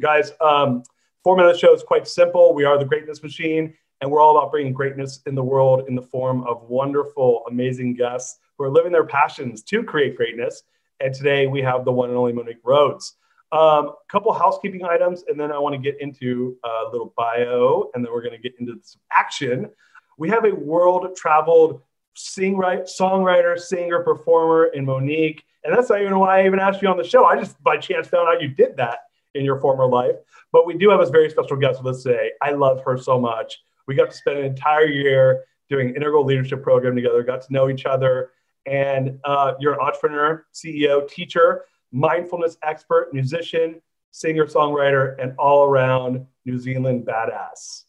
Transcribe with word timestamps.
Guys, 0.00 0.32
um, 0.40 0.82
format 1.22 1.46
of 1.46 1.52
the 1.52 1.58
show 1.58 1.74
is 1.74 1.82
quite 1.82 2.06
simple. 2.06 2.54
We 2.54 2.64
are 2.64 2.78
the 2.78 2.84
Greatness 2.84 3.22
Machine, 3.22 3.74
and 4.00 4.10
we're 4.10 4.20
all 4.20 4.36
about 4.36 4.50
bringing 4.50 4.72
greatness 4.72 5.20
in 5.26 5.34
the 5.34 5.42
world 5.42 5.88
in 5.88 5.94
the 5.94 6.02
form 6.02 6.44
of 6.44 6.62
wonderful, 6.68 7.42
amazing 7.48 7.94
guests 7.94 8.38
who 8.56 8.64
are 8.64 8.70
living 8.70 8.92
their 8.92 9.04
passions 9.04 9.62
to 9.64 9.82
create 9.82 10.16
greatness. 10.16 10.62
And 11.00 11.14
today 11.14 11.46
we 11.46 11.62
have 11.62 11.84
the 11.84 11.92
one 11.92 12.10
and 12.10 12.18
only 12.18 12.32
Monique 12.32 12.58
Rhodes. 12.62 13.14
A 13.52 13.56
um, 13.56 13.92
couple 14.08 14.32
housekeeping 14.32 14.84
items, 14.84 15.24
and 15.28 15.38
then 15.38 15.52
I 15.52 15.58
want 15.58 15.74
to 15.74 15.80
get 15.80 16.00
into 16.00 16.56
a 16.64 16.90
little 16.90 17.12
bio, 17.16 17.90
and 17.94 18.04
then 18.04 18.12
we're 18.12 18.22
going 18.22 18.36
to 18.36 18.42
get 18.42 18.58
into 18.58 18.78
some 18.82 19.00
action. 19.12 19.70
We 20.18 20.28
have 20.30 20.44
a 20.44 20.54
world 20.54 21.14
traveled 21.16 21.82
sing 22.14 22.54
songwriter, 22.54 23.58
singer, 23.58 24.00
performer 24.02 24.66
in 24.66 24.84
Monique. 24.84 25.42
And 25.64 25.74
that's 25.74 25.88
not 25.88 26.00
even 26.00 26.18
why 26.18 26.40
I 26.40 26.46
even 26.46 26.58
asked 26.58 26.82
you 26.82 26.88
on 26.88 26.96
the 26.96 27.04
show. 27.04 27.24
I 27.24 27.36
just 27.36 27.62
by 27.62 27.76
chance 27.76 28.06
found 28.06 28.28
out 28.28 28.42
you 28.42 28.48
did 28.48 28.76
that 28.76 29.00
in 29.34 29.44
your 29.44 29.60
former 29.60 29.86
life. 29.86 30.16
But 30.52 30.66
we 30.66 30.74
do 30.76 30.90
have 30.90 31.00
a 31.00 31.06
very 31.06 31.30
special 31.30 31.56
guest 31.56 31.82
with 31.82 31.96
us 31.96 32.02
today. 32.02 32.30
I 32.42 32.52
love 32.52 32.82
her 32.84 32.96
so 32.96 33.20
much. 33.20 33.62
We 33.86 33.94
got 33.94 34.10
to 34.10 34.16
spend 34.16 34.38
an 34.38 34.44
entire 34.44 34.86
year 34.86 35.44
doing 35.68 35.94
integral 35.94 36.24
leadership 36.24 36.62
program 36.62 36.94
together, 36.94 37.22
got 37.22 37.42
to 37.42 37.52
know 37.52 37.68
each 37.68 37.86
other. 37.86 38.30
And 38.66 39.18
uh, 39.24 39.54
you're 39.60 39.74
an 39.74 39.80
entrepreneur, 39.80 40.46
CEO, 40.54 41.08
teacher, 41.08 41.64
mindfulness 41.92 42.56
expert, 42.62 43.12
musician, 43.12 43.80
singer, 44.10 44.46
songwriter, 44.46 45.20
and 45.22 45.34
all 45.38 45.64
around 45.64 46.26
New 46.44 46.58
Zealand 46.58 47.06
badass. 47.06 47.84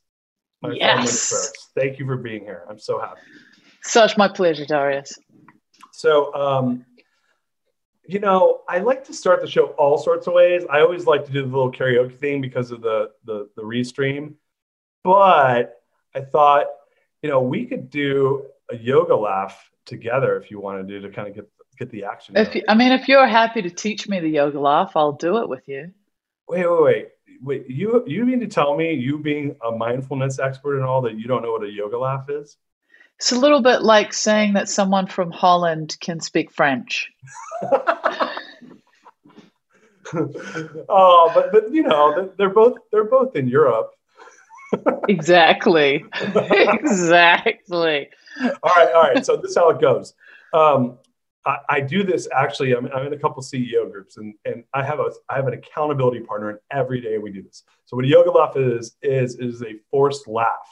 My 0.61 0.71
yes. 0.71 1.51
Thank 1.75 1.99
you 1.99 2.05
for 2.05 2.17
being 2.17 2.41
here. 2.43 2.63
I'm 2.69 2.79
so 2.79 2.99
happy. 2.99 3.21
Such 3.83 4.17
my 4.17 4.27
pleasure, 4.27 4.65
Darius. 4.65 5.17
So, 5.91 6.33
um, 6.33 6.85
you 8.07 8.19
know, 8.19 8.61
I 8.67 8.79
like 8.79 9.03
to 9.05 9.13
start 9.13 9.41
the 9.41 9.47
show 9.47 9.67
all 9.77 9.97
sorts 9.97 10.27
of 10.27 10.33
ways. 10.33 10.63
I 10.69 10.81
always 10.81 11.05
like 11.05 11.25
to 11.25 11.31
do 11.31 11.41
the 11.41 11.47
little 11.47 11.71
karaoke 11.71 12.17
thing 12.17 12.41
because 12.41 12.71
of 12.71 12.81
the 12.81 13.11
the, 13.25 13.49
the 13.55 13.61
restream. 13.61 14.35
But 15.03 15.81
I 16.13 16.21
thought, 16.21 16.67
you 17.21 17.29
know, 17.29 17.41
we 17.41 17.65
could 17.65 17.89
do 17.89 18.45
a 18.71 18.75
yoga 18.75 19.15
laugh 19.15 19.69
together 19.85 20.37
if 20.37 20.49
you 20.49 20.59
want 20.59 20.85
to 20.85 20.87
do 20.87 21.05
to 21.07 21.13
kind 21.13 21.27
of 21.27 21.35
get 21.35 21.49
get 21.77 21.89
the 21.89 22.05
action. 22.05 22.37
If 22.37 22.55
you, 22.55 22.63
I 22.67 22.75
mean, 22.75 22.91
if 22.91 23.07
you're 23.07 23.27
happy 23.27 23.61
to 23.61 23.69
teach 23.69 24.07
me 24.07 24.19
the 24.19 24.29
yoga 24.29 24.59
laugh, 24.59 24.93
I'll 24.95 25.11
do 25.11 25.37
it 25.37 25.49
with 25.49 25.67
you. 25.67 25.91
Wait, 26.47 26.65
wait, 26.69 26.81
wait, 26.81 27.07
wait. 27.41 27.69
You 27.69 28.03
you 28.07 28.25
mean 28.25 28.39
to 28.39 28.47
tell 28.47 28.75
me 28.75 28.93
you 28.93 29.19
being 29.19 29.55
a 29.65 29.71
mindfulness 29.71 30.39
expert 30.39 30.77
and 30.77 30.85
all 30.85 31.01
that 31.01 31.17
you 31.17 31.27
don't 31.27 31.43
know 31.43 31.51
what 31.51 31.63
a 31.63 31.71
yoga 31.71 31.97
laugh 31.97 32.29
is? 32.29 32.57
It's 33.17 33.31
a 33.31 33.39
little 33.39 33.61
bit 33.61 33.81
like 33.81 34.13
saying 34.13 34.53
that 34.53 34.69
someone 34.69 35.07
from 35.07 35.31
Holland 35.31 35.97
can 35.99 36.19
speak 36.19 36.51
French. 36.51 37.11
oh, 40.89 41.31
but 41.33 41.51
but 41.51 41.71
you 41.71 41.83
know 41.83 42.31
they're 42.37 42.49
both 42.49 42.77
they're 42.91 43.05
both 43.05 43.35
in 43.35 43.47
Europe. 43.47 43.91
exactly. 45.09 46.05
exactly. 46.21 48.09
All 48.41 48.71
right, 48.75 48.93
all 48.93 49.03
right. 49.03 49.25
So 49.25 49.37
this 49.37 49.51
is 49.51 49.57
how 49.57 49.69
it 49.69 49.79
goes. 49.79 50.13
Um, 50.53 50.97
I, 51.45 51.57
I, 51.69 51.79
do 51.81 52.03
this 52.03 52.27
actually. 52.35 52.73
I'm, 52.73 52.87
I'm 52.87 53.07
in 53.07 53.13
a 53.13 53.19
couple 53.19 53.41
CEO 53.43 53.89
groups, 53.91 54.17
and 54.17 54.33
and 54.45 54.63
I 54.73 54.83
have 54.83 54.99
a 54.99 55.11
I 55.29 55.35
have 55.35 55.47
an 55.47 55.53
accountability 55.53 56.21
partner, 56.21 56.49
and 56.49 56.59
every 56.71 57.01
day 57.01 57.17
we 57.17 57.31
do 57.31 57.43
this. 57.43 57.63
So 57.85 57.95
what 57.95 58.05
a 58.05 58.07
yoga 58.07 58.31
laugh 58.31 58.57
is 58.57 58.95
is 59.01 59.35
is 59.35 59.61
a 59.61 59.75
forced 59.91 60.27
laugh. 60.27 60.69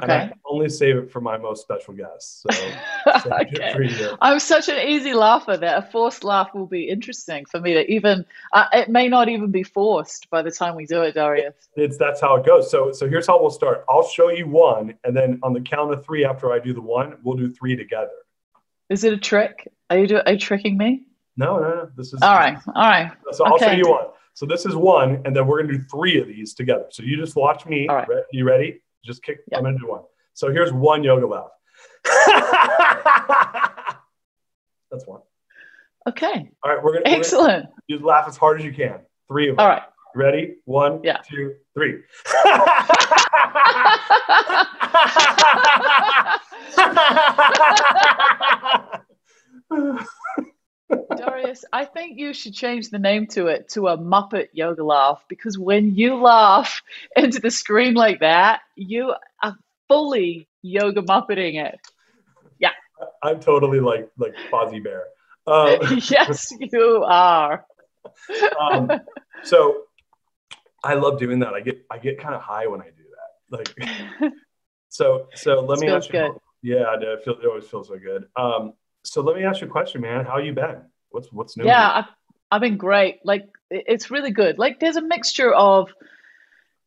Okay. 0.00 0.12
And 0.12 0.30
I 0.30 0.36
only 0.48 0.68
save 0.68 0.96
it 0.96 1.10
for 1.10 1.20
my 1.20 1.36
most 1.36 1.62
special 1.62 1.94
guests. 1.94 2.44
So, 2.48 3.20
okay. 3.40 4.14
I'm 4.20 4.38
such 4.38 4.68
an 4.68 4.88
easy 4.88 5.14
laugher 5.14 5.56
that 5.56 5.78
a 5.78 5.82
forced 5.90 6.22
laugh 6.22 6.54
will 6.54 6.66
be 6.66 6.88
interesting 6.88 7.44
for 7.44 7.60
me 7.60 7.74
to 7.74 7.90
even. 7.90 8.24
Uh, 8.52 8.66
it 8.72 8.88
may 8.88 9.08
not 9.08 9.28
even 9.28 9.50
be 9.50 9.64
forced 9.64 10.30
by 10.30 10.42
the 10.42 10.50
time 10.52 10.76
we 10.76 10.86
do 10.86 11.02
it, 11.02 11.14
Darius. 11.14 11.54
It's 11.74 11.96
that's 11.96 12.20
how 12.20 12.36
it 12.36 12.46
goes. 12.46 12.70
So 12.70 12.92
so 12.92 13.08
here's 13.08 13.26
how 13.26 13.40
we'll 13.40 13.50
start. 13.50 13.84
I'll 13.88 14.06
show 14.06 14.30
you 14.30 14.46
one, 14.46 14.94
and 15.02 15.16
then 15.16 15.40
on 15.42 15.52
the 15.52 15.60
count 15.60 15.92
of 15.92 16.04
three, 16.04 16.24
after 16.24 16.52
I 16.52 16.60
do 16.60 16.72
the 16.72 16.82
one, 16.82 17.16
we'll 17.24 17.36
do 17.36 17.50
three 17.50 17.74
together. 17.74 18.10
Is 18.90 19.02
it 19.02 19.12
a 19.12 19.18
trick? 19.18 19.66
Are 19.88 19.98
you 19.98 20.06
do, 20.06 20.20
are 20.24 20.32
you 20.32 20.38
tricking 20.38 20.78
me? 20.78 21.02
No, 21.36 21.58
no, 21.58 21.68
no. 21.68 21.90
This 21.96 22.12
is 22.12 22.22
all 22.22 22.34
right. 22.34 22.58
All 22.68 22.74
right. 22.74 23.10
So 23.32 23.44
I'll 23.44 23.58
show 23.58 23.72
you 23.72 23.88
one. 23.88 24.06
So 24.34 24.46
this 24.46 24.64
is 24.66 24.76
one, 24.76 25.22
and 25.24 25.34
then 25.34 25.48
we're 25.48 25.62
gonna 25.62 25.78
do 25.78 25.82
three 25.82 26.20
of 26.20 26.28
these 26.28 26.54
together. 26.54 26.86
So 26.90 27.02
you 27.02 27.16
just 27.16 27.34
watch 27.34 27.66
me. 27.66 27.88
All 27.88 27.96
right. 27.96 28.08
You 28.30 28.44
ready? 28.44 28.80
Just 29.04 29.22
kick. 29.22 29.38
Yep. 29.50 29.58
I'm 29.58 29.64
gonna 29.64 29.78
do 29.78 29.88
one. 29.88 30.02
So 30.34 30.52
here's 30.52 30.72
one 30.72 31.02
yoga 31.02 31.26
laugh. 31.26 31.48
That's 34.90 35.06
one. 35.06 35.20
Okay. 36.08 36.50
All 36.62 36.74
right, 36.74 36.82
we're 36.82 36.94
gonna 36.94 37.04
excellent. 37.06 37.64
Gonna, 37.64 37.74
you 37.88 37.98
laugh 37.98 38.26
as 38.28 38.36
hard 38.36 38.58
as 38.58 38.64
you 38.64 38.72
can. 38.72 39.00
Three 39.28 39.50
of 39.50 39.56
them. 39.56 39.64
All 39.64 39.68
right. 39.68 39.82
Ready? 40.14 40.56
One, 40.64 41.00
yeah. 41.04 41.18
two, 41.28 41.54
three. 41.74 42.00
Darius, 51.16 51.64
I 51.72 51.84
think 51.84 52.18
you 52.18 52.32
should 52.32 52.54
change 52.54 52.90
the 52.90 52.98
name 52.98 53.26
to 53.28 53.46
it 53.46 53.68
to 53.70 53.88
a 53.88 53.98
Muppet 53.98 54.48
yoga 54.52 54.84
laugh 54.84 55.24
because 55.28 55.58
when 55.58 55.94
you 55.94 56.16
laugh 56.16 56.82
into 57.16 57.40
the 57.40 57.50
screen 57.50 57.94
like 57.94 58.20
that, 58.20 58.60
you 58.76 59.14
are 59.42 59.56
fully 59.88 60.48
yoga 60.62 61.02
Muppeting 61.02 61.64
it. 61.64 61.80
Yeah. 62.58 62.70
I'm 63.22 63.40
totally 63.40 63.80
like 63.80 64.10
like 64.18 64.34
Fozzie 64.50 64.82
Bear. 64.82 65.04
Um, 65.46 65.78
yes, 66.10 66.52
you 66.58 67.04
are. 67.06 67.64
um, 68.60 68.90
so 69.42 69.82
I 70.84 70.94
love 70.94 71.18
doing 71.18 71.40
that. 71.40 71.54
I 71.54 71.60
get 71.60 71.84
I 71.90 71.98
get 71.98 72.18
kind 72.18 72.34
of 72.34 72.42
high 72.42 72.66
when 72.66 72.80
I 72.80 72.86
do 72.86 73.04
that. 73.50 73.58
Like 73.58 74.32
so 74.88 75.28
so 75.34 75.60
let 75.60 75.78
me 75.78 75.86
feels 75.86 76.04
ask 76.04 76.12
you. 76.12 76.20
good. 76.20 76.32
Yeah, 76.62 76.94
it, 77.00 77.24
feel, 77.24 77.38
it 77.42 77.46
always 77.46 77.64
feels 77.64 77.88
so 77.88 77.98
good. 77.98 78.26
Um, 78.36 78.74
so 79.04 79.22
let 79.22 79.36
me 79.36 79.44
ask 79.44 79.60
you 79.60 79.66
a 79.66 79.70
question, 79.70 80.00
man. 80.00 80.24
How 80.24 80.32
are 80.32 80.42
you 80.42 80.52
been? 80.52 80.82
What's 81.10 81.32
what's 81.32 81.56
new? 81.56 81.64
Yeah, 81.64 81.90
I've, 81.98 82.14
I've 82.50 82.60
been 82.60 82.76
great. 82.76 83.20
Like 83.24 83.48
it's 83.70 84.10
really 84.10 84.30
good. 84.30 84.58
Like 84.58 84.80
there's 84.80 84.96
a 84.96 85.02
mixture 85.02 85.52
of 85.52 85.92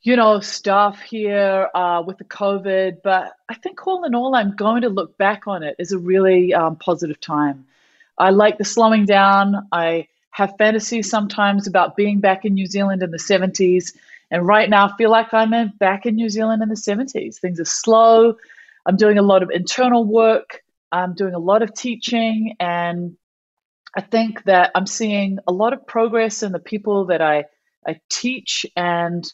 you 0.03 0.17
know, 0.17 0.41
stuff 0.41 0.99
here 0.99 1.69
uh, 1.73 2.03
with 2.05 2.17
the 2.17 2.25
COVID. 2.25 3.01
But 3.03 3.33
I 3.47 3.55
think 3.55 3.87
all 3.87 4.03
in 4.03 4.13
all, 4.13 4.35
I'm 4.35 4.55
going 4.55 4.81
to 4.81 4.89
look 4.89 5.17
back 5.17 5.47
on 5.47 5.63
it 5.63 5.77
as 5.79 5.93
a 5.93 5.97
really 5.97 6.53
um, 6.53 6.75
positive 6.75 7.19
time. 7.19 7.65
I 8.17 8.29
like 8.29 8.57
the 8.57 8.65
slowing 8.65 9.05
down. 9.05 9.67
I 9.71 10.07
have 10.31 10.55
fantasies 10.57 11.09
sometimes 11.09 11.67
about 11.67 11.95
being 11.95 12.19
back 12.19 12.43
in 12.43 12.53
New 12.53 12.65
Zealand 12.65 13.01
in 13.01 13.11
the 13.11 13.17
70s. 13.17 13.95
And 14.29 14.45
right 14.45 14.69
now, 14.69 14.87
I 14.87 14.97
feel 14.97 15.09
like 15.09 15.33
I'm 15.33 15.53
in, 15.53 15.69
back 15.79 16.05
in 16.05 16.15
New 16.15 16.29
Zealand 16.29 16.61
in 16.61 16.69
the 16.69 16.75
70s. 16.75 17.37
Things 17.37 17.59
are 17.59 17.65
slow. 17.65 18.35
I'm 18.85 18.97
doing 18.97 19.17
a 19.17 19.23
lot 19.23 19.41
of 19.41 19.51
internal 19.51 20.03
work. 20.03 20.62
I'm 20.93 21.15
doing 21.15 21.33
a 21.33 21.39
lot 21.39 21.61
of 21.61 21.73
teaching. 21.73 22.55
And 22.59 23.17
I 23.95 24.01
think 24.01 24.43
that 24.43 24.71
I'm 24.75 24.87
seeing 24.87 25.39
a 25.47 25.51
lot 25.51 25.73
of 25.73 25.85
progress 25.85 26.43
in 26.43 26.51
the 26.51 26.59
people 26.59 27.05
that 27.07 27.21
I, 27.21 27.45
I 27.85 27.99
teach 28.09 28.65
and 28.75 29.25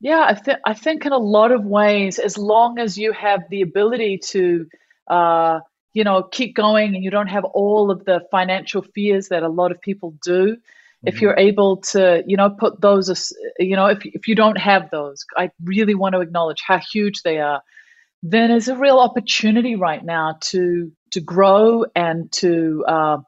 yeah, 0.00 0.24
I, 0.28 0.34
th- 0.34 0.58
I 0.64 0.74
think 0.74 1.06
in 1.06 1.12
a 1.12 1.18
lot 1.18 1.50
of 1.50 1.64
ways, 1.64 2.18
as 2.18 2.38
long 2.38 2.78
as 2.78 2.96
you 2.96 3.12
have 3.12 3.40
the 3.50 3.62
ability 3.62 4.18
to, 4.28 4.66
uh, 5.08 5.60
you 5.92 6.04
know, 6.04 6.22
keep 6.22 6.54
going 6.54 6.94
and 6.94 7.02
you 7.02 7.10
don't 7.10 7.26
have 7.26 7.44
all 7.44 7.90
of 7.90 8.04
the 8.04 8.20
financial 8.30 8.82
fears 8.82 9.28
that 9.28 9.42
a 9.42 9.48
lot 9.48 9.72
of 9.72 9.80
people 9.80 10.14
do, 10.22 10.54
mm-hmm. 10.54 11.08
if 11.08 11.20
you're 11.20 11.36
able 11.36 11.78
to, 11.78 12.22
you 12.26 12.36
know, 12.36 12.50
put 12.50 12.80
those, 12.80 13.32
you 13.58 13.74
know, 13.74 13.86
if, 13.86 13.98
if 14.04 14.28
you 14.28 14.36
don't 14.36 14.58
have 14.58 14.88
those, 14.90 15.24
I 15.36 15.50
really 15.64 15.96
want 15.96 16.14
to 16.14 16.20
acknowledge 16.20 16.62
how 16.64 16.78
huge 16.78 17.22
they 17.22 17.38
are. 17.38 17.62
Then 18.22 18.50
there's 18.50 18.68
a 18.68 18.76
real 18.76 18.98
opportunity 18.98 19.76
right 19.76 20.04
now 20.04 20.38
to 20.40 20.92
to 21.12 21.20
grow 21.20 21.84
and 21.94 22.30
to 22.32 22.84
uh, 22.86 23.18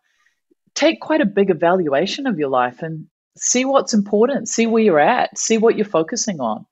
take 0.75 1.01
quite 1.01 1.21
a 1.21 1.27
big 1.27 1.51
evaluation 1.51 2.27
of 2.27 2.39
your 2.39 2.49
life 2.49 2.83
and 2.83 3.07
see 3.37 3.65
what's 3.65 3.95
important, 3.95 4.49
see 4.49 4.67
where 4.67 4.83
you're 4.83 4.99
at, 4.99 5.39
see 5.39 5.59
what 5.59 5.77
you're 5.77 5.85
focusing 5.85 6.41
on. 6.41 6.67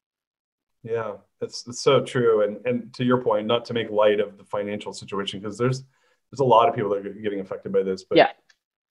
Yeah, 0.83 1.15
it's, 1.41 1.67
it's 1.67 1.83
so 1.83 2.03
true. 2.03 2.43
And 2.43 2.67
and 2.67 2.95
to 2.95 3.05
your 3.05 3.23
point, 3.23 3.47
not 3.47 3.65
to 3.67 3.75
make 3.75 3.91
light 3.91 4.21
of 4.21 4.37
the 4.37 4.45
financial 4.45 4.93
situation, 4.93 5.41
because 5.41 5.57
there's 5.57 5.83
there's 6.31 6.41
a 6.41 6.45
lot 6.45 6.69
of 6.69 6.75
people 6.75 6.91
that 6.91 7.07
are 7.07 7.11
getting 7.11 7.41
affected 7.41 7.73
by 7.73 7.83
this. 7.83 8.05
But 8.05 8.19
yeah. 8.19 8.31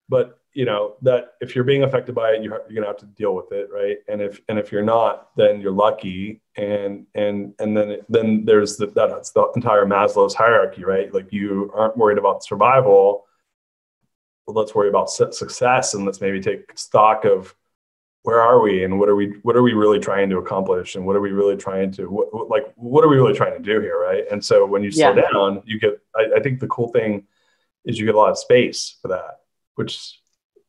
But 0.08 0.38
you 0.54 0.64
know 0.64 0.96
that 1.02 1.34
if 1.40 1.54
you're 1.54 1.64
being 1.64 1.84
affected 1.84 2.14
by 2.14 2.30
it, 2.30 2.42
you're, 2.42 2.62
you're 2.68 2.82
gonna 2.82 2.86
have 2.86 2.96
to 2.98 3.06
deal 3.06 3.34
with 3.34 3.52
it, 3.52 3.68
right? 3.72 3.98
And 4.08 4.20
if 4.20 4.40
and 4.48 4.58
if 4.58 4.72
you're 4.72 4.82
not, 4.82 5.30
then 5.36 5.60
you're 5.60 5.72
lucky. 5.72 6.40
And 6.56 7.06
and 7.14 7.54
and 7.58 7.76
then 7.76 7.98
then 8.08 8.44
there's 8.44 8.76
the, 8.76 8.86
that's 8.86 9.30
the 9.30 9.50
entire 9.54 9.86
Maslow's 9.86 10.34
hierarchy, 10.34 10.84
right? 10.84 11.12
Like 11.12 11.32
you 11.32 11.70
aren't 11.74 11.96
worried 11.96 12.18
about 12.18 12.44
survival. 12.44 13.26
Well, 14.46 14.56
let's 14.56 14.74
worry 14.74 14.88
about 14.88 15.10
success, 15.10 15.94
and 15.94 16.06
let's 16.06 16.20
maybe 16.20 16.40
take 16.40 16.76
stock 16.78 17.24
of 17.24 17.54
where 18.22 18.42
are 18.42 18.60
we 18.60 18.84
and 18.84 18.98
what 18.98 19.08
are 19.08 19.14
we 19.16 19.34
what 19.42 19.56
are 19.56 19.62
we 19.62 19.72
really 19.72 19.98
trying 19.98 20.28
to 20.28 20.38
accomplish 20.38 20.96
and 20.96 21.06
what 21.06 21.16
are 21.16 21.20
we 21.20 21.30
really 21.30 21.56
trying 21.56 21.90
to 21.92 22.06
what, 22.06 22.50
like 22.50 22.66
what 22.76 23.04
are 23.04 23.08
we 23.08 23.16
really 23.16 23.34
trying 23.34 23.56
to 23.56 23.62
do 23.62 23.80
here 23.80 23.98
right 23.98 24.24
and 24.30 24.44
so 24.44 24.66
when 24.66 24.82
you 24.82 24.90
slow 24.90 25.14
yeah. 25.14 25.22
down 25.32 25.62
you 25.64 25.78
get 25.78 25.98
I, 26.14 26.36
I, 26.36 26.40
think 26.40 26.60
the 26.60 26.66
cool 26.66 26.88
thing 26.88 27.26
is 27.86 27.98
you 27.98 28.04
get 28.04 28.14
a 28.14 28.18
lot 28.18 28.30
of 28.30 28.38
space 28.38 28.98
for 29.00 29.08
that 29.08 29.37
which 29.78 30.18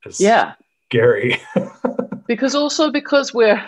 is 0.05 0.19
yeah 0.19 0.53
scary 0.85 1.39
because 2.27 2.55
also 2.55 2.91
because 2.91 3.33
we're 3.33 3.61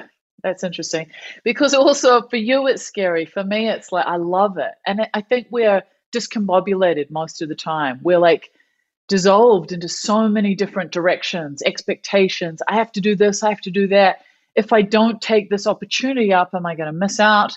that's 0.43 0.63
interesting 0.63 1.07
because 1.43 1.73
also 1.73 2.21
for 2.27 2.37
you 2.37 2.67
it's 2.67 2.83
scary 2.83 3.25
for 3.25 3.43
me 3.43 3.69
it's 3.69 3.91
like 3.91 4.05
i 4.05 4.15
love 4.15 4.57
it 4.57 4.71
and 4.85 5.07
i 5.13 5.21
think 5.21 5.47
we're 5.51 5.83
discombobulated 6.13 7.09
most 7.11 7.41
of 7.41 7.49
the 7.49 7.55
time 7.55 7.99
we're 8.03 8.17
like 8.17 8.51
dissolved 9.11 9.73
into 9.73 9.89
so 9.89 10.29
many 10.29 10.55
different 10.55 10.93
directions, 10.93 11.61
expectations. 11.63 12.61
I 12.65 12.75
have 12.75 12.93
to 12.93 13.01
do 13.01 13.13
this, 13.13 13.43
I 13.43 13.49
have 13.49 13.59
to 13.61 13.69
do 13.69 13.87
that. 13.87 14.21
If 14.55 14.71
I 14.71 14.83
don't 14.83 15.21
take 15.21 15.49
this 15.49 15.67
opportunity 15.67 16.31
up, 16.31 16.51
am 16.53 16.65
I 16.65 16.75
going 16.75 16.87
to 16.87 16.97
miss 16.97 17.19
out? 17.19 17.51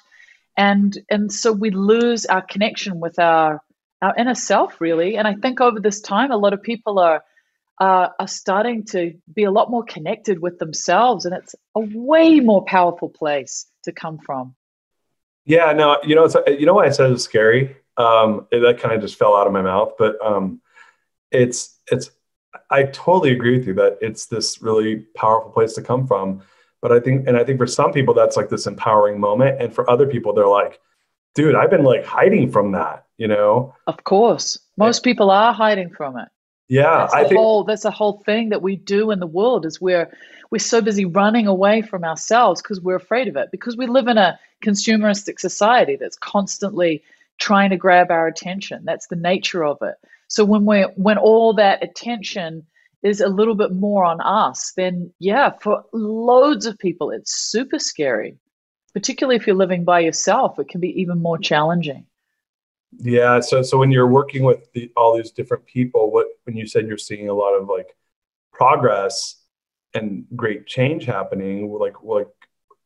And 0.56 0.98
and 1.08 1.32
so 1.32 1.52
we 1.52 1.70
lose 1.70 2.26
our 2.26 2.42
connection 2.42 2.98
with 2.98 3.20
our 3.20 3.62
our 4.02 4.16
inner 4.16 4.34
self, 4.34 4.81
really. 4.81 5.16
And 5.16 5.28
I 5.28 5.34
think 5.34 5.60
over 5.60 5.78
this 5.78 6.00
time, 6.00 6.32
a 6.32 6.36
lot 6.36 6.54
of 6.54 6.60
people 6.60 6.98
are 6.98 7.22
uh, 7.80 8.08
are 8.18 8.28
starting 8.28 8.84
to 8.84 9.14
be 9.32 9.44
a 9.44 9.50
lot 9.50 9.70
more 9.70 9.84
connected 9.84 10.40
with 10.40 10.58
themselves, 10.58 11.24
and 11.24 11.34
it's 11.34 11.54
a 11.74 11.80
way 11.80 12.40
more 12.40 12.64
powerful 12.64 13.08
place 13.08 13.66
to 13.84 13.92
come 13.92 14.18
from. 14.18 14.54
Yeah, 15.44 15.72
no, 15.72 15.98
you 16.04 16.14
know, 16.14 16.24
it's, 16.24 16.36
you 16.46 16.66
know 16.66 16.74
why 16.74 16.86
I 16.86 16.90
said 16.90 17.10
it's 17.10 17.24
scary. 17.24 17.76
Um, 17.96 18.46
it, 18.50 18.60
that 18.60 18.78
kind 18.78 18.94
of 18.94 19.00
just 19.00 19.16
fell 19.16 19.36
out 19.36 19.46
of 19.46 19.52
my 19.52 19.62
mouth, 19.62 19.92
but 19.98 20.16
um, 20.24 20.60
it's 21.30 21.78
it's 21.90 22.10
I 22.70 22.84
totally 22.84 23.32
agree 23.32 23.58
with 23.58 23.66
you 23.66 23.74
that 23.74 23.98
it's 24.00 24.26
this 24.26 24.62
really 24.62 24.96
powerful 25.14 25.50
place 25.50 25.74
to 25.74 25.82
come 25.82 26.06
from. 26.06 26.42
But 26.80 26.92
I 26.92 27.00
think, 27.00 27.26
and 27.26 27.36
I 27.36 27.44
think 27.44 27.58
for 27.58 27.66
some 27.66 27.92
people, 27.92 28.14
that's 28.14 28.36
like 28.36 28.50
this 28.50 28.66
empowering 28.66 29.18
moment. 29.18 29.60
And 29.60 29.72
for 29.72 29.88
other 29.88 30.06
people, 30.06 30.34
they're 30.34 30.46
like, 30.46 30.80
dude, 31.34 31.54
I've 31.54 31.70
been 31.70 31.82
like 31.82 32.04
hiding 32.04 32.50
from 32.50 32.72
that, 32.72 33.06
you 33.16 33.26
know? 33.26 33.74
Of 33.86 34.04
course. 34.04 34.58
Most 34.76 35.02
people 35.02 35.30
are 35.30 35.54
hiding 35.54 35.90
from 35.90 36.18
it. 36.18 36.28
Yeah. 36.74 36.98
That's 36.98 37.14
I 37.14 37.22
think 37.22 37.36
whole, 37.36 37.62
that's 37.62 37.84
a 37.84 37.90
whole 37.92 38.20
thing 38.26 38.48
that 38.48 38.60
we 38.60 38.74
do 38.74 39.12
in 39.12 39.20
the 39.20 39.28
world 39.28 39.64
is 39.64 39.80
we're, 39.80 40.10
we're 40.50 40.58
so 40.58 40.80
busy 40.80 41.04
running 41.04 41.46
away 41.46 41.82
from 41.82 42.02
ourselves 42.02 42.60
because 42.60 42.80
we're 42.80 42.96
afraid 42.96 43.28
of 43.28 43.36
it, 43.36 43.50
because 43.52 43.76
we 43.76 43.86
live 43.86 44.08
in 44.08 44.18
a 44.18 44.38
consumeristic 44.60 45.38
society 45.38 45.94
that's 45.94 46.16
constantly 46.16 47.00
trying 47.38 47.70
to 47.70 47.76
grab 47.76 48.10
our 48.10 48.26
attention. 48.26 48.82
That's 48.84 49.06
the 49.06 49.14
nature 49.14 49.64
of 49.64 49.78
it. 49.82 49.94
So 50.26 50.44
when 50.44 50.66
we 50.66 50.82
when 50.96 51.16
all 51.16 51.52
that 51.54 51.84
attention 51.84 52.66
is 53.04 53.20
a 53.20 53.28
little 53.28 53.54
bit 53.54 53.72
more 53.72 54.04
on 54.04 54.20
us, 54.20 54.72
then 54.76 55.12
yeah, 55.20 55.50
for 55.50 55.84
loads 55.92 56.66
of 56.66 56.76
people, 56.78 57.12
it's 57.12 57.32
super 57.32 57.78
scary. 57.78 58.36
Particularly 58.94 59.36
if 59.36 59.46
you're 59.46 59.54
living 59.54 59.84
by 59.84 60.00
yourself, 60.00 60.58
it 60.58 60.68
can 60.68 60.80
be 60.80 61.00
even 61.00 61.22
more 61.22 61.38
challenging. 61.38 62.06
Yeah. 62.99 63.41
So 63.41 63.62
so 63.62 63.79
when 63.79 63.91
you're 63.91 64.06
working 64.08 64.44
with 64.44 64.73
the, 64.73 64.91
all 64.96 65.17
these 65.17 65.31
different 65.31 65.67
people, 65.67 66.11
what 66.11 66.26
when 66.44 66.56
you 66.56 66.67
said 66.67 66.87
you're 66.87 66.99
seeing 66.99 67.29
a 67.29 67.35
lot 67.35 67.55
of 67.55 67.69
like 67.69 67.96
progress 68.52 69.37
and 69.94 70.24
great 70.34 70.67
change 70.67 71.05
happening, 71.05 71.72
like 71.72 72.03
like 72.03 72.29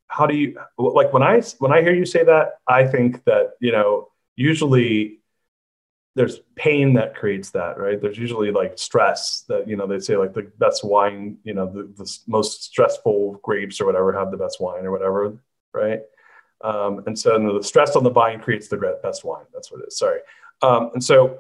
how 0.09 0.27
do 0.27 0.37
you 0.37 0.59
like 0.79 1.13
when 1.13 1.23
I 1.23 1.43
when 1.59 1.73
I 1.73 1.83
hear 1.83 1.95
you 1.95 2.07
say 2.07 2.25
that, 2.25 2.59
I 2.67 2.87
think 2.87 3.25
that 3.25 3.53
you 3.61 3.73
know 3.73 4.09
usually 4.37 5.19
there's 6.19 6.41
pain 6.57 6.95
that 6.95 7.15
creates 7.15 7.51
that 7.51 7.79
right 7.79 8.03
there's 8.03 8.19
usually 8.19 8.51
like 8.51 8.77
stress 8.77 9.45
that 9.49 9.69
you 9.69 9.77
know 9.77 9.87
they 9.87 10.01
say 10.01 10.17
like 10.17 10.35
the 10.35 10.51
best 10.59 10.85
wine 10.85 11.39
you 11.45 11.55
know 11.55 11.67
the, 11.73 11.85
the 11.97 12.19
most 12.27 12.65
stressful 12.65 13.39
grapes 13.43 13.81
or 13.81 13.87
whatever 13.87 14.13
have 14.13 14.33
the 14.33 14.37
best 14.37 14.61
wine 14.61 14.85
or 14.85 14.91
whatever 14.91 15.39
right 15.73 16.01
um, 16.63 17.03
and 17.07 17.19
so 17.19 17.59
the 17.59 17.63
stress 17.63 17.97
on 17.97 18.05
the 18.05 18.11
vine 18.11 18.41
creates 18.41 18.69
the 18.69 18.99
best 19.03 19.25
wine. 19.25 19.45
That's 19.53 19.71
what 19.71 19.81
it 19.83 19.89
is. 19.89 19.99
Sorry. 19.99 20.21
Um, 20.63 20.91
and 20.95 21.03
so 21.03 21.39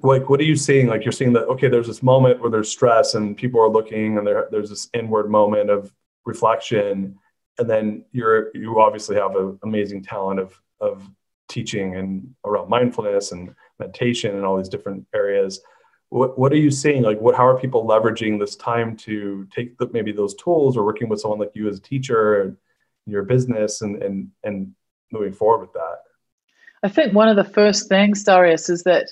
like 0.00 0.28
what 0.28 0.40
are 0.40 0.44
you 0.44 0.56
seeing? 0.56 0.88
Like 0.88 1.04
you're 1.04 1.12
seeing 1.12 1.32
that 1.34 1.44
okay 1.44 1.68
there's 1.68 1.86
this 1.86 2.02
moment 2.02 2.40
where 2.40 2.50
there's 2.50 2.70
stress 2.70 3.14
and 3.14 3.36
people 3.36 3.60
are 3.60 3.68
looking 3.68 4.18
and 4.18 4.26
there, 4.26 4.48
there's 4.50 4.70
this 4.70 4.88
inward 4.94 5.30
moment 5.30 5.70
of 5.70 5.92
reflection. 6.24 7.18
And 7.58 7.70
then 7.70 8.04
you're 8.12 8.50
you 8.56 8.80
obviously 8.80 9.16
have 9.16 9.36
an 9.36 9.58
amazing 9.62 10.02
talent 10.02 10.40
of 10.40 10.60
of 10.80 11.08
teaching 11.48 11.96
and 11.96 12.34
around 12.44 12.68
mindfulness 12.68 13.32
and 13.32 13.54
meditation 13.78 14.34
and 14.34 14.44
all 14.44 14.56
these 14.56 14.68
different 14.68 15.06
areas. 15.14 15.60
What, 16.08 16.38
what 16.38 16.52
are 16.52 16.56
you 16.56 16.70
seeing? 16.70 17.02
Like 17.02 17.20
what 17.20 17.36
how 17.36 17.46
are 17.46 17.58
people 17.58 17.86
leveraging 17.86 18.38
this 18.38 18.56
time 18.56 18.96
to 18.98 19.46
take 19.54 19.78
the, 19.78 19.88
maybe 19.92 20.10
those 20.10 20.34
tools 20.34 20.76
or 20.76 20.84
working 20.84 21.08
with 21.08 21.20
someone 21.20 21.38
like 21.38 21.52
you 21.54 21.68
as 21.68 21.78
a 21.78 21.82
teacher 21.82 22.56
your 23.06 23.22
business 23.22 23.82
and 23.82 24.02
and 24.02 24.30
and 24.44 24.72
moving 25.10 25.32
forward 25.32 25.60
with 25.60 25.72
that 25.72 26.02
i 26.82 26.88
think 26.88 27.12
one 27.12 27.28
of 27.28 27.36
the 27.36 27.44
first 27.44 27.88
things 27.88 28.24
darius 28.24 28.68
is 28.68 28.84
that 28.84 29.08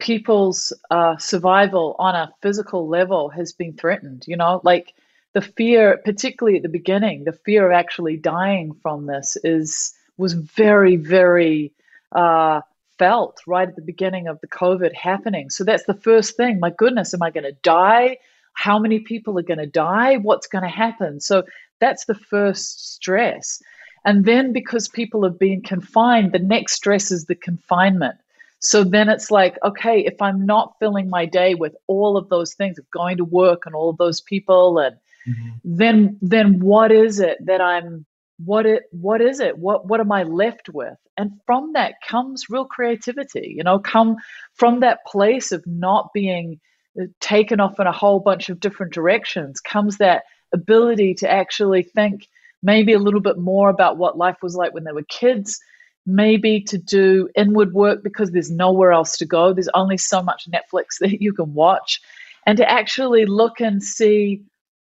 people's 0.00 0.72
uh, 0.90 1.16
survival 1.18 1.94
on 2.00 2.16
a 2.16 2.32
physical 2.42 2.88
level 2.88 3.28
has 3.28 3.52
been 3.52 3.72
threatened 3.72 4.24
you 4.26 4.36
know 4.36 4.60
like 4.64 4.92
the 5.32 5.40
fear 5.40 6.00
particularly 6.04 6.56
at 6.56 6.62
the 6.62 6.68
beginning 6.68 7.24
the 7.24 7.32
fear 7.32 7.66
of 7.66 7.72
actually 7.72 8.16
dying 8.16 8.74
from 8.82 9.06
this 9.06 9.36
is 9.44 9.94
was 10.16 10.32
very 10.32 10.96
very 10.96 11.72
uh, 12.12 12.60
felt 12.98 13.40
right 13.46 13.68
at 13.68 13.76
the 13.76 13.82
beginning 13.82 14.28
of 14.28 14.40
the 14.40 14.48
COVID 14.48 14.94
happening. 14.94 15.50
So 15.50 15.64
that's 15.64 15.84
the 15.84 15.94
first 15.94 16.36
thing. 16.36 16.60
My 16.60 16.70
goodness, 16.70 17.14
am 17.14 17.22
I 17.22 17.30
going 17.30 17.44
to 17.44 17.56
die? 17.62 18.18
How 18.52 18.78
many 18.78 19.00
people 19.00 19.38
are 19.38 19.42
going 19.42 19.58
to 19.58 19.66
die? 19.66 20.16
What's 20.16 20.46
going 20.46 20.62
to 20.62 20.70
happen? 20.70 21.20
So 21.20 21.44
that's 21.84 22.06
the 22.06 22.14
first 22.14 22.94
stress. 22.94 23.60
And 24.06 24.24
then 24.24 24.54
because 24.54 24.88
people 24.88 25.22
have 25.22 25.38
been 25.38 25.60
confined, 25.60 26.32
the 26.32 26.38
next 26.38 26.72
stress 26.72 27.10
is 27.10 27.26
the 27.26 27.34
confinement. 27.34 28.16
So 28.60 28.84
then 28.84 29.10
it's 29.10 29.30
like, 29.30 29.58
okay, 29.62 30.00
if 30.00 30.22
I'm 30.22 30.46
not 30.46 30.76
filling 30.80 31.10
my 31.10 31.26
day 31.26 31.54
with 31.54 31.76
all 31.86 32.16
of 32.16 32.30
those 32.30 32.54
things 32.54 32.78
of 32.78 32.90
going 32.90 33.18
to 33.18 33.24
work 33.24 33.66
and 33.66 33.74
all 33.74 33.90
of 33.90 33.98
those 33.98 34.22
people 34.22 34.78
and 34.78 34.96
mm-hmm. 35.28 35.50
then 35.62 36.18
then 36.22 36.60
what 36.60 36.90
is 36.90 37.20
it 37.20 37.36
that 37.44 37.60
I'm 37.60 38.06
what 38.38 38.64
it 38.64 38.84
what 38.90 39.20
is 39.20 39.38
it? 39.40 39.58
What 39.58 39.86
what 39.86 40.00
am 40.00 40.10
I 40.10 40.22
left 40.22 40.70
with? 40.70 40.96
And 41.18 41.32
from 41.44 41.74
that 41.74 41.96
comes 42.08 42.48
real 42.48 42.64
creativity, 42.64 43.52
you 43.56 43.62
know, 43.62 43.78
come 43.78 44.16
from 44.54 44.80
that 44.80 45.04
place 45.06 45.52
of 45.52 45.62
not 45.66 46.14
being 46.14 46.58
uh, 46.98 47.04
taken 47.20 47.60
off 47.60 47.78
in 47.78 47.86
a 47.86 47.92
whole 47.92 48.20
bunch 48.20 48.48
of 48.48 48.60
different 48.60 48.94
directions 48.94 49.60
comes 49.60 49.98
that 49.98 50.24
ability 50.54 51.14
to 51.14 51.30
actually 51.30 51.82
think 51.82 52.28
maybe 52.62 52.94
a 52.94 52.98
little 52.98 53.20
bit 53.20 53.36
more 53.36 53.68
about 53.68 53.98
what 53.98 54.16
life 54.16 54.38
was 54.42 54.56
like 54.56 54.72
when 54.72 54.84
they 54.84 54.92
were 54.92 55.04
kids 55.04 55.60
maybe 56.06 56.60
to 56.60 56.78
do 56.78 57.28
inward 57.34 57.72
work 57.72 58.02
because 58.02 58.30
there's 58.30 58.50
nowhere 58.50 58.92
else 58.92 59.16
to 59.18 59.26
go. 59.26 59.52
There's 59.52 59.68
only 59.74 59.96
so 59.96 60.22
much 60.22 60.48
Netflix 60.50 60.86
that 61.00 61.20
you 61.20 61.32
can 61.32 61.54
watch. 61.54 62.00
And 62.46 62.58
to 62.58 62.70
actually 62.70 63.24
look 63.24 63.60
and 63.60 63.82
see, 63.82 64.42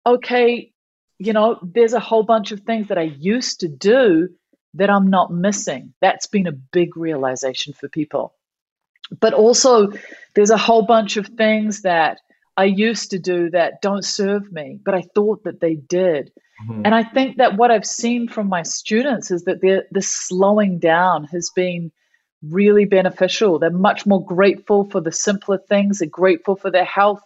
okay, 0.07 0.71
you 1.19 1.33
know, 1.33 1.59
there's 1.63 1.93
a 1.93 2.01
whole 2.01 2.23
bunch 2.23 2.53
of 2.53 2.61
things 2.61 2.89
that 2.89 2.99
I 2.99 3.03
used 3.19 3.61
to 3.61 3.69
do 3.69 4.29
that 4.75 4.91
I'm 4.91 5.11
not 5.11 5.33
missing. 5.33 5.93
That's 6.01 6.27
been 6.27 6.47
a 6.47 6.53
big 6.53 6.97
realization 6.97 7.73
for 7.73 7.89
people. 7.89 8.35
But 9.21 9.35
also, 9.35 9.93
there's 10.35 10.51
a 10.51 10.57
whole 10.57 10.83
bunch 10.83 11.17
of 11.17 11.27
things 11.27 11.83
that 11.83 12.21
I 12.59 12.65
used 12.65 13.13
to 13.13 13.21
do 13.21 13.51
that 13.51 13.81
don't 13.83 14.05
serve 14.05 14.51
me, 14.51 14.81
but 14.85 14.93
I 14.93 15.03
thought 15.15 15.45
that 15.45 15.61
they 15.61 15.77
did. 15.77 16.33
Mm-hmm. 16.69 16.83
And 16.85 16.93
I 16.93 17.05
think 17.05 17.37
that 17.37 17.57
what 17.57 17.71
I've 17.71 17.87
seen 17.87 18.27
from 18.27 18.49
my 18.49 18.65
students 18.65 19.31
is 19.31 19.45
that 19.45 19.61
the 19.61 20.03
slowing 20.03 20.81
down 20.81 21.23
has 21.27 21.51
been 21.51 21.93
really 22.43 22.85
beneficial. 22.85 23.61
They're 23.61 23.71
much 23.71 24.07
more 24.07 24.25
grateful 24.25 24.91
for 24.91 25.01
the 25.01 25.13
simpler 25.13 25.59
things, 25.59 26.01
they're 26.01 26.09
grateful 26.09 26.57
for 26.57 26.69
their 26.69 26.85
health, 26.85 27.23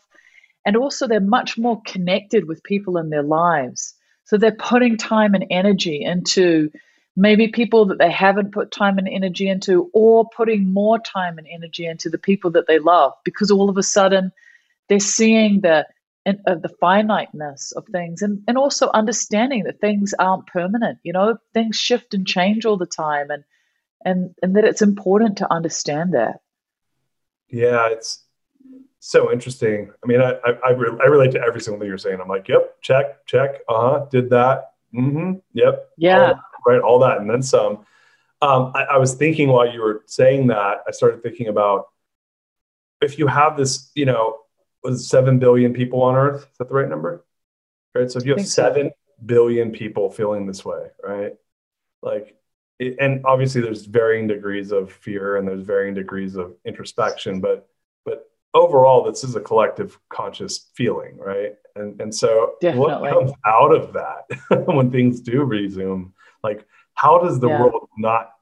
and 0.66 0.76
also 0.76 1.08
they're 1.08 1.18
much 1.18 1.56
more 1.56 1.80
connected 1.86 2.46
with 2.46 2.62
people 2.62 2.98
in 2.98 3.08
their 3.08 3.22
lives. 3.22 3.94
So 4.24 4.36
they're 4.36 4.52
putting 4.52 4.98
time 4.98 5.34
and 5.34 5.46
energy 5.48 6.02
into 6.04 6.70
maybe 7.16 7.48
people 7.48 7.86
that 7.86 7.98
they 7.98 8.10
haven't 8.10 8.52
put 8.52 8.70
time 8.70 8.98
and 8.98 9.08
energy 9.08 9.48
into, 9.48 9.90
or 9.94 10.28
putting 10.36 10.74
more 10.74 10.98
time 10.98 11.38
and 11.38 11.46
energy 11.50 11.86
into 11.86 12.10
the 12.10 12.18
people 12.18 12.50
that 12.50 12.66
they 12.66 12.78
love 12.78 13.14
because 13.24 13.50
all 13.50 13.70
of 13.70 13.78
a 13.78 13.82
sudden 13.82 14.30
they're 14.88 15.00
seeing 15.00 15.60
the 15.60 15.86
and 16.24 16.38
of 16.46 16.62
the 16.62 16.68
finiteness 16.68 17.72
of 17.72 17.86
things 17.86 18.22
and, 18.22 18.42
and 18.46 18.56
also 18.56 18.90
understanding 18.94 19.64
that 19.64 19.80
things 19.80 20.14
aren't 20.18 20.46
permanent 20.46 20.98
you 21.02 21.12
know 21.12 21.36
things 21.52 21.76
shift 21.76 22.14
and 22.14 22.26
change 22.26 22.64
all 22.64 22.76
the 22.76 22.86
time 22.86 23.30
and 23.30 23.44
and 24.04 24.34
and 24.42 24.56
that 24.56 24.64
it's 24.64 24.82
important 24.82 25.38
to 25.38 25.52
understand 25.52 26.14
that. 26.14 26.40
Yeah 27.48 27.88
it's 27.90 28.24
so 29.00 29.32
interesting. 29.32 29.90
I 30.02 30.06
mean 30.06 30.20
i 30.20 30.34
i, 30.44 30.50
I, 30.66 30.70
re- 30.70 30.98
I 31.02 31.06
relate 31.06 31.32
to 31.32 31.40
every 31.40 31.60
single 31.60 31.80
thing 31.80 31.88
you're 31.88 31.98
saying. 31.98 32.20
I'm 32.20 32.28
like 32.28 32.48
yep 32.48 32.80
check 32.82 33.24
check 33.26 33.60
uh-huh 33.68 34.06
did 34.10 34.30
that 34.30 34.72
mm-hmm 34.94 35.34
yep 35.52 35.88
yeah. 35.96 36.32
all, 36.32 36.40
right 36.66 36.80
all 36.80 36.98
that 37.00 37.18
and 37.18 37.28
then 37.28 37.42
some. 37.42 37.84
Um, 38.42 38.72
I, 38.74 38.82
I 38.82 38.96
was 38.98 39.14
thinking 39.14 39.48
while 39.48 39.72
you 39.72 39.80
were 39.80 40.02
saying 40.06 40.48
that 40.48 40.78
i 40.88 40.90
started 40.90 41.22
thinking 41.22 41.46
about 41.46 41.86
if 43.00 43.18
you 43.18 43.28
have 43.28 43.56
this 43.56 43.90
you 43.94 44.04
know 44.04 44.41
was 44.82 45.08
seven 45.08 45.38
billion 45.38 45.72
people 45.72 46.02
on 46.02 46.16
Earth. 46.16 46.42
Is 46.50 46.58
that 46.58 46.68
the 46.68 46.74
right 46.74 46.88
number? 46.88 47.24
Right. 47.94 48.10
So 48.10 48.18
if 48.18 48.26
you 48.26 48.34
have 48.36 48.46
seven 48.46 48.90
so. 48.90 49.26
billion 49.26 49.70
people 49.70 50.10
feeling 50.10 50.46
this 50.46 50.64
way, 50.64 50.86
right? 51.02 51.34
Like, 52.02 52.36
it, 52.78 52.96
and 53.00 53.24
obviously 53.24 53.60
there's 53.60 53.86
varying 53.86 54.26
degrees 54.26 54.72
of 54.72 54.90
fear 54.90 55.36
and 55.36 55.46
there's 55.46 55.62
varying 55.62 55.94
degrees 55.94 56.36
of 56.36 56.54
introspection, 56.64 57.40
but 57.40 57.68
but 58.04 58.30
overall, 58.54 59.04
this 59.04 59.24
is 59.24 59.36
a 59.36 59.40
collective 59.40 59.98
conscious 60.08 60.70
feeling, 60.74 61.18
right? 61.18 61.54
And 61.76 62.00
and 62.00 62.14
so 62.14 62.54
Definitely. 62.60 63.00
what 63.00 63.12
comes 63.12 63.32
out 63.46 63.74
of 63.74 63.92
that 63.92 64.66
when 64.66 64.90
things 64.90 65.20
do 65.20 65.44
resume? 65.44 66.12
Like, 66.42 66.66
how 66.94 67.18
does 67.18 67.40
the 67.40 67.48
yeah. 67.48 67.60
world 67.60 67.88
not 67.98 68.32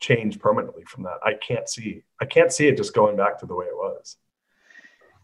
change 0.00 0.38
permanently 0.38 0.84
from 0.84 1.04
that? 1.04 1.18
I 1.24 1.34
can't 1.34 1.68
see. 1.68 2.02
I 2.20 2.24
can't 2.24 2.52
see 2.52 2.68
it 2.68 2.76
just 2.76 2.94
going 2.94 3.16
back 3.16 3.38
to 3.40 3.46
the 3.46 3.54
way 3.54 3.66
it 3.66 3.76
was. 3.76 4.16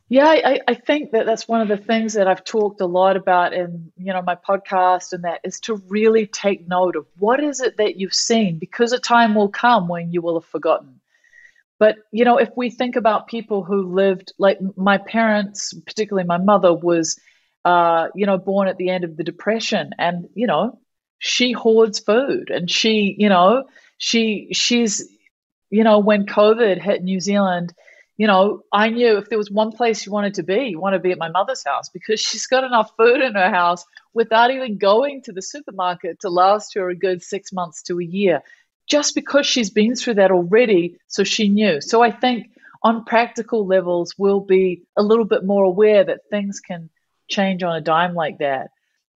Yeah, 0.09 0.27
I, 0.27 0.61
I 0.69 0.75
think 0.75 1.13
that 1.13 1.25
that's 1.25 1.49
one 1.49 1.63
of 1.63 1.69
the 1.69 1.79
things 1.79 2.13
that 2.13 2.29
I've 2.29 2.45
talked 2.45 2.81
a 2.83 2.87
lot 2.87 3.17
about 3.17 3.55
in 3.55 3.91
you 3.97 4.13
know 4.13 4.21
my 4.23 4.35
podcast, 4.37 5.13
and 5.13 5.25
that 5.25 5.41
is 5.45 5.61
to 5.61 5.77
really 5.89 6.27
take 6.27 6.69
note 6.69 6.95
of 6.97 7.07
what 7.19 7.43
is 7.43 7.61
it 7.61 7.79
that 7.79 7.97
you've 7.97 8.15
seen, 8.15 8.59
because 8.59 8.93
a 8.93 8.99
time 8.99 9.35
will 9.35 9.49
come 9.49 9.89
when 9.89 10.13
you 10.13 10.21
will 10.21 10.39
have 10.39 10.49
forgotten. 10.49 11.01
But 11.79 11.97
you 12.13 12.25
know, 12.25 12.37
if 12.39 12.51
we 12.57 12.71
think 12.71 12.97
about 12.97 13.29
people 13.29 13.65
who 13.65 13.95
lived 13.95 14.33
like 14.39 14.59
my 14.77 14.99
parents, 14.99 15.73
particularly 15.87 16.27
my 16.27 16.39
mother, 16.39 16.75
was 16.75 17.19
uh, 17.65 18.09
you 18.15 18.27
know 18.27 18.37
born 18.39 18.69
at 18.69 18.77
the 18.77 18.91
end 18.91 19.05
of 19.05 19.17
the 19.17 19.25
depression, 19.25 19.91
and 19.99 20.29
you 20.35 20.47
know 20.47 20.79
she 21.19 21.53
hoards 21.53 21.99
food, 21.99 22.51
and 22.51 22.71
she 22.71 23.17
you 23.19 23.31
know 23.31 23.65
she 23.97 24.49
she's 24.53 25.09
you 25.71 25.83
know 25.83 25.99
when 25.99 26.27
COVID 26.27 26.79
hit 26.81 27.03
New 27.03 27.21
Zealand 27.21 27.73
you 28.17 28.27
know, 28.27 28.63
I 28.73 28.91
knew 28.91 29.19
if 29.19 29.29
there 29.29 29.39
was 29.39 29.51
one 29.51 29.73
place 29.73 30.07
you 30.07 30.13
wanted 30.13 30.35
to 30.35 30.43
be, 30.43 30.69
you 30.69 30.79
want 30.79 30.95
to 30.95 31.01
be 31.01 31.11
at 31.11 31.19
my 31.19 31.29
mother's 31.29 31.65
house 31.65 31.89
because 31.89 32.21
she's 32.21 32.47
got 32.47 32.65
enough 32.65 32.93
food 32.97 33.21
in 33.21 33.35
her 33.35 33.51
house 33.51 33.85
without 34.13 34.51
even 34.51 34.79
going 34.79 35.23
to 35.23 35.33
the 35.33 35.43
supermarket 35.43 36.21
to 36.21 36.31
last 36.31 36.75
her 36.75 36.89
a 36.89 36.95
good 36.95 37.23
six 37.23 37.53
months 37.53 37.83
to 37.85 37.99
a 37.99 38.05
year, 38.05 38.43
just 38.89 39.15
because 39.15 39.47
she's 39.47 39.71
been 39.71 39.97
through 39.97 40.15
that 40.15 40.31
already. 40.31 40.97
So 41.09 41.25
she 41.25 41.49
knew. 41.49 41.81
So 41.81 42.03
I 42.03 42.11
think 42.13 42.51
on 42.83 43.05
practical 43.05 43.67
levels, 43.67 44.15
we'll 44.17 44.41
be 44.41 44.83
a 44.97 45.03
little 45.03 45.25
bit 45.25 45.45
more 45.45 45.65
aware 45.65 46.05
that 46.05 46.29
things 46.31 46.61
can 46.61 46.91
change 47.29 47.63
on 47.63 47.75
a 47.75 47.81
dime 47.81 48.15
like 48.15 48.39
that. 48.39 48.71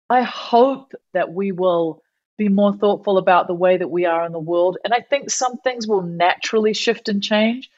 I 0.09 0.23
hope 0.23 0.93
that 1.13 1.33
we 1.33 1.53
will 1.53 2.03
be 2.39 2.49
more 2.49 2.73
thoughtful 2.73 3.19
about 3.19 3.47
the 3.47 3.55
way 3.55 3.77
that 3.77 3.91
we 3.91 4.05
are 4.05 4.25
in 4.25 4.33
the 4.33 4.39
world. 4.39 4.79
And 4.85 4.95
I 4.95 5.01
think 5.01 5.31
some 5.31 5.57
things 5.59 5.87
will 5.87 6.03
naturally 6.03 6.75
shift 6.75 7.09
and 7.09 7.23
change. 7.23 7.71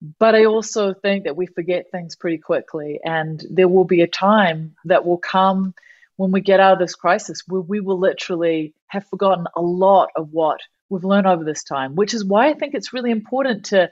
But 0.00 0.34
I 0.34 0.44
also 0.44 0.94
think 0.94 1.24
that 1.24 1.36
we 1.36 1.46
forget 1.46 1.90
things 1.90 2.14
pretty 2.14 2.38
quickly. 2.38 3.00
And 3.04 3.44
there 3.50 3.68
will 3.68 3.84
be 3.84 4.02
a 4.02 4.06
time 4.06 4.76
that 4.84 5.04
will 5.04 5.18
come 5.18 5.74
when 6.16 6.30
we 6.30 6.40
get 6.40 6.60
out 6.60 6.74
of 6.74 6.78
this 6.78 6.94
crisis 6.94 7.42
where 7.46 7.60
we 7.60 7.80
will 7.80 7.98
literally 7.98 8.74
have 8.88 9.06
forgotten 9.06 9.46
a 9.56 9.62
lot 9.62 10.10
of 10.16 10.32
what 10.32 10.60
we've 10.88 11.04
learned 11.04 11.26
over 11.26 11.44
this 11.44 11.64
time, 11.64 11.94
which 11.94 12.14
is 12.14 12.24
why 12.24 12.48
I 12.48 12.54
think 12.54 12.74
it's 12.74 12.92
really 12.92 13.10
important 13.10 13.66
to 13.66 13.90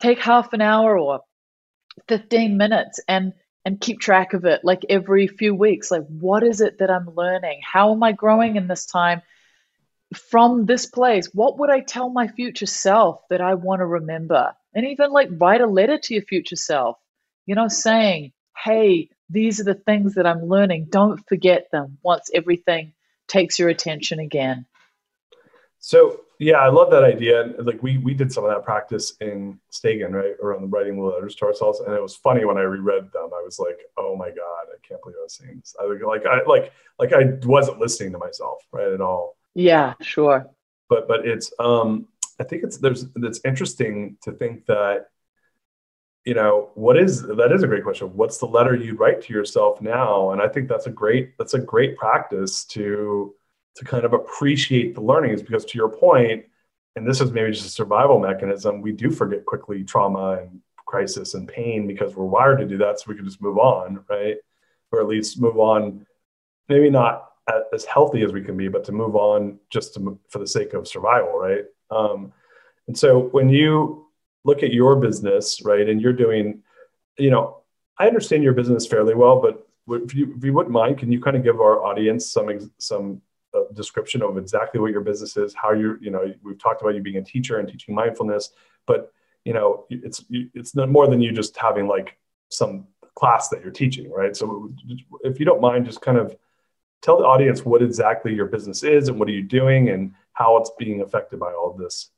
take 0.00 0.18
half 0.18 0.52
an 0.52 0.60
hour 0.60 0.98
or 0.98 1.20
15 2.08 2.56
minutes 2.56 3.00
and 3.08 3.32
and 3.64 3.80
keep 3.80 3.98
track 3.98 4.32
of 4.32 4.44
it 4.44 4.60
like 4.62 4.84
every 4.88 5.26
few 5.26 5.52
weeks. 5.52 5.90
Like 5.90 6.06
what 6.06 6.44
is 6.44 6.60
it 6.60 6.78
that 6.78 6.90
i'm 6.90 7.14
learning? 7.14 7.60
How 7.64 7.92
am 7.92 8.02
i 8.02 8.12
growing 8.12 8.56
in 8.56 8.68
this 8.68 8.86
time? 8.86 9.22
From 10.14 10.66
this 10.66 10.86
place 10.86 11.28
what 11.32 11.58
would 11.58 11.70
i 11.70 11.80
tell 11.80 12.08
my 12.08 12.28
future 12.28 12.66
self 12.66 13.26
that 13.28 13.40
i 13.40 13.54
want 13.54 13.80
to 13.80 13.86
remember 13.86 14.54
and 14.76 14.86
even 14.86 15.10
like 15.10 15.30
write 15.32 15.62
a 15.62 15.66
letter 15.66 15.98
to 15.98 16.14
your 16.14 16.22
future 16.22 16.54
self, 16.54 16.98
you 17.46 17.54
know, 17.54 17.66
saying, 17.66 18.32
hey, 18.62 19.08
these 19.30 19.58
are 19.58 19.64
the 19.64 19.74
things 19.74 20.14
that 20.14 20.26
I'm 20.26 20.44
learning. 20.44 20.88
Don't 20.90 21.26
forget 21.26 21.68
them 21.72 21.98
once 22.02 22.30
everything 22.32 22.92
takes 23.26 23.58
your 23.58 23.70
attention 23.70 24.20
again. 24.20 24.66
So 25.78 26.20
yeah, 26.38 26.56
I 26.56 26.68
love 26.68 26.90
that 26.90 27.04
idea. 27.04 27.54
Like 27.58 27.82
we 27.82 27.96
we 27.98 28.12
did 28.12 28.30
some 28.30 28.44
of 28.44 28.50
that 28.50 28.64
practice 28.64 29.14
in 29.20 29.58
Stagen, 29.70 30.12
right, 30.12 30.34
around 30.42 30.60
the 30.60 30.68
writing 30.68 31.02
letters 31.02 31.34
to 31.36 31.46
ourselves, 31.46 31.80
and 31.80 31.94
it 31.94 32.02
was 32.02 32.14
funny 32.14 32.44
when 32.44 32.58
I 32.58 32.62
reread 32.62 33.04
them. 33.12 33.30
I 33.34 33.42
was 33.42 33.58
like, 33.58 33.78
oh 33.96 34.14
my 34.16 34.28
god, 34.28 34.66
I 34.70 34.76
can't 34.86 35.00
believe 35.02 35.16
I 35.18 35.22
was 35.22 35.34
saying 35.34 35.56
this. 35.58 35.74
I 35.80 35.84
like 35.84 36.26
I 36.26 36.42
like 36.44 36.72
like 36.98 37.12
I 37.14 37.38
wasn't 37.46 37.78
listening 37.78 38.12
to 38.12 38.18
myself 38.18 38.58
right 38.72 38.92
at 38.92 39.00
all. 39.00 39.36
Yeah, 39.54 39.94
sure. 40.02 40.50
But 40.90 41.08
but 41.08 41.26
it's 41.26 41.50
um 41.58 42.08
I 42.40 42.44
think 42.44 42.64
it's 42.64 42.78
there's 42.78 43.06
it's 43.16 43.40
interesting 43.44 44.18
to 44.22 44.32
think 44.32 44.66
that 44.66 45.06
you 46.24 46.34
know 46.34 46.70
what 46.74 46.98
is 46.98 47.22
that 47.22 47.52
is 47.52 47.62
a 47.62 47.68
great 47.68 47.84
question. 47.84 48.08
What's 48.08 48.38
the 48.38 48.46
letter 48.46 48.74
you'd 48.74 48.98
write 48.98 49.22
to 49.22 49.32
yourself 49.32 49.80
now? 49.80 50.32
And 50.32 50.42
i 50.42 50.48
think 50.48 50.68
that's 50.68 50.86
a 50.86 50.90
great 50.90 51.36
that's 51.38 51.54
a 51.54 51.58
great 51.58 51.96
practice 51.96 52.64
to 52.66 53.34
to 53.76 53.84
kind 53.84 54.04
of 54.04 54.12
appreciate 54.12 54.94
the 54.94 55.00
learnings 55.00 55.42
because 55.42 55.64
to 55.66 55.78
your 55.78 55.88
point 55.88 56.44
and 56.96 57.06
this 57.06 57.20
is 57.20 57.30
maybe 57.30 57.52
just 57.52 57.66
a 57.66 57.70
survival 57.70 58.18
mechanism 58.18 58.80
we 58.80 58.92
do 58.92 59.10
forget 59.10 59.44
quickly 59.44 59.84
trauma 59.84 60.38
and 60.40 60.60
crisis 60.86 61.34
and 61.34 61.48
pain 61.48 61.86
because 61.86 62.16
we're 62.16 62.24
wired 62.24 62.58
to 62.58 62.66
do 62.66 62.78
that 62.78 62.98
so 62.98 63.04
we 63.08 63.16
can 63.16 63.24
just 63.24 63.42
move 63.42 63.58
on 63.58 64.04
right? 64.08 64.36
Or 64.92 65.00
at 65.00 65.08
least 65.08 65.40
move 65.40 65.58
on 65.58 66.06
maybe 66.68 66.90
not 66.90 67.30
as 67.72 67.84
healthy 67.84 68.22
as 68.22 68.32
we 68.32 68.42
can 68.42 68.56
be 68.56 68.68
but 68.68 68.84
to 68.84 68.92
move 68.92 69.14
on 69.14 69.58
just 69.70 69.94
to, 69.94 70.18
for 70.28 70.38
the 70.38 70.46
sake 70.46 70.72
of 70.74 70.88
survival 70.88 71.38
right 71.38 71.64
um, 71.90 72.32
and 72.86 72.96
so 72.96 73.20
when 73.20 73.48
you 73.48 74.06
look 74.44 74.62
at 74.62 74.72
your 74.72 74.96
business, 74.96 75.62
right, 75.64 75.88
and 75.88 76.00
you're 76.00 76.12
doing, 76.12 76.62
you 77.18 77.30
know, 77.30 77.62
I 77.98 78.06
understand 78.06 78.42
your 78.42 78.52
business 78.52 78.86
fairly 78.86 79.14
well, 79.14 79.40
but 79.40 79.66
if 80.02 80.14
you, 80.14 80.34
if 80.36 80.44
you 80.44 80.52
wouldn't 80.52 80.72
mind, 80.72 80.98
can 80.98 81.10
you 81.10 81.20
kind 81.20 81.36
of 81.36 81.42
give 81.42 81.60
our 81.60 81.84
audience 81.84 82.30
some 82.30 82.70
some 82.78 83.22
uh, 83.54 83.72
description 83.74 84.22
of 84.22 84.36
exactly 84.36 84.80
what 84.80 84.90
your 84.90 85.00
business 85.00 85.36
is, 85.36 85.54
how 85.54 85.72
you 85.72 85.96
you 86.00 86.10
know 86.10 86.32
we've 86.42 86.58
talked 86.58 86.82
about 86.82 86.94
you 86.94 87.02
being 87.02 87.16
a 87.16 87.22
teacher 87.22 87.58
and 87.58 87.68
teaching 87.68 87.94
mindfulness, 87.94 88.50
but 88.86 89.12
you 89.46 89.52
know, 89.52 89.84
it's 89.90 90.24
it's 90.30 90.74
more 90.74 91.06
than 91.06 91.20
you 91.20 91.30
just 91.30 91.56
having 91.56 91.86
like 91.86 92.18
some 92.50 92.88
class 93.14 93.48
that 93.48 93.62
you're 93.62 93.70
teaching, 93.70 94.10
right? 94.10 94.36
So 94.36 94.72
if 95.22 95.38
you 95.38 95.46
don't 95.46 95.60
mind, 95.60 95.86
just 95.86 96.00
kind 96.00 96.18
of 96.18 96.36
tell 97.00 97.18
the 97.18 97.24
audience 97.24 97.64
what 97.64 97.80
exactly 97.80 98.34
your 98.34 98.46
business 98.46 98.82
is 98.82 99.08
and 99.08 99.20
what 99.20 99.28
are 99.28 99.32
you 99.32 99.44
doing 99.44 99.90
and 99.90 100.14
how 100.36 100.58
it's 100.58 100.70
being 100.78 101.00
affected 101.00 101.40
by 101.40 101.52
all 101.52 101.70
of 101.70 101.78
this. 101.78 102.10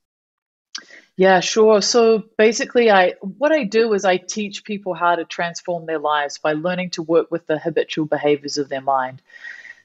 Yeah, 1.16 1.40
sure. 1.40 1.80
So 1.82 2.24
basically, 2.36 2.90
I 2.90 3.14
what 3.20 3.50
I 3.50 3.64
do 3.64 3.92
is 3.94 4.04
I 4.04 4.18
teach 4.18 4.64
people 4.64 4.94
how 4.94 5.16
to 5.16 5.24
transform 5.24 5.86
their 5.86 5.98
lives 5.98 6.38
by 6.38 6.52
learning 6.52 6.90
to 6.90 7.02
work 7.02 7.30
with 7.30 7.46
the 7.46 7.58
habitual 7.58 8.06
behaviors 8.06 8.58
of 8.58 8.68
their 8.68 8.80
mind. 8.80 9.20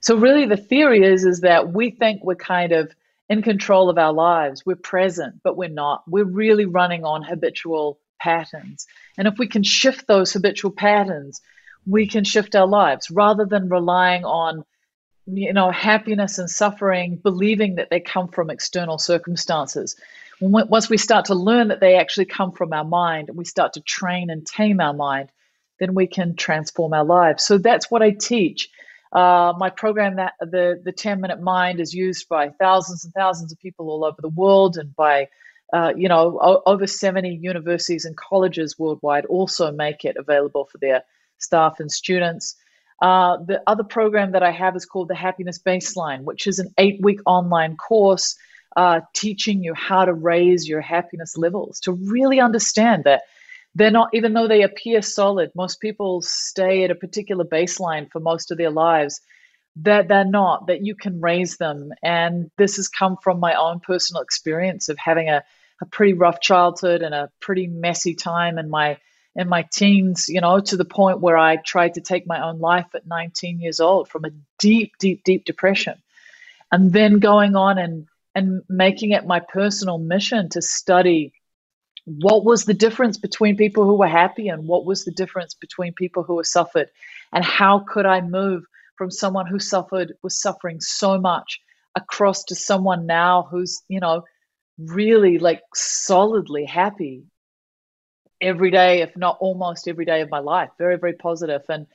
So 0.01 0.15
really, 0.15 0.45
the 0.45 0.57
theory 0.57 1.03
is 1.03 1.25
is 1.25 1.41
that 1.41 1.71
we 1.73 1.89
think 1.89 2.23
we're 2.23 2.35
kind 2.35 2.71
of 2.71 2.93
in 3.29 3.41
control 3.41 3.89
of 3.89 3.97
our 3.97 4.13
lives. 4.13 4.65
We're 4.65 4.75
present, 4.75 5.41
but 5.43 5.57
we're 5.57 5.69
not. 5.69 6.03
We're 6.07 6.23
really 6.25 6.65
running 6.65 7.03
on 7.03 7.23
habitual 7.23 7.99
patterns. 8.19 8.85
And 9.17 9.27
if 9.27 9.37
we 9.37 9.47
can 9.47 9.63
shift 9.63 10.07
those 10.07 10.33
habitual 10.33 10.71
patterns, 10.71 11.41
we 11.85 12.07
can 12.07 12.23
shift 12.23 12.55
our 12.55 12.67
lives 12.67 13.09
rather 13.09 13.45
than 13.45 13.69
relying 13.69 14.23
on 14.23 14.65
you 15.25 15.53
know 15.53 15.71
happiness 15.71 16.37
and 16.37 16.49
suffering 16.49 17.15
believing 17.17 17.75
that 17.75 17.89
they 17.89 17.99
come 17.99 18.27
from 18.27 18.49
external 18.49 18.97
circumstances 18.97 19.95
once 20.43 20.89
we 20.89 20.97
start 20.97 21.25
to 21.25 21.35
learn 21.35 21.69
that 21.69 21.79
they 21.79 21.95
actually 21.95 22.25
come 22.25 22.51
from 22.51 22.73
our 22.73 22.83
mind 22.83 23.29
and 23.29 23.37
we 23.37 23.45
start 23.45 23.73
to 23.73 23.81
train 23.81 24.29
and 24.29 24.45
tame 24.45 24.81
our 24.81 24.93
mind, 24.93 25.29
then 25.79 25.93
we 25.93 26.07
can 26.07 26.35
transform 26.35 26.93
our 26.93 27.05
lives. 27.05 27.43
So 27.43 27.57
that's 27.57 27.89
what 27.89 28.01
I 28.01 28.11
teach. 28.11 28.69
Uh, 29.11 29.53
my 29.57 29.69
program, 29.69 30.15
that 30.15 30.33
the 30.39 30.81
the 30.83 30.91
10 30.91 31.21
minute 31.21 31.41
mind, 31.41 31.79
is 31.79 31.93
used 31.93 32.27
by 32.27 32.49
thousands 32.49 33.05
and 33.05 33.13
thousands 33.13 33.51
of 33.51 33.59
people 33.59 33.89
all 33.89 34.03
over 34.03 34.21
the 34.21 34.29
world, 34.29 34.75
and 34.75 34.95
by 34.95 35.29
uh, 35.71 35.93
you 35.95 36.09
know 36.09 36.39
o- 36.41 36.63
over 36.65 36.87
70 36.87 37.29
universities 37.29 38.05
and 38.05 38.17
colleges 38.17 38.79
worldwide 38.79 39.25
also 39.27 39.71
make 39.71 40.03
it 40.03 40.17
available 40.17 40.65
for 40.65 40.79
their 40.79 41.03
staff 41.37 41.79
and 41.79 41.91
students. 41.91 42.55
Uh, 43.03 43.35
the 43.45 43.61
other 43.67 43.83
program 43.83 44.31
that 44.31 44.43
I 44.43 44.51
have 44.51 44.77
is 44.77 44.85
called 44.85 45.09
the 45.09 45.15
Happiness 45.15 45.59
Baseline, 45.59 46.23
which 46.23 46.47
is 46.47 46.59
an 46.59 46.73
eight 46.77 47.01
week 47.01 47.19
online 47.25 47.75
course 47.75 48.37
uh, 48.77 49.01
teaching 49.13 49.61
you 49.61 49.73
how 49.73 50.05
to 50.05 50.13
raise 50.13 50.69
your 50.69 50.79
happiness 50.79 51.35
levels 51.35 51.81
to 51.81 51.91
really 51.91 52.39
understand 52.39 53.03
that 53.03 53.23
they're 53.75 53.91
not, 53.91 54.07
even 54.13 54.31
though 54.31 54.47
they 54.47 54.61
appear 54.61 55.01
solid, 55.01 55.51
most 55.53 55.81
people 55.81 56.21
stay 56.21 56.85
at 56.85 56.91
a 56.91 56.95
particular 56.95 57.43
baseline 57.43 58.09
for 58.09 58.21
most 58.21 58.51
of 58.51 58.57
their 58.57 58.71
lives. 58.71 59.19
That 59.75 60.07
they're 60.07 60.23
not, 60.23 60.67
that 60.67 60.85
you 60.85 60.95
can 60.95 61.19
raise 61.19 61.57
them. 61.57 61.91
And 62.03 62.51
this 62.57 62.77
has 62.77 62.87
come 62.87 63.17
from 63.21 63.37
my 63.41 63.53
own 63.55 63.81
personal 63.81 64.21
experience 64.21 64.87
of 64.87 64.97
having 64.97 65.27
a, 65.27 65.43
a 65.81 65.85
pretty 65.87 66.13
rough 66.13 66.39
childhood 66.39 67.01
and 67.01 67.13
a 67.13 67.29
pretty 67.41 67.67
messy 67.67 68.15
time 68.15 68.57
in 68.57 68.69
my 68.69 68.97
in 69.35 69.49
my 69.49 69.67
teens, 69.71 70.25
you 70.29 70.41
know, 70.41 70.59
to 70.59 70.77
the 70.77 70.85
point 70.85 71.19
where 71.19 71.37
I 71.37 71.57
tried 71.57 71.95
to 71.95 72.01
take 72.01 72.27
my 72.27 72.43
own 72.47 72.59
life 72.59 72.87
at 72.93 73.07
19 73.07 73.59
years 73.59 73.79
old 73.79 74.07
from 74.07 74.25
a 74.25 74.31
deep, 74.59 74.93
deep, 74.99 75.23
deep 75.23 75.45
depression. 75.45 75.95
And 76.71 76.91
then 76.93 77.19
going 77.19 77.55
on 77.55 77.77
and 77.77 78.07
and 78.35 78.63
making 78.67 79.11
it 79.11 79.27
my 79.27 79.39
personal 79.39 79.99
mission 79.99 80.49
to 80.49 80.61
study 80.61 81.33
what 82.05 82.43
was 82.43 82.65
the 82.65 82.73
difference 82.73 83.17
between 83.17 83.55
people 83.55 83.85
who 83.85 83.95
were 83.95 84.07
happy 84.07 84.49
and 84.49 84.67
what 84.67 84.85
was 84.85 85.05
the 85.05 85.11
difference 85.11 85.53
between 85.53 85.93
people 85.93 86.23
who 86.23 86.35
were 86.35 86.43
suffered 86.43 86.89
and 87.31 87.45
how 87.45 87.79
could 87.79 88.05
i 88.05 88.21
move 88.21 88.63
from 88.97 89.11
someone 89.11 89.45
who 89.45 89.59
suffered 89.59 90.13
was 90.21 90.41
suffering 90.41 90.79
so 90.81 91.19
much 91.19 91.61
across 91.95 92.43
to 92.43 92.55
someone 92.55 93.05
now 93.05 93.47
who's 93.49 93.83
you 93.87 93.99
know 93.99 94.23
really 94.77 95.37
like 95.37 95.61
solidly 95.75 96.65
happy 96.65 97.23
every 98.43 98.71
day 98.71 99.01
if 99.01 99.15
not 99.17 99.37
almost 99.39 99.87
every 99.87 100.05
day 100.05 100.21
of 100.21 100.29
my 100.29 100.39
life 100.39 100.69
very 100.77 100.97
very 100.97 101.13
positive 101.13 101.63
and 101.69 101.87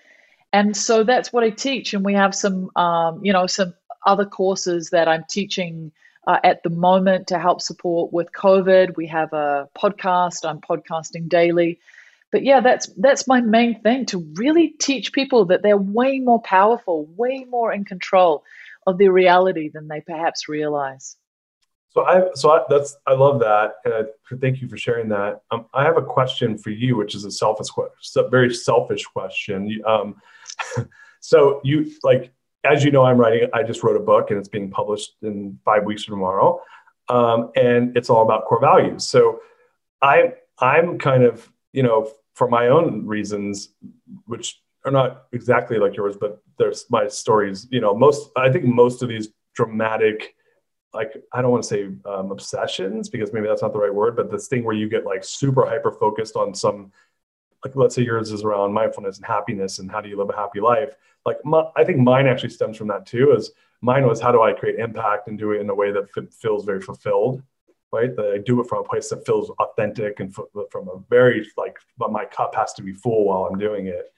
and 0.52 0.76
so 0.76 1.04
that's 1.04 1.32
what 1.32 1.44
i 1.44 1.50
teach 1.50 1.94
and 1.94 2.04
we 2.04 2.14
have 2.14 2.34
some 2.34 2.70
um, 2.76 3.24
you 3.24 3.32
know 3.32 3.46
some 3.46 3.74
other 4.06 4.24
courses 4.24 4.90
that 4.90 5.08
i'm 5.08 5.24
teaching 5.28 5.92
uh, 6.28 6.38
at 6.44 6.62
the 6.62 6.70
moment 6.70 7.26
to 7.28 7.38
help 7.38 7.62
support 7.62 8.12
with 8.12 8.30
COVID. 8.32 8.96
We 8.96 9.06
have 9.06 9.32
a 9.32 9.66
podcast. 9.76 10.46
I'm 10.46 10.60
podcasting 10.60 11.26
daily. 11.26 11.80
But 12.30 12.44
yeah, 12.44 12.60
that's 12.60 12.86
that's 12.98 13.26
my 13.26 13.40
main 13.40 13.80
thing 13.80 14.04
to 14.06 14.18
really 14.34 14.68
teach 14.68 15.14
people 15.14 15.46
that 15.46 15.62
they're 15.62 15.78
way 15.78 16.18
more 16.18 16.42
powerful, 16.42 17.06
way 17.16 17.46
more 17.48 17.72
in 17.72 17.86
control 17.86 18.44
of 18.86 18.98
their 18.98 19.10
reality 19.10 19.70
than 19.70 19.88
they 19.88 20.02
perhaps 20.02 20.50
realize. 20.50 21.16
So 21.90 22.04
I 22.04 22.28
so 22.34 22.50
I, 22.50 22.64
that's 22.68 22.96
I 23.06 23.14
love 23.14 23.40
that, 23.40 23.76
and 23.84 23.94
I, 23.94 24.02
thank 24.40 24.60
you 24.60 24.68
for 24.68 24.76
sharing 24.76 25.08
that. 25.08 25.40
Um, 25.50 25.66
I 25.72 25.84
have 25.84 25.96
a 25.96 26.02
question 26.02 26.58
for 26.58 26.70
you, 26.70 26.96
which 26.96 27.14
is 27.14 27.24
a 27.24 27.30
selfish, 27.30 27.68
very 28.30 28.54
selfish 28.54 29.04
question. 29.04 29.82
Um, 29.86 30.16
so 31.20 31.60
you 31.64 31.90
like 32.02 32.32
as 32.64 32.84
you 32.84 32.90
know, 32.90 33.04
I'm 33.04 33.18
writing, 33.18 33.48
I 33.52 33.62
just 33.62 33.82
wrote 33.82 33.96
a 33.96 34.04
book 34.04 34.30
and 34.30 34.38
it's 34.38 34.48
being 34.48 34.70
published 34.70 35.16
in 35.22 35.58
five 35.64 35.84
weeks 35.84 36.04
from 36.04 36.14
tomorrow. 36.14 36.60
Um, 37.08 37.50
and 37.56 37.96
it's 37.96 38.10
all 38.10 38.22
about 38.22 38.44
core 38.44 38.60
values. 38.60 39.08
So 39.08 39.40
I, 40.02 40.34
I'm 40.58 40.98
kind 40.98 41.22
of, 41.22 41.50
you 41.72 41.82
know, 41.82 42.10
for 42.34 42.48
my 42.48 42.68
own 42.68 43.06
reasons, 43.06 43.70
which 44.26 44.60
are 44.84 44.90
not 44.92 45.24
exactly 45.32 45.78
like 45.78 45.96
yours, 45.96 46.16
but 46.20 46.42
there's 46.58 46.84
my 46.90 47.08
stories, 47.08 47.66
you 47.70 47.80
know, 47.80 47.94
most, 47.94 48.30
I 48.36 48.50
think 48.50 48.64
most 48.64 49.02
of 49.02 49.08
these 49.08 49.28
dramatic, 49.54 50.34
like, 50.94 51.12
I 51.32 51.42
don't 51.42 51.50
want 51.50 51.62
to 51.64 51.68
say 51.68 51.84
um, 52.06 52.30
obsessions 52.30 53.08
because 53.08 53.32
maybe 53.32 53.46
that's 53.46 53.62
not 53.62 53.72
the 53.72 53.78
right 53.78 53.94
word, 53.94 54.16
but 54.16 54.30
this 54.30 54.48
thing 54.48 54.64
where 54.64 54.74
you 54.74 54.88
get 54.88 55.04
like 55.04 55.22
super 55.22 55.66
hyper 55.66 55.92
focused 55.92 56.36
on 56.36 56.54
some 56.54 56.92
like 57.64 57.74
let's 57.74 57.94
say 57.94 58.02
yours 58.02 58.32
is 58.32 58.44
around 58.44 58.72
mindfulness 58.72 59.16
and 59.16 59.26
happiness 59.26 59.78
and 59.78 59.90
how 59.90 60.00
do 60.00 60.08
you 60.08 60.16
live 60.16 60.30
a 60.30 60.36
happy 60.36 60.60
life 60.60 60.94
like 61.26 61.38
my, 61.44 61.64
i 61.76 61.84
think 61.84 61.98
mine 61.98 62.26
actually 62.26 62.48
stems 62.48 62.76
from 62.76 62.88
that 62.88 63.06
too 63.06 63.32
is 63.32 63.50
mine 63.80 64.06
was 64.06 64.20
how 64.20 64.32
do 64.32 64.42
i 64.42 64.52
create 64.52 64.78
impact 64.78 65.28
and 65.28 65.38
do 65.38 65.52
it 65.52 65.60
in 65.60 65.70
a 65.70 65.74
way 65.74 65.90
that 65.90 66.06
f- 66.16 66.32
feels 66.32 66.64
very 66.64 66.80
fulfilled 66.80 67.42
right? 67.90 68.14
That 68.16 68.32
i 68.34 68.38
do 68.38 68.60
it 68.60 68.68
from 68.68 68.84
a 68.84 68.88
place 68.88 69.08
that 69.08 69.24
feels 69.24 69.50
authentic 69.58 70.20
and 70.20 70.32
f- 70.36 70.66
from 70.70 70.88
a 70.88 70.98
very 71.08 71.46
like 71.56 71.78
but 71.96 72.12
my 72.12 72.24
cup 72.24 72.54
has 72.54 72.72
to 72.74 72.82
be 72.82 72.92
full 72.92 73.24
while 73.24 73.46
i'm 73.46 73.58
doing 73.58 73.86
it. 73.86 74.12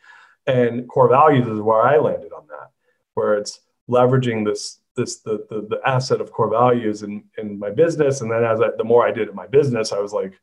And 0.46 0.88
core 0.88 1.08
values 1.08 1.46
is 1.46 1.60
where 1.60 1.82
i 1.82 1.96
landed 1.96 2.32
on 2.32 2.46
that 2.48 2.70
where 3.14 3.34
it's 3.34 3.60
leveraging 3.88 4.44
this 4.44 4.79
this 4.96 5.20
the 5.20 5.46
the, 5.48 5.66
the 5.68 5.80
asset 5.86 6.20
of 6.20 6.32
core 6.32 6.50
values 6.50 7.02
in 7.02 7.24
in 7.38 7.58
my 7.58 7.70
business 7.70 8.20
and 8.20 8.30
then 8.30 8.44
as 8.44 8.60
I, 8.60 8.68
the 8.76 8.84
more 8.84 9.06
i 9.06 9.12
did 9.12 9.28
in 9.28 9.34
my 9.34 9.46
business 9.46 9.92
i 9.92 9.98
was 9.98 10.12
like 10.12 10.38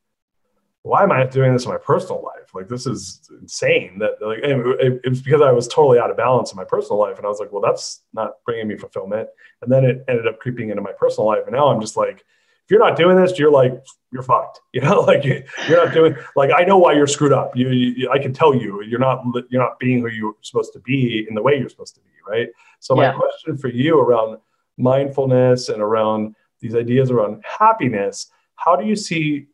why 0.88 1.04
am 1.04 1.12
I 1.12 1.26
doing 1.26 1.54
this 1.54 1.66
in 1.66 1.72
my 1.72 1.78
personal 1.78 2.24
life? 2.24 2.56
Like, 2.56 2.70
this 2.70 2.88
is 2.88 3.30
insane. 3.42 4.00
That 4.00 4.22
like, 4.22 4.40
it, 4.40 5.02
it 5.04 5.10
was 5.10 5.22
because 5.22 5.42
I 5.42 5.52
was 5.52 5.68
totally 5.68 6.00
out 6.00 6.10
of 6.10 6.18
balance 6.18 6.52
in 6.52 6.56
my 6.56 6.64
personal 6.64 7.00
life, 7.00 7.18
and 7.18 7.26
I 7.26 7.30
was 7.30 7.40
like, 7.40 7.52
well, 7.52 7.62
that's 7.62 8.04
not 8.14 8.36
bringing 8.46 8.68
me 8.68 8.78
fulfillment. 8.78 9.28
And 9.62 9.72
then 9.72 9.84
it 9.84 10.06
ended 10.08 10.28
up 10.28 10.40
creeping 10.40 10.70
into 10.70 10.82
my 10.82 10.94
personal 10.94 11.28
life, 11.28 11.44
and 11.46 11.56
now 11.56 11.68
I'm 11.68 11.82
just 11.82 11.98
like, 11.98 12.24
if 12.67 12.71
you're 12.71 12.82
not 12.82 12.97
doing 12.97 13.15
this, 13.15 13.39
you're 13.39 13.49
like, 13.49 13.82
you're 14.12 14.23
fucked. 14.23 14.60
You 14.73 14.82
know, 14.82 14.99
like 14.99 15.23
you, 15.23 15.41
are 15.69 15.86
not 15.86 15.93
doing. 15.93 16.15
Like, 16.36 16.51
I 16.56 16.63
know 16.63 16.77
why 16.77 16.93
you're 16.93 17.08
screwed 17.08 17.32
up. 17.32 17.56
You, 17.56 17.69
you, 17.69 18.12
I 18.12 18.19
can 18.19 18.34
tell 18.34 18.53
you, 18.53 18.84
you're 18.84 18.99
not, 18.99 19.23
you're 19.49 19.62
not 19.62 19.80
being 19.80 20.01
who 20.01 20.10
you're 20.10 20.36
supposed 20.41 20.73
to 20.73 20.80
be 20.80 21.25
in 21.27 21.34
the 21.34 21.41
way 21.41 21.58
you're 21.58 21.69
supposed 21.69 21.95
to 21.95 22.01
be, 22.01 22.10
right? 22.30 22.49
So 22.80 22.93
my 22.93 23.06
yeah. 23.06 23.13
question 23.13 23.58
for 23.58 23.69
you 23.69 23.97
around 23.99 24.38
mindfulness 24.77 25.69
and 25.69 25.82
around 25.82 26.36
these 26.60 26.75
ideas 26.75 27.10
around 27.10 27.41
happiness, 27.45 28.30
how 28.56 28.75
do 28.75 28.86
you 28.86 28.95
see 28.95 29.47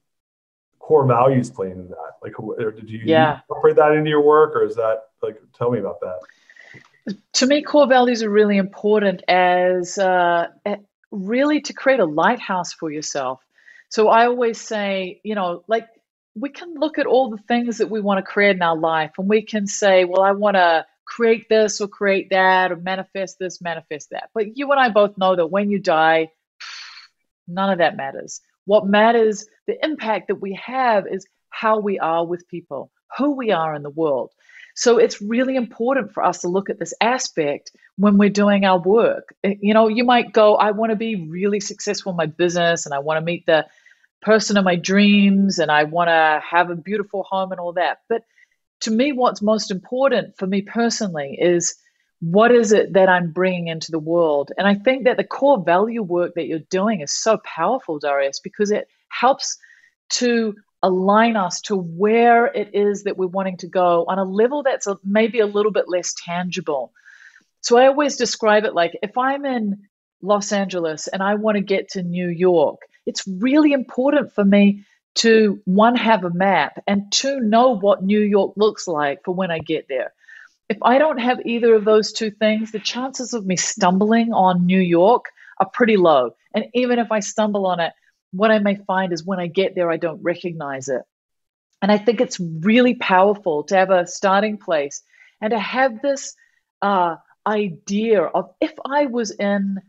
core 0.80 1.06
values 1.06 1.52
playing 1.52 1.74
in 1.74 1.90
that? 1.90 2.14
Like, 2.24 2.34
do 2.36 2.82
you 2.88 3.04
yeah. 3.06 3.40
incorporate 3.48 3.76
that 3.76 3.92
into 3.94 4.10
your 4.10 4.22
work, 4.22 4.56
or 4.56 4.66
is 4.66 4.76
that 4.76 5.04
like? 5.22 5.38
Tell 5.54 5.72
me 5.72 5.80
about 5.80 6.00
that. 6.02 7.16
To 7.34 7.46
me, 7.46 7.62
core 7.62 7.88
values 7.88 8.24
are 8.24 8.30
really 8.30 8.58
important 8.58 9.24
as 9.28 9.98
uh, 9.98 10.48
really 11.14 11.62
to 11.62 11.74
create 11.74 12.00
a 12.00 12.06
lighthouse 12.06 12.74
for 12.74 12.92
yourself. 12.92 13.40
So 13.90 14.10
I 14.10 14.26
always 14.26 14.60
say, 14.60 15.22
you 15.24 15.36
know, 15.36 15.64
like 15.68 15.88
we 16.36 16.50
can 16.50 16.74
look 16.74 16.98
at 16.98 17.06
all 17.06 17.30
the 17.30 17.38
things 17.38 17.78
that 17.78 17.92
we 17.92 18.02
want 18.02 18.18
to 18.18 18.24
create 18.24 18.56
in 18.56 18.62
our 18.62 18.78
life, 18.78 19.12
and 19.18 19.30
we 19.30 19.44
can 19.44 19.68
say, 19.68 20.04
well, 20.04 20.22
I 20.22 20.32
want 20.32 20.56
to 20.56 20.86
create 21.06 21.48
this 21.48 21.80
or 21.80 21.88
create 21.88 22.32
that 22.32 22.72
or 22.72 22.78
manifest 22.78 23.38
this, 23.40 23.62
manifest 23.62 24.10
that. 24.10 24.30
But 24.34 24.58
you 24.58 24.72
and 24.72 24.80
I 24.80 24.90
both 24.90 25.18
know 25.18 25.36
that 25.36 25.48
when 25.48 25.70
you 25.70 25.80
die, 25.80 26.30
none 27.48 27.70
of 27.70 27.78
that 27.78 27.96
matters. 27.96 28.42
What 28.66 28.88
matters, 28.88 29.46
the 29.68 29.78
impact 29.86 30.30
that 30.30 30.42
we 30.42 30.60
have 30.66 31.06
is 31.06 31.28
how 31.50 31.80
we 31.80 32.00
are 32.00 32.26
with 32.26 32.48
people, 32.48 32.92
who 33.18 33.36
we 33.36 33.52
are 33.52 33.76
in 33.76 33.84
the 33.84 33.90
world. 33.90 34.32
So 34.76 34.98
it's 34.98 35.22
really 35.22 35.56
important 35.56 36.14
for 36.14 36.24
us 36.24 36.42
to 36.42 36.48
look 36.48 36.70
at 36.70 36.80
this 36.80 36.94
aspect 37.00 37.72
when 37.98 38.18
we're 38.18 38.30
doing 38.30 38.66
our 38.66 38.80
work. 38.80 39.34
Eh, 39.44 39.56
you 39.62 39.74
know, 39.74 39.88
you 39.88 40.04
might 40.04 40.34
go, 40.34 40.56
I 40.56 40.72
want 40.72 40.92
to 40.92 40.96
be 40.96 41.28
really 41.28 41.60
successful 41.60 42.12
in 42.12 42.18
my 42.18 42.26
business 42.26 42.86
and 42.86 42.94
I 42.94 43.00
want 43.00 43.18
to 43.18 43.26
meet 43.26 43.46
the 43.46 43.68
person 44.22 44.58
of 44.58 44.66
my 44.66 44.76
dreams 44.76 45.60
and 45.60 45.70
I 45.70 45.84
want 45.84 46.08
to 46.08 46.42
have 46.50 46.70
a 46.70 46.76
beautiful 46.76 47.24
home 47.24 47.52
and 47.52 47.60
all 47.60 47.74
that. 47.74 48.00
But 48.10 48.24
to 48.82 48.92
me, 48.92 49.12
what's 49.12 49.42
most 49.42 49.70
important 49.70 50.38
for 50.38 50.48
me 50.48 50.62
personally 50.62 51.38
is 51.40 51.76
what 52.20 52.52
is 52.52 52.72
it 52.72 52.94
that 52.94 53.10
I'm 53.10 53.32
bringing 53.32 53.68
into 53.68 53.92
the 53.92 54.00
world? 54.00 54.52
And 54.58 54.66
I 54.66 54.76
think 54.76 55.04
that 55.04 55.18
the 55.18 55.24
core 55.24 55.62
value 55.62 56.02
work 56.02 56.36
that 56.36 56.48
you're 56.48 56.60
doing 56.70 57.02
is 57.02 57.14
so 57.14 57.38
powerful, 57.44 58.00
Darius, 58.00 58.40
because 58.40 58.72
it 58.72 58.88
helps 59.10 59.58
to 60.12 60.56
align 60.84 61.38
us 61.38 61.62
to 61.62 61.76
where 61.76 62.46
it 62.46 62.72
is 62.74 63.04
that 63.04 63.18
we're 63.18 63.26
wanting 63.26 63.58
to 63.58 63.68
go 63.68 64.06
on 64.08 64.20
a 64.20 64.26
level 64.26 64.64
that's 64.64 64.86
a, 64.86 64.98
maybe 65.04 65.40
a 65.40 65.48
little 65.48 65.72
bit 65.72 65.88
less 65.88 66.14
tangible. 66.14 66.92
So 67.62 67.78
I 67.78 67.88
always 67.88 68.18
describe 68.18 68.66
it 68.66 68.76
like 68.76 69.00
if 69.02 69.18
I'm 69.18 69.46
in 69.46 69.84
Los 70.22 70.52
Angeles 70.52 71.08
and 71.08 71.24
I 71.24 71.36
want 71.36 71.56
to 71.56 71.64
get 71.64 71.92
to 71.92 72.04
New 72.04 72.28
York, 72.28 72.82
it's 73.06 73.26
really 73.26 73.72
important 73.72 74.34
for 74.34 74.44
me 74.44 74.86
to 75.16 75.62
one, 75.66 75.96
have 75.96 76.26
a 76.26 76.30
map, 76.30 76.84
and 76.88 77.12
two, 77.12 77.40
know 77.40 77.78
what 77.78 78.04
New 78.04 78.20
York 78.20 78.54
looks 78.58 78.88
like 78.88 79.24
for 79.24 79.34
when 79.34 79.52
I 79.52 79.60
get 79.60 79.88
there. 79.88 80.12
If 80.70 80.78
I 80.82 80.98
don't 80.98 81.20
have 81.20 81.46
either 81.46 81.76
of 81.76 81.86
those 81.86 82.12
two 82.12 82.32
things, 82.32 82.72
the 82.72 82.80
chances 82.80 83.34
of 83.34 83.46
me 83.46 83.56
stumbling 83.56 84.34
on 84.34 84.66
New 84.66 84.80
York 84.80 85.26
are 85.60 85.70
pretty 85.70 85.98
low. 85.98 86.36
And 86.54 86.66
even 86.74 87.00
if 87.00 87.12
I 87.12 87.20
stumble 87.20 87.68
on 87.68 87.80
it, 87.80 87.94
what 88.34 88.52
I 88.52 88.60
may 88.60 88.76
find 88.76 89.14
is 89.14 89.24
when 89.24 89.40
I 89.40 89.48
get 89.48 89.76
there, 89.76 89.92
I 89.92 89.98
don't 89.98 90.24
recognize 90.24 90.90
it. 90.90 91.04
And 91.82 91.92
I 91.92 91.98
think 91.98 92.20
it's 92.20 92.40
really 92.40 92.96
powerful 92.96 93.64
to 93.66 93.76
have 93.76 93.92
a 93.92 94.08
starting 94.08 94.58
place 94.58 95.04
and 95.42 95.52
to 95.52 95.60
have 95.60 96.02
this 96.02 96.34
uh, 96.82 97.18
idea 97.46 98.24
of 98.24 98.50
if 98.60 98.74
I 98.86 99.06
was 99.06 99.32
in 99.32 99.82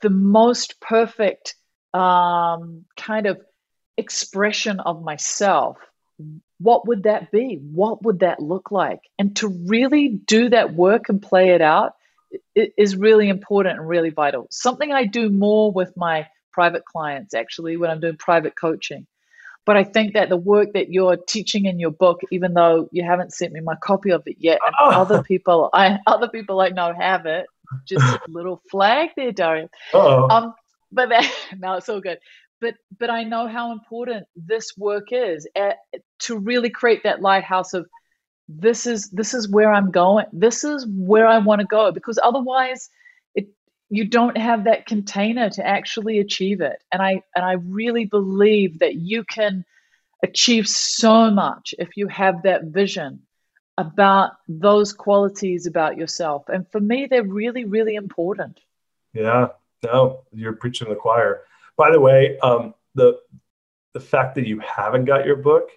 the 0.00 0.10
most 0.10 0.80
perfect 0.80 1.54
um, 1.94 2.84
kind 2.96 3.26
of 3.26 3.40
expression 3.96 4.80
of 4.80 5.02
myself, 5.02 5.78
what 6.58 6.86
would 6.86 7.04
that 7.04 7.30
be? 7.30 7.56
What 7.56 8.02
would 8.04 8.20
that 8.20 8.40
look 8.40 8.70
like? 8.70 9.00
And 9.18 9.34
to 9.36 9.48
really 9.48 10.08
do 10.08 10.50
that 10.50 10.74
work 10.74 11.08
and 11.08 11.22
play 11.22 11.50
it 11.50 11.62
out 11.62 11.94
is 12.54 12.96
really 12.96 13.28
important 13.28 13.78
and 13.78 13.88
really 13.88 14.10
vital. 14.10 14.46
Something 14.50 14.92
I 14.92 15.04
do 15.04 15.28
more 15.30 15.72
with 15.72 15.96
my 15.96 16.26
private 16.52 16.84
clients 16.84 17.34
actually 17.34 17.76
when 17.76 17.90
I'm 17.90 18.00
doing 18.00 18.16
private 18.16 18.54
coaching. 18.56 19.06
But 19.64 19.76
I 19.76 19.84
think 19.84 20.14
that 20.14 20.28
the 20.28 20.36
work 20.36 20.72
that 20.72 20.92
you're 20.92 21.16
teaching 21.16 21.66
in 21.66 21.78
your 21.78 21.92
book, 21.92 22.20
even 22.32 22.54
though 22.54 22.88
you 22.90 23.04
haven't 23.04 23.32
sent 23.32 23.52
me 23.52 23.60
my 23.60 23.76
copy 23.76 24.10
of 24.10 24.22
it 24.26 24.36
yet, 24.40 24.58
and 24.66 24.74
oh. 24.80 24.90
other 24.90 25.22
people 25.22 25.70
I 25.72 25.98
other 26.06 26.28
people 26.28 26.60
I 26.60 26.70
know 26.70 26.92
have 26.98 27.26
it, 27.26 27.46
just 27.86 28.04
a 28.04 28.20
little 28.28 28.60
flag 28.70 29.10
there, 29.16 29.32
Darius. 29.32 29.70
Um, 29.94 30.54
but 30.90 31.10
that, 31.10 31.32
no, 31.58 31.74
it's 31.74 31.88
all 31.88 32.00
good. 32.00 32.18
But 32.60 32.74
but 32.98 33.10
I 33.10 33.22
know 33.24 33.46
how 33.46 33.72
important 33.72 34.26
this 34.34 34.76
work 34.76 35.08
is 35.12 35.48
at, 35.54 35.78
to 36.20 36.38
really 36.38 36.70
create 36.70 37.02
that 37.04 37.22
lighthouse 37.22 37.72
of 37.72 37.86
this 38.48 38.86
is 38.86 39.10
this 39.10 39.32
is 39.32 39.48
where 39.48 39.72
I'm 39.72 39.90
going. 39.90 40.26
This 40.32 40.64
is 40.64 40.86
where 40.88 41.26
I 41.26 41.38
want 41.38 41.60
to 41.60 41.66
go 41.66 41.92
because 41.92 42.18
otherwise 42.22 42.90
you 43.92 44.06
don't 44.06 44.38
have 44.38 44.64
that 44.64 44.86
container 44.86 45.50
to 45.50 45.66
actually 45.66 46.18
achieve 46.18 46.62
it. 46.62 46.82
And 46.90 47.02
i 47.02 47.22
and 47.36 47.44
i 47.44 47.52
really 47.52 48.06
believe 48.06 48.78
that 48.78 48.94
you 48.94 49.22
can 49.24 49.64
achieve 50.22 50.66
so 50.66 51.30
much 51.30 51.74
if 51.78 51.96
you 51.96 52.08
have 52.08 52.42
that 52.44 52.64
vision 52.64 53.20
about 53.76 54.32
those 54.48 54.92
qualities 54.92 55.66
about 55.66 55.96
yourself. 55.98 56.48
And 56.48 56.66
for 56.72 56.80
me 56.80 57.06
they're 57.06 57.22
really 57.22 57.64
really 57.66 57.94
important. 57.94 58.60
Yeah 59.12 59.48
no 59.84 60.22
you're 60.32 60.54
preaching 60.54 60.88
the 60.88 60.94
choir. 60.94 61.42
By 61.76 61.90
the 61.90 62.00
way 62.00 62.38
um, 62.38 62.74
the 62.94 63.18
the 63.92 64.00
fact 64.00 64.36
that 64.36 64.46
you 64.46 64.58
haven't 64.60 65.04
got 65.04 65.26
your 65.26 65.36
book 65.36 65.68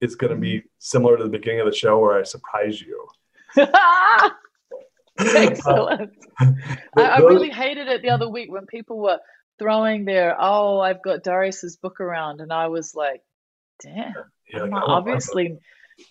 is 0.00 0.14
going 0.14 0.32
to 0.32 0.40
be 0.40 0.58
mm-hmm. 0.58 0.66
similar 0.78 1.18
to 1.18 1.24
the 1.24 1.28
beginning 1.38 1.60
of 1.60 1.66
the 1.66 1.74
show 1.74 1.98
where 1.98 2.18
i 2.18 2.22
surprise 2.22 2.80
you 2.80 3.08
Excellent. 5.36 6.10
I, 6.38 6.54
I, 6.96 7.18
really 7.18 7.50
hated 7.50 7.88
it 7.88 8.02
the 8.02 8.10
other 8.10 8.28
week 8.28 8.52
when 8.52 8.66
people 8.66 8.98
were 8.98 9.18
throwing 9.58 10.04
their, 10.04 10.36
oh, 10.38 10.80
I've 10.80 11.02
got 11.02 11.24
Darius's 11.24 11.76
book 11.76 12.00
around. 12.00 12.40
And 12.40 12.52
I 12.52 12.68
was 12.68 12.94
like, 12.94 13.22
damn, 13.82 14.14
yeah, 14.52 14.62
I'm 14.62 14.70
not, 14.70 14.84
obviously 14.86 15.58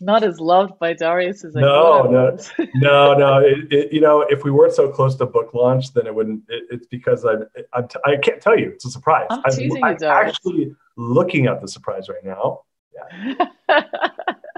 not 0.02 0.24
as 0.24 0.40
loved 0.40 0.80
by 0.80 0.94
Darius 0.94 1.46
as 1.46 1.56
I 1.56 1.62
no, 1.62 2.04
no, 2.04 2.38
no, 2.76 3.14
no. 3.14 3.40
It, 3.40 3.72
it, 3.72 3.94
you 3.94 4.02
know, 4.02 4.22
if 4.22 4.44
we 4.44 4.52
weren't 4.52 4.74
so 4.74 4.90
close 4.90 5.16
to 5.16 5.26
book 5.26 5.54
launch, 5.54 5.94
then 5.94 6.08
it 6.08 6.14
wouldn't. 6.14 6.44
It, 6.50 6.64
it's 6.72 6.88
because 6.88 7.26
I'm, 7.26 7.46
I'm 7.74 7.88
t- 7.88 8.00
I 8.06 8.18
can't 8.18 8.42
tell 8.42 8.60
you. 8.60 8.72
It's 8.72 8.86
a 8.86 8.90
surprise. 8.90 9.28
I'm 9.30 9.44
teasing 9.52 9.84
I'm, 9.84 9.94
you, 9.94 10.00
Darius. 10.00 10.36
actually 10.36 10.76
looking 10.98 11.48
at 11.48 11.62
the 11.62 11.68
surprise 11.68 12.10
right 12.10 12.24
now. 12.24 12.62
Yeah. 12.94 13.46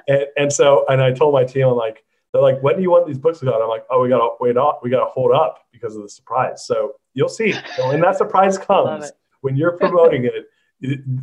and, 0.08 0.26
and 0.38 0.54
so, 0.54 0.86
and 0.88 1.02
I 1.02 1.12
told 1.12 1.34
my 1.34 1.44
team, 1.44 1.68
I'm 1.68 1.76
like, 1.76 2.04
they're 2.32 2.42
like, 2.42 2.62
when 2.62 2.76
do 2.76 2.82
you 2.82 2.92
want 2.92 3.08
these 3.08 3.18
books 3.18 3.40
to 3.40 3.46
go? 3.46 3.54
And 3.54 3.64
I'm 3.64 3.70
like, 3.70 3.86
oh, 3.90 4.02
we 4.02 4.10
gotta 4.10 4.30
wait 4.40 4.58
up, 4.58 4.82
we 4.84 4.90
gotta 4.90 5.10
hold 5.10 5.34
up 5.34 5.66
because 5.72 5.96
of 5.96 6.04
the 6.04 6.10
surprise. 6.10 6.66
So 6.66 6.94
you'll 7.14 7.30
see 7.30 7.54
when 7.80 8.02
that 8.02 8.18
surprise 8.18 8.58
comes, 8.70 9.12
when 9.42 9.56
you're 9.56 9.78
promoting 9.78 10.26
it, 10.26 10.46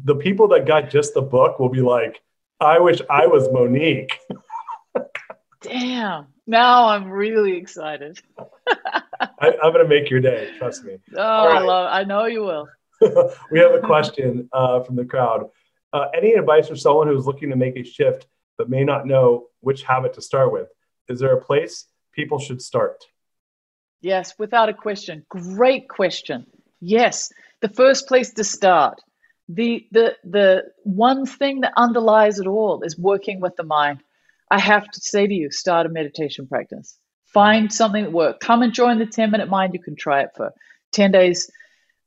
the 0.04 0.14
people 0.14 0.48
that 0.48 0.66
got 0.66 0.90
just 0.90 1.14
the 1.14 1.22
book 1.22 1.58
will 1.58 1.68
be 1.68 1.80
like, 1.80 2.20
I 2.60 2.78
wish 2.78 3.00
I 3.08 3.26
was 3.26 3.48
Monique. 3.50 4.18
Damn. 5.62 6.26
Now 6.46 6.88
I'm 6.88 7.10
really 7.10 7.56
excited. 7.56 8.20
I, 9.40 9.48
am 9.62 9.72
gonna 9.72 9.88
make 9.88 10.10
your 10.10 10.20
day. 10.20 10.50
Trust 10.58 10.84
me. 10.84 10.98
Oh, 11.16 11.48
right. 11.48 11.58
I 11.58 11.60
love. 11.60 11.88
I 11.92 12.04
know 12.04 12.26
you 12.26 12.42
will. 12.42 12.68
we 13.50 13.58
have 13.58 13.74
a 13.74 13.80
question 13.80 14.48
uh, 14.52 14.82
from 14.82 14.96
the 14.96 15.04
crowd. 15.04 15.50
Uh, 15.92 16.06
any 16.14 16.32
advice 16.32 16.68
for 16.68 16.76
someone 16.76 17.08
who's 17.08 17.26
looking 17.26 17.50
to 17.50 17.56
make 17.56 17.76
a 17.76 17.84
shift 17.84 18.26
but 18.58 18.70
may 18.70 18.84
not 18.84 19.06
know 19.06 19.46
which 19.60 19.82
habit 19.82 20.14
to 20.14 20.22
start 20.22 20.52
with? 20.52 20.68
Is 21.08 21.20
there 21.20 21.34
a 21.34 21.40
place 21.40 21.86
people 22.12 22.38
should 22.38 22.62
start? 22.62 23.04
Yes, 24.00 24.34
without 24.38 24.68
a 24.68 24.74
question. 24.74 25.24
Great 25.28 25.88
question. 25.88 26.46
Yes, 26.80 27.32
the 27.60 27.68
first 27.68 28.08
place 28.08 28.32
to 28.34 28.44
start. 28.44 29.00
The 29.48 29.86
the 29.92 30.16
the 30.24 30.64
one 30.82 31.24
thing 31.24 31.60
that 31.60 31.72
underlies 31.76 32.40
it 32.40 32.46
all 32.46 32.82
is 32.82 32.98
working 32.98 33.40
with 33.40 33.56
the 33.56 33.62
mind. 33.62 34.00
I 34.50 34.58
have 34.58 34.88
to 34.90 35.00
say 35.00 35.26
to 35.26 35.34
you, 35.34 35.50
start 35.50 35.86
a 35.86 35.88
meditation 35.88 36.46
practice. 36.46 36.96
Find 37.26 37.72
something 37.72 38.04
that 38.04 38.12
works. 38.12 38.44
Come 38.46 38.62
and 38.62 38.72
join 38.72 38.98
the 38.98 39.06
10 39.06 39.30
minute 39.30 39.48
mind. 39.48 39.74
You 39.74 39.82
can 39.82 39.96
try 39.96 40.22
it 40.22 40.30
for 40.36 40.52
10 40.92 41.12
days 41.12 41.50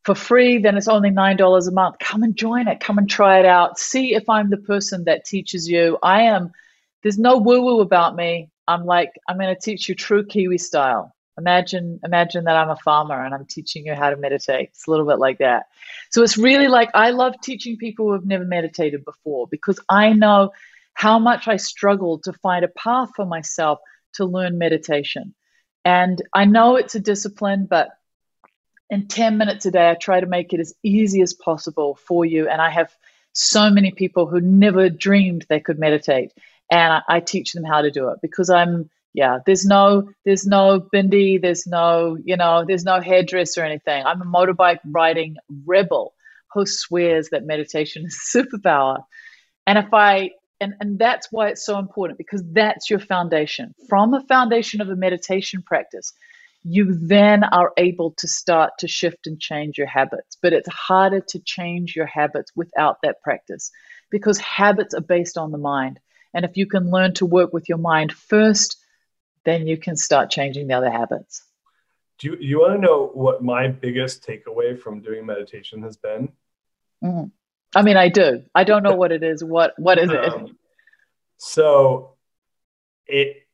for 0.03 0.15
free, 0.15 0.57
then 0.57 0.77
it's 0.77 0.87
only 0.87 1.11
$9 1.11 1.67
a 1.67 1.71
month. 1.71 1.99
Come 1.99 2.23
and 2.23 2.35
join 2.35 2.67
it. 2.67 2.79
Come 2.79 2.97
and 2.97 3.09
try 3.09 3.39
it 3.39 3.45
out. 3.45 3.77
See 3.77 4.15
if 4.15 4.29
I'm 4.29 4.49
the 4.49 4.57
person 4.57 5.03
that 5.05 5.25
teaches 5.25 5.67
you. 5.67 5.97
I 6.01 6.23
am, 6.23 6.51
there's 7.03 7.17
no 7.17 7.37
woo 7.37 7.61
woo 7.61 7.81
about 7.81 8.15
me. 8.15 8.49
I'm 8.69 8.85
like, 8.85 9.11
I'm 9.27 9.39
going 9.39 9.53
to 9.53 9.59
teach 9.59 9.89
you 9.89 9.95
true 9.95 10.23
Kiwi 10.23 10.59
style. 10.59 11.11
Imagine, 11.39 11.99
imagine 12.03 12.43
that 12.43 12.55
I'm 12.55 12.69
a 12.69 12.75
farmer 12.75 13.25
and 13.25 13.33
I'm 13.33 13.45
teaching 13.45 13.85
you 13.85 13.95
how 13.95 14.11
to 14.11 14.15
meditate. 14.15 14.69
It's 14.69 14.87
a 14.87 14.91
little 14.91 15.07
bit 15.07 15.17
like 15.17 15.39
that. 15.39 15.63
So 16.11 16.21
it's 16.21 16.37
really 16.37 16.67
like 16.67 16.91
I 16.93 17.09
love 17.09 17.33
teaching 17.41 17.77
people 17.77 18.05
who 18.05 18.13
have 18.13 18.25
never 18.25 18.45
meditated 18.45 19.03
before 19.03 19.47
because 19.49 19.79
I 19.89 20.13
know 20.13 20.51
how 20.93 21.17
much 21.17 21.47
I 21.47 21.57
struggled 21.57 22.23
to 22.23 22.33
find 22.33 22.63
a 22.63 22.67
path 22.67 23.09
for 23.15 23.25
myself 23.25 23.79
to 24.13 24.25
learn 24.25 24.59
meditation. 24.59 25.33
And 25.83 26.21
I 26.31 26.45
know 26.45 26.75
it's 26.75 26.93
a 26.93 26.99
discipline, 26.99 27.65
but 27.67 27.89
in 28.91 29.07
10 29.07 29.39
minutes 29.39 29.65
a 29.65 29.71
day, 29.71 29.89
I 29.89 29.95
try 29.95 30.19
to 30.19 30.27
make 30.27 30.53
it 30.53 30.59
as 30.59 30.75
easy 30.83 31.21
as 31.23 31.33
possible 31.33 31.97
for 32.07 32.23
you. 32.23 32.47
And 32.47 32.61
I 32.61 32.69
have 32.69 32.95
so 33.33 33.71
many 33.71 33.91
people 33.91 34.27
who 34.27 34.41
never 34.41 34.89
dreamed 34.89 35.47
they 35.49 35.59
could 35.59 35.79
meditate 35.79 36.33
and 36.71 36.93
I, 36.93 37.01
I 37.07 37.19
teach 37.19 37.53
them 37.53 37.63
how 37.63 37.81
to 37.81 37.91
do 37.91 38.09
it 38.09 38.19
because 38.21 38.49
I'm 38.49 38.89
yeah 39.13 39.39
there's 39.45 39.65
no 39.65 40.09
there's 40.23 40.45
no 40.45 40.87
bindi 40.93 41.41
there's 41.41 41.65
no 41.65 42.17
you 42.23 42.37
know 42.37 42.63
there's 42.67 42.85
no 42.85 43.01
hairdresser 43.01 43.61
or 43.61 43.65
anything. 43.65 44.03
I'm 44.05 44.21
a 44.21 44.25
motorbike 44.25 44.79
riding 44.85 45.37
rebel 45.65 46.13
who 46.53 46.65
swears 46.65 47.29
that 47.29 47.45
meditation 47.45 48.05
is 48.07 48.19
superpower. 48.35 49.03
And 49.67 49.77
if 49.77 49.93
i 49.93 50.31
and, 50.61 50.73
and 50.81 50.99
that's 50.99 51.29
why 51.31 51.47
it's 51.47 51.65
so 51.65 51.79
important 51.79 52.17
because 52.17 52.43
that's 52.51 52.89
your 52.89 52.99
foundation. 52.99 53.73
From 53.87 54.13
a 54.13 54.21
foundation 54.27 54.81
of 54.81 54.89
a 54.89 54.95
meditation 54.95 55.61
practice 55.61 56.13
you 56.63 56.93
then 56.93 57.43
are 57.43 57.71
able 57.77 58.11
to 58.17 58.27
start 58.27 58.73
to 58.79 58.87
shift 58.87 59.27
and 59.27 59.39
change 59.39 59.77
your 59.77 59.87
habits. 59.87 60.37
But 60.41 60.53
it's 60.53 60.67
harder 60.67 61.21
to 61.29 61.39
change 61.39 61.95
your 61.95 62.05
habits 62.05 62.51
without 62.55 62.97
that 63.03 63.21
practice 63.23 63.71
because 64.11 64.39
habits 64.39 64.93
are 64.93 65.01
based 65.01 65.37
on 65.37 65.51
the 65.51 65.57
mind 65.57 65.99
and 66.33 66.45
if 66.45 66.57
you 66.57 66.65
can 66.65 66.91
learn 66.91 67.13
to 67.15 67.25
work 67.25 67.53
with 67.53 67.69
your 67.69 67.77
mind 67.77 68.11
first, 68.11 68.77
then 69.45 69.67
you 69.67 69.77
can 69.77 69.95
start 69.95 70.29
changing 70.29 70.67
the 70.67 70.75
other 70.75 70.91
habits. 70.91 71.43
Do 72.19 72.29
you, 72.29 72.37
you 72.39 72.59
want 72.59 72.73
to 72.73 72.81
know 72.81 73.11
what 73.13 73.43
my 73.43 73.67
biggest 73.67 74.27
takeaway 74.27 74.77
from 74.77 75.01
doing 75.01 75.25
meditation 75.25 75.81
has 75.83 75.97
been? 75.97 76.29
Mm-hmm. 77.03 77.29
I 77.75 77.81
mean, 77.81 77.97
I 77.97 78.09
do. 78.09 78.43
I 78.53 78.63
don't 78.63 78.83
know 78.83 78.95
what 78.95 79.11
it 79.11 79.23
is. 79.23 79.43
What 79.43 79.73
What 79.77 79.97
is 79.99 80.09
um, 80.09 80.17
it? 80.17 80.51
So, 81.37 82.15
it 83.07 83.47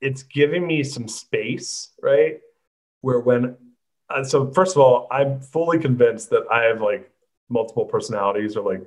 it's 0.00 0.22
giving 0.22 0.66
me 0.66 0.82
some 0.84 1.08
space, 1.08 1.90
right? 2.02 2.40
Where 3.00 3.20
when, 3.20 3.56
uh, 4.08 4.24
so 4.24 4.50
first 4.52 4.76
of 4.76 4.82
all, 4.82 5.08
I'm 5.10 5.40
fully 5.40 5.78
convinced 5.78 6.30
that 6.30 6.44
I 6.50 6.64
have 6.64 6.80
like 6.80 7.10
multiple 7.48 7.86
personalities 7.86 8.56
or 8.56 8.72
like, 8.72 8.86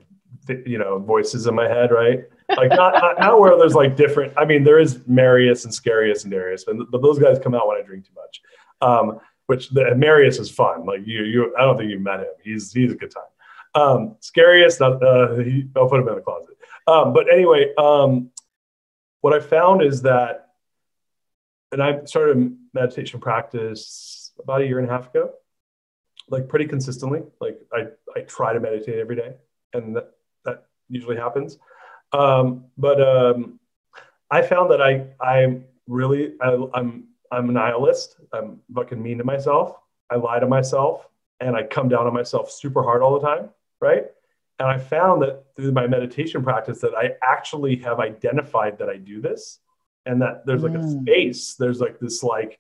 you 0.66 0.78
know, 0.78 1.00
voices 1.00 1.48
in 1.48 1.56
my 1.56 1.68
head, 1.68 1.92
right? 1.92 2.26
Like 2.58 2.70
not, 2.70 2.94
not, 2.94 3.20
not 3.20 3.40
where 3.40 3.58
there's 3.58 3.76
like 3.76 3.96
different. 3.96 4.34
I 4.38 4.46
mean, 4.46 4.64
there 4.64 4.80
is 4.80 5.08
Marius 5.08 5.66
and 5.66 5.74
Scarius 5.74 6.24
and 6.24 6.32
Darius, 6.32 6.66
but, 6.66 7.02
those 7.02 7.20
guys 7.20 7.40
come 7.40 7.56
out 7.56 7.68
when 7.68 7.78
I 7.78 7.82
drink 7.82 8.06
too 8.06 8.14
much. 8.16 8.42
Um, 8.82 9.20
which 9.50 9.70
the 9.70 9.96
Marius 9.96 10.38
is 10.38 10.52
fun. 10.52 10.86
Like 10.86 11.02
you, 11.08 11.24
you, 11.24 11.56
I 11.58 11.62
don't 11.62 11.76
think 11.76 11.90
you 11.90 11.98
met 11.98 12.20
him. 12.20 12.28
He's 12.44 12.72
he's 12.72 12.92
a 12.92 12.96
good 12.96 13.12
time. 13.12 13.24
Um, 13.74 14.16
Scarius, 14.20 14.80
not, 14.80 15.02
uh, 15.02 15.38
he, 15.38 15.68
I'll 15.76 15.90
put 15.90 16.00
him 16.00 16.08
in 16.08 16.16
the 16.16 16.22
closet. 16.22 16.56
Um, 16.86 17.14
but 17.14 17.32
anyway, 17.32 17.74
um, 17.76 18.30
what 19.22 19.34
I 19.34 19.40
found 19.40 19.82
is 19.82 20.04
that, 20.04 20.50
and 21.72 21.82
I 21.82 22.04
started 22.06 22.56
meditation 22.76 23.20
practice 23.20 24.32
about 24.40 24.62
a 24.62 24.68
year 24.68 24.78
and 24.78 24.88
a 24.88 24.92
half 24.92 25.10
ago, 25.10 25.32
like 26.30 26.48
pretty 26.48 26.66
consistently. 26.66 27.24
Like 27.42 27.60
I, 27.74 27.88
I 28.16 28.22
try 28.22 28.54
to 28.54 28.60
meditate 28.60 29.00
every 29.00 29.16
day, 29.16 29.36
and 29.74 29.96
that, 29.96 30.12
that 30.46 30.66
usually 30.90 31.18
happens. 31.18 31.58
Um, 32.12 32.66
but 32.78 33.02
um, 33.02 33.60
I 34.32 34.42
found 34.42 34.72
that 34.72 34.82
I, 34.82 35.08
I'm 35.22 35.66
really, 35.88 36.34
I, 36.42 36.58
I'm, 36.74 37.06
I'm 37.32 37.50
a 37.50 37.54
nihilist. 37.54 38.16
I'm 38.34 38.60
fucking 38.74 39.02
mean 39.02 39.20
to 39.20 39.24
myself. 39.24 39.76
I 40.10 40.16
lie 40.16 40.40
to 40.40 40.48
myself, 40.48 41.08
and 41.40 41.56
I 41.56 41.64
come 41.64 41.88
down 41.90 42.08
on 42.08 42.14
myself 42.14 42.52
super 42.52 42.82
hard 42.82 43.02
all 43.02 43.20
the 43.20 43.26
time, 43.26 43.50
right? 43.80 44.06
And 44.58 44.68
I 44.68 44.78
found 44.78 45.22
that 45.22 45.46
through 45.56 45.72
my 45.72 45.88
meditation 45.88 46.44
practice 46.44 46.82
that 46.82 46.94
I 46.94 47.12
actually 47.24 47.78
have 47.78 48.00
identified 48.00 48.80
that 48.80 48.90
I 48.90 48.98
do 48.98 49.22
this 49.22 49.60
and 50.06 50.22
that 50.22 50.46
there's 50.46 50.64
like 50.64 50.74
mm. 50.74 50.84
a 50.84 51.02
space, 51.02 51.56
there's 51.56 51.80
like 51.80 52.00
this 52.00 52.24
like 52.24 52.60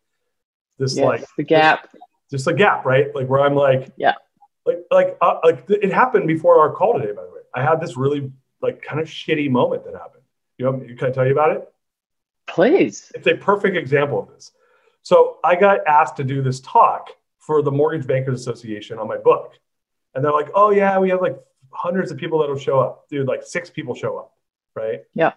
this 0.78 0.96
yes, 0.96 1.06
like 1.06 1.26
the 1.38 1.44
gap. 1.44 1.90
Just 2.32 2.48
a 2.48 2.54
gap, 2.54 2.86
right? 2.86 3.14
Like 3.14 3.28
where 3.28 3.42
I'm 3.42 3.56
like, 3.56 3.92
yeah. 3.98 4.14
Like 4.66 4.80
like 4.92 5.18
uh, 5.20 5.40
like 5.44 5.66
it 5.68 5.92
happened 5.92 6.28
before 6.28 6.60
our 6.60 6.72
call 6.72 6.94
today 6.94 7.12
by 7.12 7.24
the 7.24 7.32
way. 7.32 7.42
I 7.54 7.64
had 7.64 7.82
this 7.82 7.98
really 7.98 8.32
like 8.62 8.82
kind 8.82 9.00
of 9.00 9.08
shitty 9.08 9.50
moment 9.50 9.86
that 9.86 9.94
happened. 9.94 10.24
You 10.58 10.66
know, 10.66 10.80
can 10.98 11.08
I 11.08 11.12
tell 11.12 11.26
you 11.26 11.32
about 11.32 11.52
it? 11.56 11.72
Please. 12.48 13.12
It's 13.16 13.28
a 13.28 13.36
perfect 13.36 13.78
example 13.78 14.20
of 14.20 14.30
this. 14.30 14.52
So 15.02 15.38
I 15.44 15.56
got 15.56 15.88
asked 15.88 16.18
to 16.18 16.24
do 16.24 16.42
this 16.42 16.60
talk 16.60 17.10
for 17.40 17.62
the 17.62 17.72
Mortgage 17.72 18.06
Bankers 18.06 18.42
Association 18.42 19.00
on 19.00 19.08
my 19.08 19.18
book. 19.18 19.54
And 20.14 20.24
they're 20.24 20.34
like, 20.34 20.50
oh, 20.54 20.72
yeah, 20.72 21.00
we 21.00 21.10
have 21.10 21.22
like 21.22 21.40
hundreds 21.72 22.12
of 22.12 22.18
people 22.18 22.40
that'll 22.40 22.58
show 22.58 22.80
up. 22.80 23.08
Dude, 23.10 23.28
like 23.28 23.44
six 23.44 23.70
people 23.70 23.96
show 23.96 24.18
up, 24.18 24.34
right? 24.76 25.04
Yeah. 25.14 25.34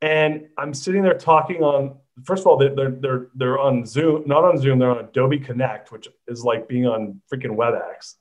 And 0.00 0.48
I'm 0.58 0.74
sitting 0.74 1.02
there 1.02 1.16
talking 1.16 1.62
on, 1.62 1.96
first 2.24 2.42
of 2.42 2.48
all, 2.48 2.56
they're, 2.58 2.90
they're, 2.90 3.28
they're 3.34 3.58
on 3.58 3.86
Zoom, 3.86 4.24
not 4.26 4.44
on 4.44 4.58
Zoom, 4.58 4.78
they're 4.78 4.90
on 4.90 4.98
Adobe 4.98 5.38
Connect, 5.38 5.92
which 5.92 6.08
is 6.26 6.42
like 6.42 6.68
being 6.68 6.86
on 6.86 7.20
freaking 7.32 7.56
WebEx. 7.56 8.16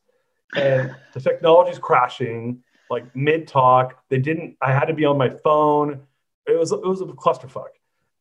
And 0.56 0.96
the 1.14 1.20
technology's 1.20 1.80
crashing, 1.80 2.64
like 2.92 3.16
mid 3.16 3.48
talk. 3.48 4.04
They 4.10 4.20
didn't, 4.20 4.58
I 4.62 4.72
had 4.72 4.86
to 4.86 4.94
be 4.94 5.06
on 5.06 5.18
my 5.18 5.30
phone. 5.30 6.02
It 6.46 6.60
was, 6.60 6.72
it 6.72 6.84
was 6.84 7.02
a 7.02 7.06
clusterfuck. 7.06 7.70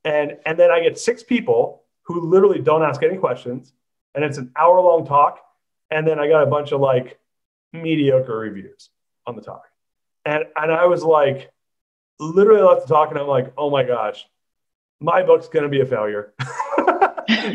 And, 0.04 0.38
and 0.46 0.58
then 0.58 0.70
I 0.70 0.80
get 0.80 0.98
six 0.98 1.22
people 1.22 1.82
who 2.02 2.20
literally 2.20 2.60
don't 2.60 2.82
ask 2.82 3.02
any 3.02 3.18
questions. 3.18 3.72
And 4.14 4.24
it's 4.24 4.38
an 4.38 4.50
hour 4.56 4.80
long 4.80 5.06
talk. 5.06 5.40
And 5.90 6.06
then 6.06 6.18
I 6.18 6.28
got 6.28 6.42
a 6.42 6.46
bunch 6.46 6.72
of 6.72 6.80
like 6.80 7.18
mediocre 7.72 8.38
reviews 8.38 8.90
on 9.26 9.36
the 9.36 9.42
talk. 9.42 9.64
And 10.24 10.44
and 10.56 10.72
I 10.72 10.86
was 10.86 11.02
like, 11.02 11.50
literally 12.18 12.62
left 12.62 12.86
the 12.86 12.94
talk 12.94 13.10
and 13.10 13.18
I'm 13.18 13.26
like, 13.26 13.52
oh 13.56 13.70
my 13.70 13.84
gosh, 13.84 14.26
my 15.00 15.22
book's 15.22 15.48
gonna 15.48 15.68
be 15.68 15.80
a 15.80 15.86
failure. 15.86 16.34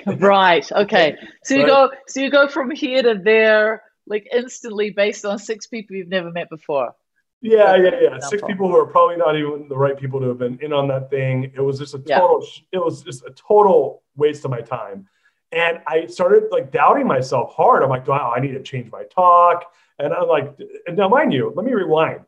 right. 0.18 0.70
Okay. 0.72 1.16
So 1.44 1.56
you 1.56 1.62
right? 1.62 1.68
go 1.68 1.92
so 2.08 2.22
you 2.22 2.32
go 2.32 2.48
from 2.48 2.72
here 2.72 3.04
to 3.04 3.22
there 3.24 3.84
like 4.08 4.28
instantly 4.32 4.92
based 4.92 5.26
on 5.26 5.40
six 5.40 5.68
people 5.68 5.96
you've 5.96 6.08
never 6.08 6.32
met 6.32 6.50
before. 6.50 6.96
Yeah, 7.42 7.76
yeah, 7.76 8.00
yeah. 8.02 8.20
Six 8.20 8.42
people 8.44 8.68
who 8.68 8.78
are 8.78 8.88
probably 8.88 9.18
not 9.18 9.36
even 9.36 9.68
the 9.68 9.78
right 9.78 9.98
people 9.98 10.20
to 10.20 10.30
have 10.30 10.40
been 10.40 10.58
in 10.62 10.74
on 10.74 10.88
that 10.88 11.10
thing. 11.10 11.52
It 11.56 11.62
was 11.62 11.78
just 11.78 11.94
a 11.94 12.00
total. 12.00 12.42
Yeah. 12.42 12.80
It 12.80 12.84
was 12.84 13.04
just 13.04 13.24
a 13.24 13.32
total 13.32 14.04
waste 14.16 14.46
of 14.46 14.52
my 14.52 14.62
time, 14.62 15.08
and 15.52 15.80
I 15.88 16.08
started 16.08 16.50
like 16.52 16.72
doubting 16.72 17.08
myself 17.08 17.54
hard. 17.54 17.84
I'm 17.84 17.90
like, 17.90 18.08
wow, 18.08 18.34
I 18.36 18.40
need 18.40 18.54
to 18.54 18.64
change 18.64 18.92
my 18.92 19.04
talk. 19.04 19.72
And 20.00 20.14
I'm 20.14 20.28
like, 20.28 20.60
now 20.90 21.08
mind 21.08 21.34
you, 21.34 21.54
let 21.56 21.66
me 21.66 21.74
rewind. 21.74 22.22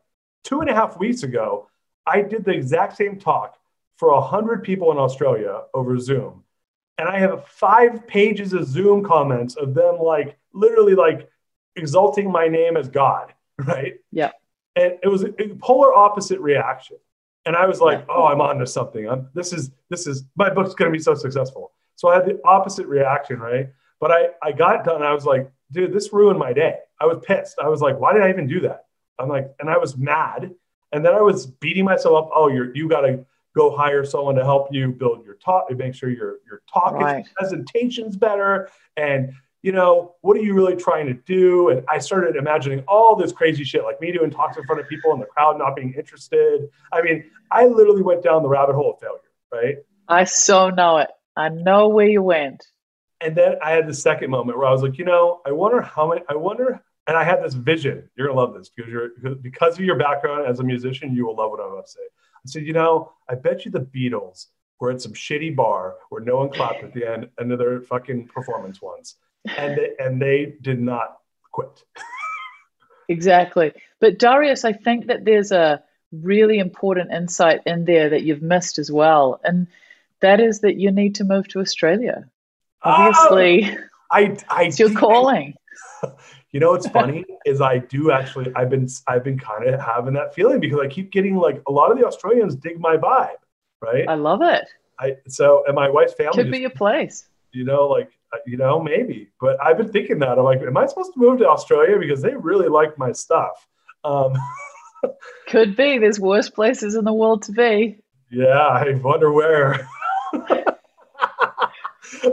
Two 0.44 0.60
and 0.60 0.70
a 0.70 0.74
half 0.74 0.98
weeks 0.98 1.22
ago, 1.22 1.68
I 2.06 2.22
did 2.22 2.44
the 2.44 2.52
exact 2.52 2.96
same 2.96 3.18
talk 3.18 3.58
for 3.96 4.10
a 4.10 4.20
hundred 4.20 4.62
people 4.62 4.90
in 4.92 4.98
Australia 4.98 5.62
over 5.74 5.98
Zoom. 5.98 6.44
And 6.96 7.08
I 7.08 7.18
have 7.18 7.46
five 7.46 8.06
pages 8.06 8.52
of 8.52 8.66
Zoom 8.66 9.04
comments 9.04 9.56
of 9.56 9.74
them 9.74 9.98
like 9.98 10.38
literally 10.52 10.94
like 10.94 11.28
exalting 11.76 12.30
my 12.30 12.48
name 12.48 12.76
as 12.76 12.88
God, 12.88 13.34
right? 13.58 13.94
Yeah. 14.10 14.30
And 14.76 14.94
it 15.02 15.08
was 15.08 15.24
a 15.24 15.32
polar 15.60 15.94
opposite 15.94 16.40
reaction. 16.40 16.96
And 17.44 17.56
I 17.56 17.66
was 17.66 17.80
like, 17.80 18.00
yeah. 18.00 18.14
oh, 18.14 18.26
I'm 18.26 18.40
on 18.40 18.58
to 18.58 18.66
something. 18.66 19.08
I'm, 19.08 19.28
this 19.34 19.52
is 19.52 19.70
this 19.90 20.06
is 20.06 20.24
my 20.36 20.50
book's 20.50 20.74
gonna 20.74 20.90
be 20.90 20.98
so 20.98 21.14
successful. 21.14 21.72
So 21.96 22.08
I 22.08 22.16
had 22.16 22.26
the 22.26 22.40
opposite 22.44 22.86
reaction, 22.86 23.40
right? 23.40 23.70
But 24.00 24.12
I, 24.12 24.28
I 24.42 24.52
got 24.52 24.84
done. 24.84 25.02
I 25.02 25.12
was 25.12 25.24
like, 25.24 25.50
dude, 25.72 25.92
this 25.92 26.12
ruined 26.12 26.38
my 26.38 26.52
day. 26.52 26.78
I 27.00 27.06
was 27.06 27.18
pissed. 27.26 27.58
I 27.58 27.68
was 27.68 27.80
like, 27.80 27.98
why 27.98 28.12
did 28.12 28.22
I 28.22 28.30
even 28.30 28.46
do 28.46 28.60
that? 28.60 28.84
I'm 29.18 29.28
like, 29.28 29.52
and 29.58 29.68
I 29.68 29.78
was 29.78 29.96
mad. 29.96 30.54
And 30.92 31.04
then 31.04 31.14
I 31.14 31.20
was 31.20 31.46
beating 31.46 31.84
myself 31.84 32.26
up. 32.26 32.30
Oh, 32.34 32.48
you're 32.48 32.74
you 32.74 32.88
got 32.88 33.02
to 33.02 33.24
go 33.56 33.76
hire 33.76 34.04
someone 34.04 34.36
to 34.36 34.44
help 34.44 34.68
you 34.72 34.92
build 34.92 35.24
your 35.24 35.34
talk, 35.34 35.70
make 35.76 35.94
sure 35.94 36.08
your 36.08 36.36
your 36.46 36.62
talk 36.72 36.92
right. 36.92 37.24
is, 37.24 37.32
presentation's 37.36 38.16
better, 38.16 38.70
and 38.96 39.32
you 39.62 39.72
know 39.72 40.14
what 40.20 40.36
are 40.36 40.40
you 40.40 40.54
really 40.54 40.76
trying 40.76 41.06
to 41.06 41.14
do? 41.14 41.70
And 41.70 41.84
I 41.88 41.98
started 41.98 42.36
imagining 42.36 42.84
all 42.88 43.16
this 43.16 43.32
crazy 43.32 43.64
shit, 43.64 43.84
like 43.84 44.00
me 44.00 44.12
doing 44.12 44.30
talks 44.30 44.56
in 44.56 44.64
front 44.64 44.80
of 44.80 44.88
people 44.88 45.12
and 45.12 45.20
the 45.20 45.26
crowd 45.26 45.58
not 45.58 45.74
being 45.76 45.94
interested. 45.94 46.68
I 46.92 47.02
mean, 47.02 47.24
I 47.50 47.66
literally 47.66 48.02
went 48.02 48.22
down 48.22 48.42
the 48.42 48.48
rabbit 48.48 48.74
hole 48.74 48.94
of 48.94 49.00
failure. 49.00 49.20
Right? 49.52 49.76
I 50.08 50.24
so 50.24 50.70
know 50.70 50.98
it. 50.98 51.10
I 51.36 51.48
know 51.48 51.88
where 51.88 52.06
you 52.06 52.22
went 52.22 52.64
and 53.20 53.36
then 53.36 53.56
I 53.62 53.72
had 53.72 53.86
the 53.86 53.94
second 53.94 54.30
moment 54.30 54.58
where 54.58 54.66
I 54.66 54.72
was 54.72 54.82
like, 54.82 54.98
you 54.98 55.04
know, 55.04 55.40
I 55.44 55.52
wonder 55.52 55.80
how 55.80 56.08
many, 56.08 56.22
I 56.28 56.36
wonder, 56.36 56.80
and 57.06 57.16
I 57.16 57.24
had 57.24 57.42
this 57.42 57.54
vision. 57.54 58.08
You're 58.16 58.28
gonna 58.28 58.38
love 58.38 58.54
this 58.54 58.68
because 58.68 58.90
you're 58.90 59.10
because 59.36 59.78
of 59.78 59.84
your 59.84 59.96
background 59.96 60.46
as 60.46 60.60
a 60.60 60.64
musician, 60.64 61.14
you 61.14 61.26
will 61.26 61.36
love 61.36 61.50
what 61.50 61.60
I'm 61.60 61.72
about 61.72 61.86
to 61.86 61.92
say. 61.92 62.00
I 62.00 62.46
said, 62.46 62.62
you 62.64 62.72
know, 62.72 63.12
I 63.28 63.34
bet 63.34 63.64
you 63.64 63.70
the 63.70 63.80
Beatles 63.80 64.46
were 64.78 64.90
at 64.90 65.02
some 65.02 65.12
shitty 65.12 65.56
bar 65.56 65.96
where 66.10 66.22
no 66.22 66.36
one 66.36 66.50
clapped 66.50 66.84
at 66.84 66.94
the 66.94 67.10
end, 67.10 67.28
their 67.38 67.80
fucking 67.80 68.28
performance 68.28 68.80
once, 68.80 69.16
and 69.56 69.76
they, 69.76 69.90
and 69.98 70.22
they 70.22 70.56
did 70.60 70.80
not 70.80 71.18
quit. 71.52 71.82
exactly, 73.08 73.72
but 74.00 74.18
Darius, 74.18 74.64
I 74.64 74.72
think 74.72 75.06
that 75.06 75.24
there's 75.24 75.52
a 75.52 75.82
really 76.12 76.58
important 76.58 77.12
insight 77.12 77.60
in 77.66 77.84
there 77.84 78.10
that 78.10 78.22
you've 78.22 78.42
missed 78.42 78.78
as 78.78 78.90
well, 78.90 79.40
and 79.44 79.66
that 80.20 80.40
is 80.40 80.60
that 80.60 80.76
you 80.76 80.90
need 80.90 81.16
to 81.16 81.24
move 81.24 81.48
to 81.48 81.60
Australia. 81.60 82.28
Obviously, 82.82 83.76
oh, 83.76 83.82
I, 84.10 84.36
I, 84.48 84.64
it's 84.64 84.78
your 84.78 84.92
calling. 84.92 85.54
you 86.52 86.60
know 86.60 86.70
what's 86.70 86.88
funny 86.88 87.24
is 87.44 87.60
I 87.60 87.78
do 87.78 88.10
actually 88.10 88.52
I've 88.54 88.70
been 88.70 88.88
I've 89.06 89.24
been 89.24 89.38
kind 89.38 89.68
of 89.68 89.80
having 89.80 90.14
that 90.14 90.34
feeling 90.34 90.60
because 90.60 90.80
I 90.80 90.86
keep 90.88 91.10
getting 91.10 91.36
like 91.36 91.62
a 91.66 91.72
lot 91.72 91.90
of 91.90 91.98
the 91.98 92.06
Australians 92.06 92.56
dig 92.56 92.80
my 92.80 92.96
vibe, 92.96 93.36
right? 93.82 94.08
I 94.08 94.14
love 94.14 94.42
it. 94.42 94.68
I 94.98 95.16
so 95.28 95.64
and 95.66 95.74
my 95.74 95.88
wife's 95.88 96.14
family 96.14 96.42
could 96.42 96.50
be 96.50 96.64
a 96.64 96.70
place. 96.70 97.28
You 97.52 97.64
know, 97.64 97.88
like 97.88 98.08
uh, 98.08 98.17
you 98.46 98.56
know 98.56 98.80
maybe, 98.80 99.28
but 99.40 99.56
I've 99.64 99.78
been 99.78 99.92
thinking 99.92 100.18
that 100.20 100.38
I'm 100.38 100.44
like, 100.44 100.60
am 100.60 100.76
I 100.76 100.86
supposed 100.86 101.12
to 101.14 101.20
move 101.20 101.38
to 101.38 101.48
Australia 101.48 101.98
because 101.98 102.22
they 102.22 102.34
really 102.34 102.68
like 102.68 102.98
my 102.98 103.12
stuff? 103.12 103.66
Um, 104.04 104.34
could 105.48 105.76
be. 105.76 105.98
There's 105.98 106.20
worse 106.20 106.48
places 106.48 106.94
in 106.94 107.04
the 107.04 107.12
world 107.12 107.42
to 107.44 107.52
be. 107.52 107.98
Yeah, 108.30 108.58
I 108.58 108.94
wonder 108.94 109.32
where. 109.32 109.88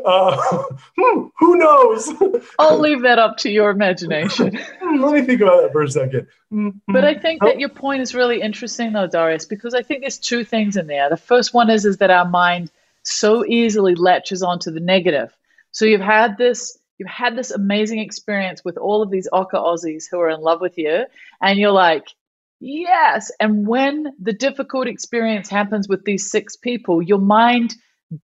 Uh, 0.05 0.63
hmm, 0.97 1.27
who 1.37 1.57
knows? 1.57 2.09
I'll 2.59 2.79
leave 2.79 3.01
that 3.01 3.19
up 3.19 3.37
to 3.37 3.49
your 3.49 3.69
imagination. 3.69 4.57
Hmm, 4.81 5.01
let 5.01 5.13
me 5.13 5.21
think 5.21 5.41
about 5.41 5.61
that 5.61 5.71
for 5.71 5.83
a 5.83 5.89
second. 5.89 6.27
Hmm, 6.49 6.69
but 6.87 7.03
I 7.03 7.15
think 7.15 7.41
that 7.41 7.59
your 7.59 7.69
point 7.69 8.01
is 8.01 8.15
really 8.15 8.41
interesting, 8.41 8.93
though, 8.93 9.07
Darius, 9.07 9.45
because 9.45 9.73
I 9.73 9.81
think 9.81 10.01
there's 10.01 10.17
two 10.17 10.43
things 10.43 10.77
in 10.77 10.87
there. 10.87 11.09
The 11.09 11.17
first 11.17 11.53
one 11.53 11.69
is 11.69 11.85
is 11.85 11.97
that 11.97 12.09
our 12.09 12.27
mind 12.27 12.71
so 13.03 13.45
easily 13.45 13.95
latches 13.95 14.41
onto 14.43 14.71
the 14.71 14.79
negative. 14.79 15.35
So 15.75 15.83
you've 15.83 15.99
had 15.99 16.37
this 16.37 16.77
you've 16.97 17.09
had 17.09 17.35
this 17.35 17.51
amazing 17.51 17.99
experience 17.99 18.63
with 18.63 18.77
all 18.77 19.01
of 19.01 19.11
these 19.11 19.27
Oka 19.33 19.57
Aussies 19.57 20.05
who 20.09 20.21
are 20.21 20.29
in 20.29 20.39
love 20.39 20.61
with 20.61 20.77
you, 20.77 21.05
and 21.41 21.59
you're 21.59 21.71
like, 21.71 22.07
yes. 22.61 23.29
And 23.41 23.67
when 23.67 24.13
the 24.17 24.31
difficult 24.31 24.87
experience 24.87 25.49
happens 25.49 25.89
with 25.89 26.05
these 26.05 26.31
six 26.31 26.55
people, 26.55 27.01
your 27.01 27.19
mind 27.19 27.75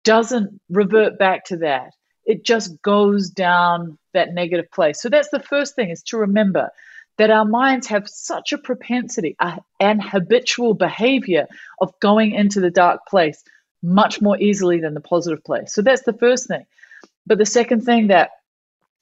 doesn't 0.04 0.62
revert 0.70 1.18
back 1.18 1.46
to 1.46 1.58
that. 1.58 1.96
It 2.24 2.46
just 2.46 2.80
goes 2.84 3.32
down 3.32 3.98
that 4.14 4.36
negative 4.36 4.70
place. 4.72 5.02
So 5.02 5.10
that's 5.10 5.32
the 5.32 5.42
first 5.42 5.74
thing 5.74 5.90
is 5.90 6.04
to 6.04 6.18
remember 6.18 6.70
that 7.18 7.32
our 7.32 7.46
minds 7.46 7.88
have 7.88 8.08
such 8.08 8.54
a 8.54 8.60
propensity 8.60 9.36
uh, 9.40 9.58
and 9.80 10.04
habitual 10.04 10.76
behavior 10.76 11.48
of 11.82 12.00
going 12.00 12.34
into 12.34 12.60
the 12.60 12.70
dark 12.70 13.08
place 13.08 13.44
much 13.82 14.22
more 14.22 14.38
easily 14.40 14.80
than 14.80 14.94
the 14.94 15.02
positive 15.02 15.44
place. 15.44 15.74
So 15.74 15.82
that's 15.82 16.04
the 16.04 16.14
first 16.14 16.48
thing. 16.48 16.68
But 17.30 17.38
the 17.38 17.46
second 17.46 17.84
thing 17.84 18.08
that 18.08 18.32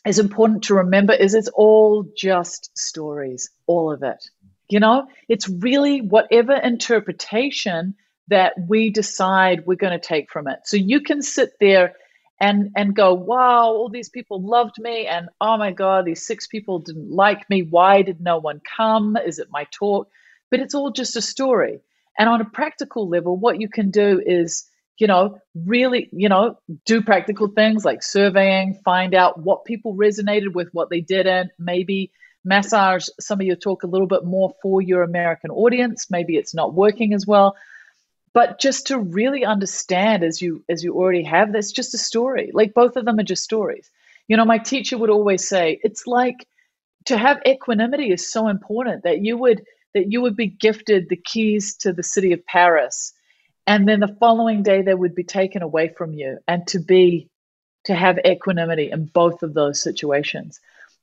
is 0.06 0.20
important 0.20 0.66
to 0.66 0.76
remember 0.76 1.13
is 1.13 1.34
it's 1.34 1.48
all 1.48 2.06
just 2.16 2.78
stories, 2.78 3.50
all 3.68 3.92
of 3.92 4.04
it. 4.04 4.24
You 4.70 4.82
know, 4.82 5.08
it's 5.30 5.50
really 5.50 6.02
whatever 6.02 6.54
interpretation 6.54 7.96
that 8.28 8.54
we 8.68 8.90
decide 8.90 9.66
we're 9.66 9.76
going 9.76 9.98
to 10.00 10.06
take 10.06 10.30
from 10.30 10.50
it. 10.50 10.60
So 10.66 10.78
you 10.78 11.02
can 11.02 11.22
sit 11.22 11.52
there 11.62 11.94
and 12.40 12.72
and 12.76 12.96
go, 12.96 13.13
wow, 13.16 13.68
all 13.68 13.90
these 13.90 14.10
people 14.10 14.42
loved 14.42 14.76
me, 14.78 15.08
and 15.08 15.30
oh 15.42 15.58
my 15.58 15.72
god, 15.72 16.06
these 16.06 16.28
six 16.28 16.48
people 16.48 16.80
didn't 16.80 17.10
like 17.10 17.50
me. 17.50 17.63
Why 17.63 18.04
did 18.04 18.22
no 18.22 18.38
one 18.40 18.62
come? 18.78 19.18
Is 19.18 19.40
it 19.40 19.48
my 19.50 19.66
talk? 19.72 20.10
But 20.52 20.60
it's 20.60 20.76
all 20.76 20.92
just 20.92 21.16
a 21.16 21.22
story. 21.22 21.80
And 22.20 22.30
on 22.30 22.42
a 22.42 22.46
practical 22.46 23.10
level, 23.10 23.38
what 23.38 23.62
you 23.62 23.70
can 23.70 23.90
do 23.90 24.22
is, 24.24 24.66
you 24.98 25.08
know, 25.08 25.40
really, 25.56 26.10
you 26.12 26.30
know, 26.30 26.58
do 26.86 27.02
practical 27.02 27.48
things 27.48 27.86
like 27.86 28.04
surveying, 28.04 28.80
find 28.84 29.14
out 29.14 29.40
what 29.40 29.66
people 29.66 29.96
resonated 29.96 30.54
with, 30.54 30.70
what 30.74 30.90
they 30.90 31.02
didn't, 31.02 31.52
maybe 31.60 32.12
massage 32.44 33.08
some 33.20 33.40
of 33.40 33.46
your 33.46 33.56
talk 33.56 33.84
a 33.84 33.88
little 33.88 34.08
bit 34.08 34.24
more 34.24 34.54
for 34.62 34.82
your 34.82 35.04
American 35.04 35.52
audience. 35.52 36.08
Maybe 36.10 36.38
it's 36.38 36.56
not 36.56 36.74
working 36.74 37.14
as 37.14 37.28
well. 37.28 37.56
But 38.34 38.60
just 38.60 38.88
to 38.88 39.00
really 39.00 39.46
understand 39.46 40.24
as 40.24 40.42
you 40.42 40.64
as 40.70 40.84
you 40.84 40.96
already 40.96 41.24
have, 41.24 41.52
that's 41.52 41.72
just 41.72 41.96
a 41.96 41.98
story. 41.98 42.52
Like 42.54 42.74
both 42.74 42.96
of 42.96 43.06
them 43.06 43.20
are 43.20 43.24
just 43.24 43.44
stories. 43.44 43.90
You 44.28 44.38
know, 44.38 44.46
my 44.46 44.60
teacher 44.60 44.98
would 44.98 45.10
always 45.10 45.48
say, 45.48 45.80
it's 45.84 46.06
like 46.06 46.48
to 47.06 47.18
have 47.18 47.42
equanimity 47.48 48.12
is 48.12 48.32
so 48.32 48.48
important 48.48 49.04
that 49.04 49.24
you 49.24 49.38
would 49.38 49.64
that 49.94 50.12
you 50.12 50.22
would 50.22 50.36
be 50.36 50.48
gifted 50.48 51.10
the 51.10 51.16
keys 51.16 51.76
to 51.78 51.94
the 51.94 52.04
city 52.04 52.34
of 52.34 52.46
Paris 52.46 53.14
and 53.68 53.88
then 53.88 54.00
the 54.00 54.16
following 54.20 54.64
day 54.64 54.82
they 54.82 54.94
would 54.94 55.14
be 55.14 55.24
taken 55.24 55.62
away 55.62 55.90
from 55.90 56.14
you 56.14 56.40
and 56.48 56.66
to 56.68 56.80
be 56.80 57.30
to 57.84 57.94
have 57.94 58.20
equanimity 58.26 58.90
in 58.92 59.06
both 59.06 59.44
of 59.44 59.54
those 59.54 59.82
situations. 59.82 60.60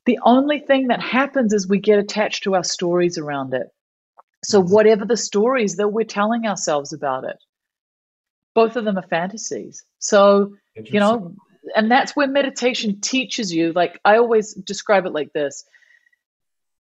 The 0.07 0.19
only 0.23 0.59
thing 0.59 0.89
that 0.89 1.01
happens 1.01 1.53
is 1.53 1.69
we 1.69 1.79
get 1.79 1.99
attached 1.99 2.43
to 2.45 2.55
our 2.55 2.65
stories 2.65 3.17
around 3.17 3.55
it. 3.55 3.69
So 4.45 4.61
mm-hmm. 4.61 4.73
whatever 4.73 5.05
the 5.05 5.17
stories 5.17 5.77
that 5.77 5.89
we're 5.89 6.05
telling 6.05 6.47
ourselves 6.47 6.93
about 6.93 7.25
it 7.25 7.37
both 8.55 8.77
of 8.77 8.85
them 8.85 8.97
are 8.97 9.03
fantasies. 9.03 9.85
So 9.99 10.55
you 10.77 11.01
know 11.01 11.35
and 11.77 11.91
that's 11.91 12.15
where 12.17 12.27
meditation 12.27 13.01
teaches 13.01 13.55
you 13.55 13.73
like 13.73 13.99
i 14.05 14.17
always 14.17 14.53
describe 14.55 15.07
it 15.07 15.13
like 15.13 15.33
this 15.33 15.65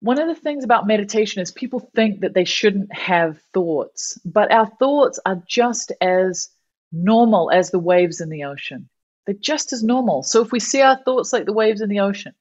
one 0.02 0.18
of 0.18 0.26
the 0.26 0.34
things 0.34 0.64
about 0.64 0.88
meditation 0.88 1.40
is 1.40 1.52
people 1.52 1.78
think 1.94 2.20
that 2.20 2.34
they 2.34 2.44
shouldn't 2.44 2.92
have 2.92 3.40
thoughts, 3.54 4.18
but 4.24 4.50
our 4.50 4.66
thoughts 4.66 5.20
are 5.24 5.40
just 5.46 5.92
as 6.00 6.48
normal 6.90 7.52
as 7.52 7.70
the 7.70 7.78
waves 7.78 8.20
in 8.20 8.28
the 8.28 8.42
ocean. 8.42 8.88
They're 9.26 9.36
just 9.36 9.72
as 9.72 9.84
normal. 9.84 10.24
So 10.24 10.42
if 10.42 10.50
we 10.50 10.58
see 10.58 10.82
our 10.82 10.98
thoughts 11.04 11.32
like 11.32 11.46
the 11.46 11.52
waves 11.52 11.80
in 11.80 11.88
the 11.88 12.00
ocean, 12.00 12.34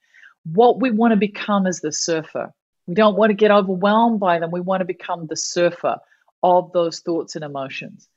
what 0.44 0.80
we 0.80 0.90
want 0.90 1.12
to 1.12 1.16
become 1.16 1.68
is 1.68 1.78
the 1.78 1.92
surfer. 1.92 2.52
We 2.88 2.94
don't 2.94 3.16
want 3.16 3.30
to 3.30 3.34
get 3.34 3.52
overwhelmed 3.52 4.18
by 4.18 4.40
them. 4.40 4.50
We 4.50 4.60
want 4.60 4.80
to 4.80 4.84
become 4.84 5.28
the 5.28 5.36
surfer 5.36 5.98
of 6.42 6.72
those 6.72 6.98
thoughts 6.98 7.36
and 7.36 7.44
emotions. 7.44 8.08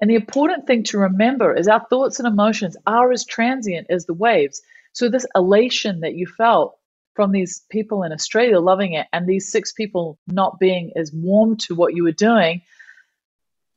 And 0.00 0.10
the 0.10 0.16
important 0.16 0.66
thing 0.66 0.82
to 0.84 0.98
remember 0.98 1.54
is 1.54 1.68
our 1.68 1.86
thoughts 1.88 2.18
and 2.18 2.26
emotions 2.26 2.76
are 2.84 3.12
as 3.12 3.24
transient 3.24 3.86
as 3.90 4.06
the 4.06 4.14
waves. 4.14 4.60
So, 4.92 5.08
this 5.08 5.26
elation 5.36 6.00
that 6.00 6.14
you 6.14 6.26
felt 6.26 6.77
from 7.18 7.32
these 7.32 7.62
people 7.68 8.04
in 8.04 8.12
Australia 8.12 8.60
loving 8.60 8.92
it 8.92 9.08
and 9.12 9.26
these 9.26 9.50
six 9.50 9.72
people 9.72 10.16
not 10.28 10.60
being 10.60 10.92
as 10.94 11.12
warm 11.12 11.56
to 11.56 11.74
what 11.74 11.92
you 11.92 12.04
were 12.04 12.12
doing. 12.12 12.62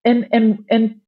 In 0.05 0.27
in 0.31 0.63
in 0.69 1.01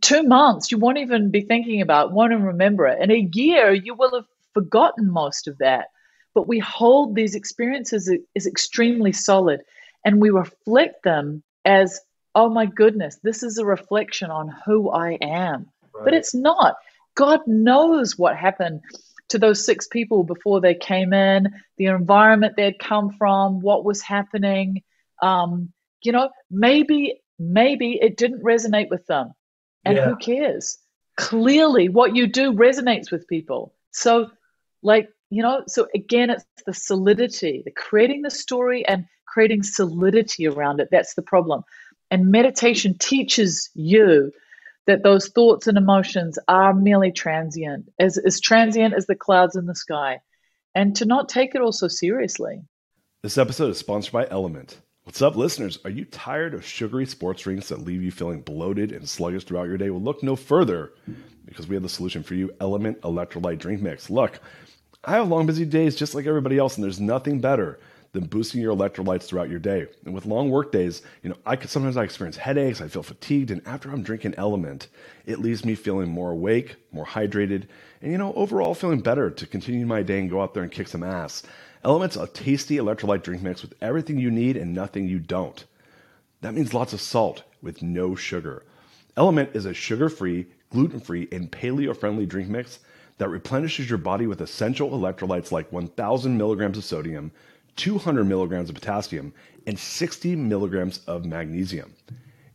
two 0.00 0.22
months, 0.22 0.70
you 0.70 0.78
won't 0.78 0.98
even 0.98 1.32
be 1.32 1.40
thinking 1.40 1.80
about, 1.80 2.10
it, 2.10 2.12
won't 2.12 2.32
even 2.32 2.44
remember 2.44 2.86
it. 2.86 3.02
In 3.02 3.10
a 3.10 3.28
year, 3.32 3.72
you 3.72 3.92
will 3.96 4.14
have 4.14 4.28
forgotten 4.52 5.10
most 5.10 5.48
of 5.48 5.58
that. 5.58 5.86
But 6.32 6.46
we 6.46 6.60
hold 6.60 7.16
these 7.16 7.34
experiences 7.34 8.08
as 8.36 8.46
extremely 8.46 9.10
solid 9.12 9.62
and 10.04 10.20
we 10.20 10.30
reflect 10.30 11.02
them 11.02 11.42
as, 11.64 12.00
oh 12.36 12.50
my 12.50 12.66
goodness, 12.66 13.18
this 13.24 13.42
is 13.42 13.58
a 13.58 13.66
reflection 13.66 14.30
on 14.30 14.54
who 14.64 14.90
I 14.90 15.18
am. 15.20 15.66
Right. 15.92 16.04
But 16.04 16.14
it's 16.14 16.36
not. 16.36 16.76
God 17.16 17.40
knows 17.48 18.16
what 18.16 18.36
happened 18.36 18.80
to 19.30 19.38
those 19.38 19.64
six 19.64 19.86
people 19.86 20.24
before 20.24 20.60
they 20.60 20.74
came 20.74 21.12
in, 21.12 21.52
the 21.76 21.86
environment 21.86 22.54
they'd 22.56 22.78
come 22.78 23.10
from, 23.10 23.60
what 23.60 23.84
was 23.84 24.02
happening. 24.02 24.82
Um, 25.22 25.72
you 26.02 26.12
know, 26.12 26.30
maybe 26.50 27.20
maybe 27.38 27.98
it 28.00 28.16
didn't 28.16 28.42
resonate 28.42 28.90
with 28.90 29.06
them, 29.06 29.32
and 29.84 29.96
yeah. 29.96 30.08
who 30.08 30.16
cares? 30.16 30.78
Clearly, 31.16 31.88
what 31.88 32.14
you 32.14 32.26
do 32.26 32.52
resonates 32.52 33.10
with 33.10 33.28
people. 33.28 33.74
So, 33.92 34.30
like 34.82 35.08
you 35.30 35.42
know, 35.42 35.64
so 35.66 35.88
again, 35.94 36.30
it's 36.30 36.44
the 36.66 36.74
solidity, 36.74 37.62
the 37.64 37.70
creating 37.70 38.22
the 38.22 38.30
story 38.30 38.86
and 38.86 39.06
creating 39.26 39.62
solidity 39.62 40.46
around 40.46 40.80
it. 40.80 40.88
That's 40.90 41.14
the 41.14 41.22
problem. 41.22 41.64
And 42.10 42.30
meditation 42.30 42.96
teaches 42.98 43.70
you 43.74 44.32
that 44.86 45.02
those 45.02 45.28
thoughts 45.28 45.66
and 45.66 45.78
emotions 45.78 46.38
are 46.48 46.74
merely 46.74 47.10
transient, 47.10 47.90
as, 47.98 48.18
as 48.18 48.40
transient 48.40 48.94
as 48.94 49.06
the 49.06 49.14
clouds 49.14 49.56
in 49.56 49.66
the 49.66 49.74
sky, 49.74 50.20
and 50.74 50.94
to 50.96 51.04
not 51.04 51.28
take 51.28 51.54
it 51.54 51.60
all 51.60 51.72
so 51.72 51.88
seriously. 51.88 52.60
This 53.22 53.38
episode 53.38 53.70
is 53.70 53.78
sponsored 53.78 54.12
by 54.12 54.28
Element. 54.30 54.80
What's 55.04 55.22
up, 55.22 55.36
listeners? 55.36 55.78
Are 55.84 55.90
you 55.90 56.04
tired 56.04 56.54
of 56.54 56.64
sugary 56.64 57.06
sports 57.06 57.42
drinks 57.42 57.68
that 57.68 57.84
leave 57.84 58.02
you 58.02 58.10
feeling 58.10 58.40
bloated 58.40 58.92
and 58.92 59.08
sluggish 59.08 59.44
throughout 59.44 59.68
your 59.68 59.78
day? 59.78 59.90
Well, 59.90 60.02
look 60.02 60.22
no 60.22 60.36
further 60.36 60.92
because 61.44 61.66
we 61.66 61.76
have 61.76 61.82
the 61.82 61.88
solution 61.88 62.22
for 62.22 62.34
you 62.34 62.54
Element 62.60 63.00
Electrolyte 63.02 63.58
Drink 63.58 63.82
Mix. 63.82 64.08
Look, 64.08 64.40
I 65.04 65.12
have 65.12 65.28
long, 65.28 65.46
busy 65.46 65.66
days 65.66 65.96
just 65.96 66.14
like 66.14 66.26
everybody 66.26 66.58
else, 66.58 66.76
and 66.76 66.84
there's 66.84 67.00
nothing 67.00 67.40
better 67.40 67.78
than 68.14 68.24
boosting 68.26 68.60
your 68.60 68.74
electrolytes 68.74 69.24
throughout 69.24 69.50
your 69.50 69.58
day. 69.58 69.88
And 70.04 70.14
with 70.14 70.24
long 70.24 70.48
work 70.48 70.70
days, 70.70 71.02
you 71.22 71.28
know, 71.28 71.36
I 71.44 71.56
could 71.56 71.68
sometimes 71.68 71.96
I 71.96 72.04
experience 72.04 72.36
headaches, 72.36 72.80
I 72.80 72.86
feel 72.86 73.02
fatigued, 73.02 73.50
and 73.50 73.60
after 73.66 73.90
I'm 73.90 74.04
drinking 74.04 74.36
Element, 74.36 74.86
it 75.26 75.40
leaves 75.40 75.64
me 75.64 75.74
feeling 75.74 76.08
more 76.08 76.30
awake, 76.30 76.76
more 76.92 77.04
hydrated, 77.04 77.66
and 78.00 78.12
you 78.12 78.16
know, 78.16 78.32
overall 78.34 78.72
feeling 78.72 79.00
better 79.00 79.30
to 79.30 79.46
continue 79.48 79.84
my 79.84 80.02
day 80.02 80.20
and 80.20 80.30
go 80.30 80.40
out 80.40 80.54
there 80.54 80.62
and 80.62 80.70
kick 80.70 80.86
some 80.86 81.02
ass. 81.02 81.42
Element's 81.82 82.16
a 82.16 82.28
tasty 82.28 82.76
electrolyte 82.76 83.24
drink 83.24 83.42
mix 83.42 83.62
with 83.62 83.74
everything 83.82 84.16
you 84.16 84.30
need 84.30 84.56
and 84.56 84.72
nothing 84.72 85.08
you 85.08 85.18
don't. 85.18 85.64
That 86.40 86.54
means 86.54 86.72
lots 86.72 86.92
of 86.92 87.00
salt 87.00 87.42
with 87.62 87.82
no 87.82 88.14
sugar. 88.14 88.62
Element 89.16 89.50
is 89.54 89.66
a 89.66 89.74
sugar-free, 89.74 90.46
gluten-free, 90.70 91.28
and 91.32 91.50
paleo-friendly 91.50 92.26
drink 92.26 92.48
mix 92.48 92.78
that 93.18 93.28
replenishes 93.28 93.88
your 93.88 93.98
body 93.98 94.28
with 94.28 94.40
essential 94.40 94.90
electrolytes 94.90 95.50
like 95.50 95.72
1000 95.72 96.36
milligrams 96.36 96.78
of 96.78 96.84
sodium, 96.84 97.32
200 97.76 98.24
milligrams 98.24 98.68
of 98.68 98.74
potassium, 98.74 99.32
and 99.66 99.78
60 99.78 100.36
milligrams 100.36 101.00
of 101.06 101.24
magnesium. 101.24 101.94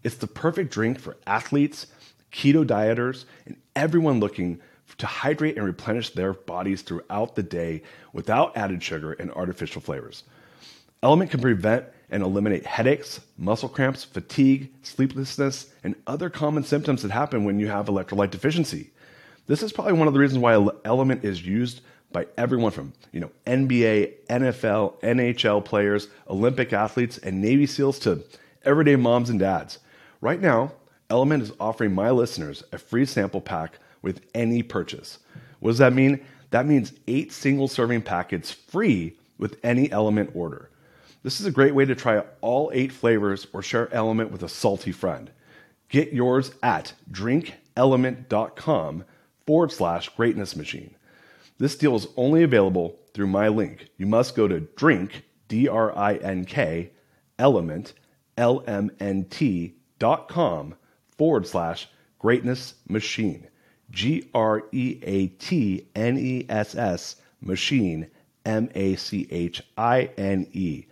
It's 0.04 0.16
the 0.16 0.28
perfect 0.28 0.72
drink 0.72 1.00
for 1.00 1.18
athletes, 1.28 1.88
keto 2.32 2.66
dieters, 2.66 3.26
and 3.46 3.58
everyone 3.76 4.20
looking 4.20 4.60
to 4.98 5.06
hydrate 5.06 5.58
and 5.58 5.66
replenish 5.66 6.12
their 6.12 6.34
bodies 6.34 6.82
throughout 6.82 7.36
the 7.36 7.44
day 7.44 7.82
without 8.14 8.56
added 8.58 8.84
sugar 8.84 9.14
and 9.14 9.32
artificial 9.32 9.82
flavors. 9.82 10.24
Element 11.02 11.32
can 11.32 11.40
prevent 11.40 11.86
and 12.12 12.24
eliminate 12.24 12.66
headaches, 12.66 13.22
muscle 13.38 13.70
cramps, 13.70 14.04
fatigue, 14.04 14.72
sleeplessness, 14.84 15.72
and 15.84 15.96
other 16.08 16.30
common 16.30 16.64
symptoms 16.64 17.02
that 17.02 17.12
happen 17.12 17.44
when 17.44 17.60
you 17.60 17.68
have 17.68 17.86
electrolyte 17.86 18.32
deficiency. 18.32 18.90
This 19.48 19.64
is 19.64 19.72
probably 19.72 19.94
one 19.94 20.08
of 20.08 20.14
the 20.14 20.20
reasons 20.20 20.40
why 20.40 20.54
Element 20.86 21.24
is 21.24 21.46
used 21.46 21.82
by 22.12 22.28
everyone 22.38 22.72
from 22.72 22.94
you 23.12 23.20
know 23.20 23.32
NBA, 23.46 24.14
NFL, 24.30 25.00
NHL 25.02 25.64
players, 25.64 26.08
Olympic 26.30 26.74
athletes, 26.74 27.18
and 27.20 27.42
Navy 27.42 27.66
SEALs 27.66 28.00
to 28.00 28.24
everyday 28.64 28.96
moms 28.96 29.30
and 29.30 29.40
dads. 29.40 29.80
Right 30.22 30.42
now, 30.42 30.74
Element 31.10 31.44
is 31.44 31.52
offering 31.60 31.94
my 31.94 32.12
listeners 32.12 32.64
a 32.72 32.78
free 32.78 33.06
sample 33.06 33.42
pack 33.42 33.80
with 34.02 34.22
any 34.34 34.64
purchase. 34.64 35.20
What 35.60 35.72
does 35.72 35.80
that 35.80 35.94
mean? 35.94 36.20
That 36.52 36.66
means 36.66 36.94
eight 37.08 37.32
single 37.32 37.68
serving 37.68 38.02
packets 38.04 38.52
free 38.52 39.18
with 39.38 39.60
any 39.64 39.92
Element 39.92 40.32
order. 40.34 40.70
This 41.22 41.40
is 41.40 41.46
a 41.46 41.52
great 41.52 41.76
way 41.76 41.86
to 41.86 41.96
try 41.96 42.24
all 42.42 42.72
eight 42.74 42.92
flavors 42.92 43.48
or 43.54 43.62
share 43.62 43.94
Element 43.94 44.32
with 44.32 44.44
a 44.44 44.50
salty 44.50 44.92
friend. 44.92 45.30
Get 45.90 46.14
yours 46.14 46.52
at 46.64 46.94
drinkelement.com 47.12 49.04
forward 49.46 49.72
slash 49.72 50.10
greatness 50.10 50.56
machine. 50.56 50.96
This 51.60 51.76
deal 51.76 51.96
is 51.96 52.08
only 52.16 52.44
available 52.44 52.98
through 53.14 53.28
my 53.28 53.50
link. 53.50 53.90
You 53.98 54.08
must 54.08 54.36
go 54.36 54.48
to 54.48 54.62
drink, 54.62 55.24
D 55.50 55.68
R 55.68 55.96
I 55.96 56.16
N 56.16 56.46
K, 56.46 56.92
element, 57.38 57.94
L 58.38 58.64
M 58.66 58.90
N 59.00 59.26
T 59.26 59.76
dot 60.00 60.30
com 60.30 60.76
forward 61.18 61.46
slash 61.46 61.90
greatness 62.18 62.76
machine. 62.88 63.48
G 63.92 64.30
R 64.34 64.64
E 64.72 65.00
A 65.04 65.28
T 65.28 65.88
N 65.96 66.18
E 66.18 66.46
S 66.48 66.76
S 66.76 67.18
machine, 67.42 68.08
M 68.46 68.70
A 68.74 68.96
C 68.96 69.28
H 69.30 69.62
I 69.78 70.12
N 70.18 70.48
E. 70.54 70.86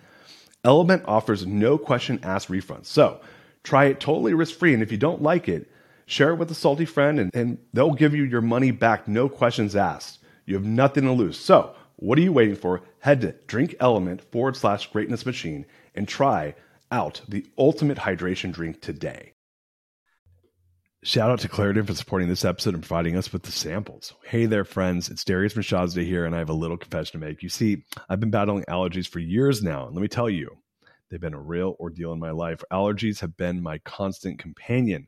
Element 0.66 1.04
offers 1.06 1.46
no 1.46 1.78
question 1.78 2.20
asked 2.24 2.50
refunds. 2.50 2.88
So 2.88 3.22
try 3.64 3.86
it 3.86 4.02
totally 4.02 4.34
risk 4.34 4.58
free. 4.58 4.74
And 4.74 4.84
if 4.84 4.92
you 4.92 4.98
don't 4.98 5.22
like 5.22 5.48
it, 5.48 5.72
share 6.08 6.32
it 6.32 6.36
with 6.36 6.52
a 6.52 6.56
salty 6.56 6.86
friend 6.86 7.20
and, 7.20 7.34
and 7.34 7.58
they'll 7.72 7.94
give 7.94 8.14
you 8.14 8.24
your 8.24 8.42
money 8.42 8.72
back, 8.72 9.08
no 9.08 9.30
questions 9.30 9.76
asked. 9.76 10.20
You 10.48 10.56
have 10.56 10.66
nothing 10.66 11.04
to 11.04 11.12
lose. 11.12 11.38
So, 11.38 11.76
what 11.98 12.18
are 12.18 12.22
you 12.22 12.34
waiting 12.34 12.56
for? 12.56 12.82
Head 13.00 13.22
to 13.22 13.34
Drink 13.46 13.76
Element 13.80 14.22
forward 14.32 14.56
slash 14.56 14.92
greatness 14.92 15.26
machine 15.26 15.68
and 15.94 16.08
try 16.08 16.56
out 16.92 17.22
the 17.28 17.46
ultimate 17.60 18.00
hydration 18.00 18.52
drink 18.52 18.82
today. 18.82 19.34
Shout 21.04 21.30
out 21.30 21.40
to 21.42 21.48
Claritin 21.48 21.86
for 21.86 21.94
supporting 21.94 22.28
this 22.28 22.44
episode 22.44 22.74
and 22.74 22.82
providing 22.82 23.16
us 23.16 23.32
with 23.32 23.44
the 23.44 23.52
samples. 23.52 24.14
Hey 24.26 24.48
there, 24.48 24.66
friends. 24.66 25.10
It's 25.10 25.24
Darius 25.24 25.54
from 25.54 25.62
Mirshahzadeh 25.62 26.06
here, 26.06 26.26
and 26.26 26.34
I 26.34 26.40
have 26.40 26.50
a 26.50 26.54
little 26.54 26.78
confession 26.78 27.20
to 27.20 27.26
make. 27.28 27.44
You 27.44 27.50
see, 27.50 27.84
I've 28.10 28.20
been 28.20 28.32
battling 28.32 28.66
allergies 28.68 29.08
for 29.08 29.20
years 29.20 29.62
now. 29.62 29.86
And 29.86 29.96
let 29.96 30.02
me 30.02 30.08
tell 30.08 30.30
you, 30.30 30.58
They've 31.10 31.22
been 31.22 31.34
a 31.34 31.40
real 31.40 31.76
ordeal 31.80 32.12
in 32.12 32.20
my 32.20 32.32
life. 32.32 32.64
Allergies 32.72 33.22
have 33.22 33.38
been 33.38 33.62
my 33.62 33.78
constant 33.80 34.40
companion. 34.40 35.08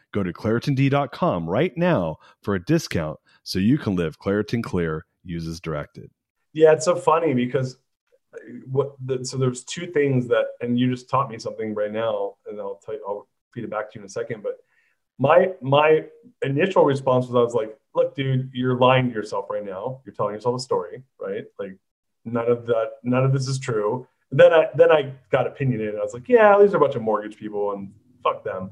Go 0.13 0.23
to 0.23 0.33
ClaritinD.com 0.33 1.49
right 1.49 1.75
now 1.77 2.17
for 2.41 2.55
a 2.55 2.63
discount 2.63 3.19
so 3.43 3.59
you 3.59 3.77
can 3.77 3.95
live 3.95 4.19
Claritin 4.19 4.63
Clear. 4.63 5.05
uses 5.23 5.59
directed. 5.59 6.11
Yeah, 6.53 6.73
it's 6.73 6.85
so 6.85 6.95
funny 6.95 7.33
because 7.33 7.77
uh, 8.33 8.37
what 8.69 8.95
the, 9.05 9.23
so 9.25 9.37
there's 9.37 9.63
two 9.63 9.87
things 9.87 10.27
that, 10.27 10.47
and 10.59 10.77
you 10.79 10.89
just 10.91 11.09
taught 11.09 11.29
me 11.29 11.39
something 11.39 11.73
right 11.73 11.91
now, 11.91 12.35
and 12.45 12.59
I'll 12.59 12.81
tell 12.83 12.95
you, 12.95 13.03
I'll 13.07 13.27
feed 13.53 13.63
it 13.63 13.69
back 13.69 13.91
to 13.91 13.95
you 13.95 14.01
in 14.01 14.05
a 14.05 14.09
second. 14.09 14.43
But 14.43 14.57
my 15.17 15.51
my 15.61 16.05
initial 16.41 16.83
response 16.83 17.27
was 17.27 17.35
I 17.35 17.39
was 17.39 17.53
like, 17.53 17.77
look, 17.95 18.15
dude, 18.15 18.49
you're 18.53 18.77
lying 18.77 19.07
to 19.09 19.13
yourself 19.13 19.45
right 19.49 19.63
now. 19.63 20.01
You're 20.05 20.15
telling 20.15 20.33
yourself 20.33 20.55
a 20.55 20.59
story, 20.59 21.03
right? 21.19 21.45
Like 21.59 21.77
none 22.25 22.49
of 22.49 22.65
that, 22.67 22.93
none 23.03 23.23
of 23.23 23.33
this 23.33 23.47
is 23.47 23.59
true. 23.59 24.07
Then 24.31 24.53
I 24.53 24.67
then 24.75 24.91
I 24.91 25.13
got 25.31 25.47
opinionated. 25.47 25.95
I 25.95 26.03
was 26.03 26.13
like, 26.13 26.27
yeah, 26.27 26.57
these 26.59 26.73
are 26.73 26.77
a 26.77 26.79
bunch 26.79 26.95
of 26.95 27.01
mortgage 27.01 27.37
people 27.37 27.73
and 27.73 27.93
fuck 28.23 28.43
them. 28.43 28.69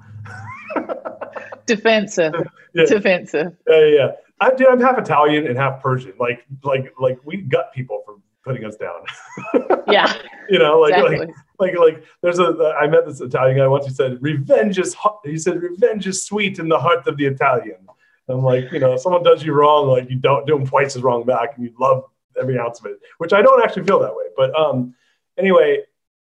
Defensive. 1.65 2.33
yeah. 2.73 2.85
Defensive. 2.85 3.55
Yeah, 3.67 3.85
yeah. 3.85 4.11
I, 4.41 4.53
dude, 4.53 4.67
I'm 4.67 4.79
half 4.79 4.97
Italian 4.97 5.47
and 5.47 5.57
half 5.57 5.81
Persian. 5.81 6.13
Like, 6.19 6.45
like, 6.63 6.93
like 6.99 7.19
we 7.25 7.37
gut 7.37 7.71
people 7.73 8.01
for 8.05 8.15
putting 8.43 8.65
us 8.65 8.75
down. 8.75 9.03
yeah. 9.87 10.13
You 10.49 10.59
know, 10.59 10.79
like, 10.79 10.93
exactly. 10.93 11.19
like, 11.19 11.29
like, 11.59 11.77
like, 11.77 12.03
there's 12.21 12.39
a. 12.39 12.75
I 12.79 12.87
met 12.87 13.05
this 13.05 13.21
Italian 13.21 13.57
guy 13.57 13.67
once. 13.67 13.85
He 13.85 13.93
said, 13.93 14.17
"Revenge 14.21 14.79
is." 14.79 14.93
Hot. 14.93 15.19
He 15.25 15.37
said, 15.37 15.61
"Revenge 15.61 16.07
is 16.07 16.23
sweet 16.23 16.57
in 16.57 16.69
the 16.69 16.79
heart 16.79 17.05
of 17.05 17.17
the 17.17 17.25
Italian." 17.25 17.77
I'm 18.29 18.43
like, 18.43 18.71
you 18.71 18.79
know, 18.79 18.93
if 18.93 19.01
someone 19.01 19.23
does 19.23 19.43
you 19.43 19.53
wrong, 19.53 19.87
like 19.87 20.09
you 20.09 20.15
don't 20.15 20.45
do 20.45 20.53
them 20.53 20.65
twice 20.65 20.95
as 20.95 21.01
wrong 21.01 21.25
back, 21.25 21.55
and 21.55 21.65
you 21.65 21.73
love 21.79 22.05
every 22.39 22.57
ounce 22.57 22.79
of 22.79 22.85
it. 22.85 22.99
Which 23.17 23.33
I 23.33 23.41
don't 23.41 23.61
actually 23.63 23.83
feel 23.83 23.99
that 23.99 24.15
way. 24.15 24.25
But 24.37 24.57
um, 24.57 24.95
anyway, 25.37 25.79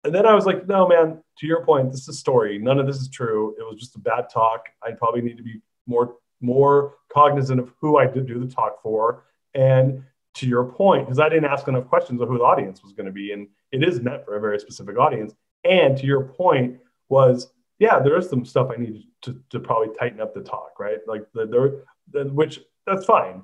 and 0.03 0.13
then 0.13 0.25
I 0.25 0.33
was 0.33 0.45
like, 0.45 0.67
no, 0.67 0.87
man, 0.87 1.21
to 1.39 1.47
your 1.47 1.63
point, 1.63 1.91
this 1.91 2.01
is 2.01 2.07
a 2.09 2.13
story. 2.13 2.57
None 2.57 2.79
of 2.79 2.87
this 2.87 2.97
is 2.97 3.09
true. 3.09 3.55
It 3.59 3.63
was 3.63 3.79
just 3.79 3.95
a 3.95 3.99
bad 3.99 4.29
talk. 4.33 4.65
I 4.83 4.91
probably 4.91 5.21
need 5.21 5.37
to 5.37 5.43
be 5.43 5.61
more 5.87 6.15
more 6.43 6.95
cognizant 7.13 7.59
of 7.59 7.71
who 7.79 7.97
I 7.97 8.07
did 8.07 8.25
do 8.25 8.39
the 8.39 8.51
talk 8.51 8.81
for. 8.81 9.25
And 9.53 10.03
to 10.35 10.47
your 10.47 10.63
point, 10.63 11.05
because 11.05 11.19
I 11.19 11.29
didn't 11.29 11.45
ask 11.45 11.67
enough 11.67 11.87
questions 11.87 12.19
of 12.19 12.29
who 12.29 12.39
the 12.39 12.43
audience 12.43 12.81
was 12.81 12.93
going 12.93 13.05
to 13.05 13.11
be, 13.11 13.31
and 13.31 13.47
it 13.71 13.83
is 13.83 13.99
meant 13.99 14.25
for 14.25 14.35
a 14.35 14.41
very 14.41 14.59
specific 14.59 14.97
audience. 14.97 15.33
And 15.63 15.97
to 15.97 16.05
your 16.05 16.23
point 16.23 16.79
was, 17.09 17.51
yeah, 17.77 17.99
there 17.99 18.17
is 18.17 18.29
some 18.29 18.45
stuff 18.45 18.71
I 18.75 18.81
need 18.81 19.03
to, 19.23 19.39
to 19.51 19.59
probably 19.59 19.93
tighten 19.99 20.19
up 20.19 20.33
the 20.33 20.41
talk, 20.41 20.79
right? 20.79 20.97
Like 21.05 21.25
the, 21.33 21.45
the, 21.45 21.83
the 22.11 22.29
which 22.33 22.59
that's 22.87 23.05
fine. 23.05 23.43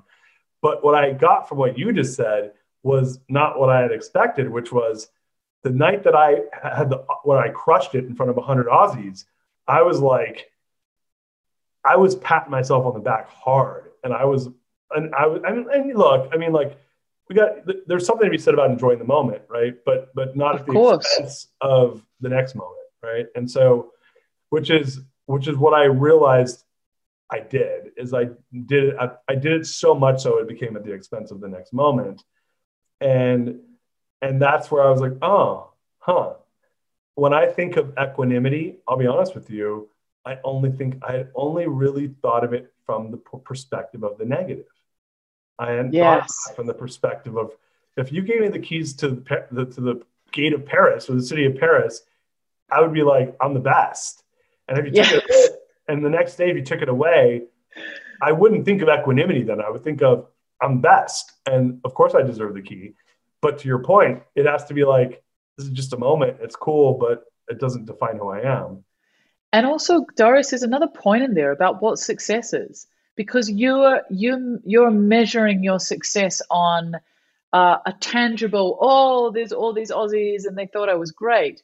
But 0.60 0.82
what 0.82 0.94
I 0.94 1.12
got 1.12 1.48
from 1.48 1.58
what 1.58 1.78
you 1.78 1.92
just 1.92 2.16
said 2.16 2.52
was 2.82 3.20
not 3.28 3.60
what 3.60 3.70
I 3.70 3.82
had 3.82 3.92
expected, 3.92 4.48
which 4.48 4.72
was 4.72 5.08
the 5.64 5.70
night 5.70 6.04
that 6.04 6.14
I 6.14 6.42
had 6.62 6.90
the 6.90 7.04
when 7.24 7.38
I 7.38 7.48
crushed 7.48 7.94
it 7.94 8.04
in 8.04 8.14
front 8.14 8.30
of 8.30 8.36
100 8.36 8.66
Aussies, 8.66 9.24
I 9.66 9.82
was 9.82 10.00
like, 10.00 10.50
I 11.84 11.96
was 11.96 12.16
patting 12.16 12.50
myself 12.50 12.84
on 12.86 12.94
the 12.94 13.00
back 13.00 13.28
hard, 13.28 13.90
and 14.04 14.12
I 14.12 14.24
was, 14.24 14.48
and 14.90 15.14
I 15.14 15.26
was, 15.26 15.42
I 15.46 15.52
mean, 15.52 15.66
and 15.72 15.98
look, 15.98 16.30
I 16.32 16.36
mean, 16.36 16.52
like 16.52 16.78
we 17.28 17.36
got 17.36 17.50
there's 17.86 18.06
something 18.06 18.24
to 18.24 18.30
be 18.30 18.38
said 18.38 18.54
about 18.54 18.70
enjoying 18.70 18.98
the 18.98 19.04
moment, 19.04 19.42
right? 19.48 19.74
But 19.84 20.14
but 20.14 20.36
not 20.36 20.54
of 20.54 20.60
at 20.60 20.66
the 20.66 20.72
course. 20.72 21.06
expense 21.06 21.48
of 21.60 22.04
the 22.20 22.28
next 22.28 22.54
moment, 22.54 22.76
right? 23.02 23.26
And 23.34 23.50
so, 23.50 23.92
which 24.50 24.70
is 24.70 25.00
which 25.26 25.48
is 25.48 25.56
what 25.56 25.74
I 25.74 25.84
realized 25.84 26.64
I 27.30 27.40
did 27.40 27.90
is 27.96 28.14
I 28.14 28.28
did 28.66 28.84
it 28.84 28.96
I, 28.98 29.10
I 29.28 29.34
did 29.34 29.52
it 29.52 29.66
so 29.66 29.94
much 29.94 30.22
so 30.22 30.38
it 30.38 30.48
became 30.48 30.76
at 30.76 30.84
the 30.84 30.92
expense 30.92 31.30
of 31.30 31.40
the 31.40 31.48
next 31.48 31.72
moment, 31.72 32.22
and 33.00 33.60
and 34.22 34.40
that's 34.40 34.70
where 34.70 34.82
I 34.82 34.90
was 34.90 35.00
like, 35.00 35.16
oh, 35.22 35.70
huh. 35.98 36.34
When 37.14 37.32
I 37.32 37.46
think 37.46 37.76
of 37.76 37.94
equanimity, 38.00 38.78
I'll 38.86 38.96
be 38.96 39.06
honest 39.06 39.34
with 39.34 39.50
you, 39.50 39.88
I 40.24 40.38
only 40.44 40.70
think 40.70 41.02
I 41.02 41.12
had 41.12 41.30
only 41.34 41.66
really 41.66 42.08
thought 42.22 42.44
of 42.44 42.52
it 42.52 42.72
from 42.86 43.10
the 43.10 43.16
perspective 43.16 44.04
of 44.04 44.18
the 44.18 44.24
negative. 44.24 44.66
I 45.58 45.70
hadn't 45.72 45.92
yes. 45.92 46.32
thought 46.46 46.56
from 46.56 46.66
the 46.66 46.74
perspective 46.74 47.36
of 47.36 47.52
if 47.96 48.12
you 48.12 48.22
gave 48.22 48.40
me 48.40 48.48
the 48.48 48.60
keys 48.60 48.94
to 48.94 49.08
the, 49.08 49.66
to 49.66 49.80
the 49.80 50.02
gate 50.32 50.52
of 50.52 50.64
Paris 50.64 51.10
or 51.10 51.14
the 51.14 51.22
city 51.22 51.46
of 51.46 51.56
Paris, 51.56 52.02
I 52.70 52.80
would 52.80 52.92
be 52.92 53.02
like, 53.02 53.36
I'm 53.40 53.54
the 53.54 53.60
best. 53.60 54.22
And 54.68 54.78
if 54.78 54.86
you 54.86 54.92
yes. 54.94 55.10
took 55.10 55.24
it 55.26 55.52
and 55.88 56.04
the 56.04 56.10
next 56.10 56.36
day 56.36 56.50
if 56.50 56.56
you 56.56 56.64
took 56.64 56.82
it 56.82 56.88
away, 56.88 57.44
I 58.20 58.32
wouldn't 58.32 58.64
think 58.64 58.82
of 58.82 58.88
equanimity 58.88 59.42
then. 59.42 59.60
I 59.60 59.70
would 59.70 59.82
think 59.82 60.02
of 60.02 60.28
I'm 60.60 60.80
best. 60.80 61.32
And 61.46 61.80
of 61.84 61.94
course 61.94 62.14
I 62.14 62.22
deserve 62.22 62.54
the 62.54 62.62
key. 62.62 62.94
But 63.40 63.58
to 63.58 63.68
your 63.68 63.80
point, 63.80 64.22
it 64.34 64.46
has 64.46 64.64
to 64.66 64.74
be 64.74 64.84
like, 64.84 65.22
this 65.56 65.66
is 65.66 65.72
just 65.72 65.92
a 65.92 65.98
moment. 65.98 66.38
It's 66.40 66.56
cool, 66.56 66.94
but 66.94 67.24
it 67.48 67.58
doesn't 67.58 67.86
define 67.86 68.16
who 68.18 68.28
I 68.28 68.40
am. 68.40 68.84
And 69.52 69.66
also, 69.66 70.04
Darius, 70.16 70.50
there's 70.50 70.62
another 70.62 70.88
point 70.88 71.22
in 71.22 71.34
there 71.34 71.52
about 71.52 71.80
what 71.80 71.98
success 71.98 72.52
is, 72.52 72.86
because 73.16 73.50
you're 73.50 74.02
you 74.10 74.60
you're 74.64 74.90
measuring 74.90 75.64
your 75.64 75.80
success 75.80 76.42
on 76.50 76.96
uh, 77.52 77.78
a 77.86 77.92
tangible. 77.92 78.76
Oh, 78.80 79.30
there's 79.30 79.52
all 79.52 79.72
these 79.72 79.90
Aussies, 79.90 80.46
and 80.46 80.56
they 80.56 80.66
thought 80.66 80.90
I 80.90 80.96
was 80.96 81.12
great. 81.12 81.62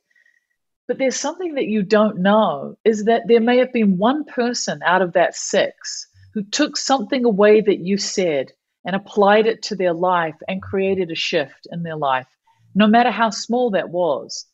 But 0.87 0.99
there's 0.99 1.17
something 1.17 1.55
that 1.55 1.67
you 1.67 1.83
don't 1.83 2.19
know 2.19 2.77
is 2.85 3.05
that 3.05 3.23
there 3.27 3.41
may 3.41 3.59
have 3.59 3.73
been 3.73 3.97
one 3.97 4.25
person 4.25 4.83
out 4.85 5.03
of 5.03 5.13
that 5.13 5.35
six 5.35 6.09
who 6.35 6.43
took 6.43 6.77
something 6.77 7.25
away 7.25 7.61
that 7.61 7.79
you 7.79 7.97
said 7.97 8.53
and 8.85 8.95
applied 8.95 9.47
it 9.47 9.63
to 9.63 9.77
their 9.77 9.93
life 9.93 10.37
and 10.49 10.63
created 10.63 11.11
a 11.11 11.15
shift 11.15 11.67
in 11.71 11.83
their 11.83 11.97
life, 11.97 12.27
no 12.75 12.87
matter 12.87 13.11
how 13.11 13.31
small 13.31 13.71
that 13.71 13.89
was, 13.89 14.47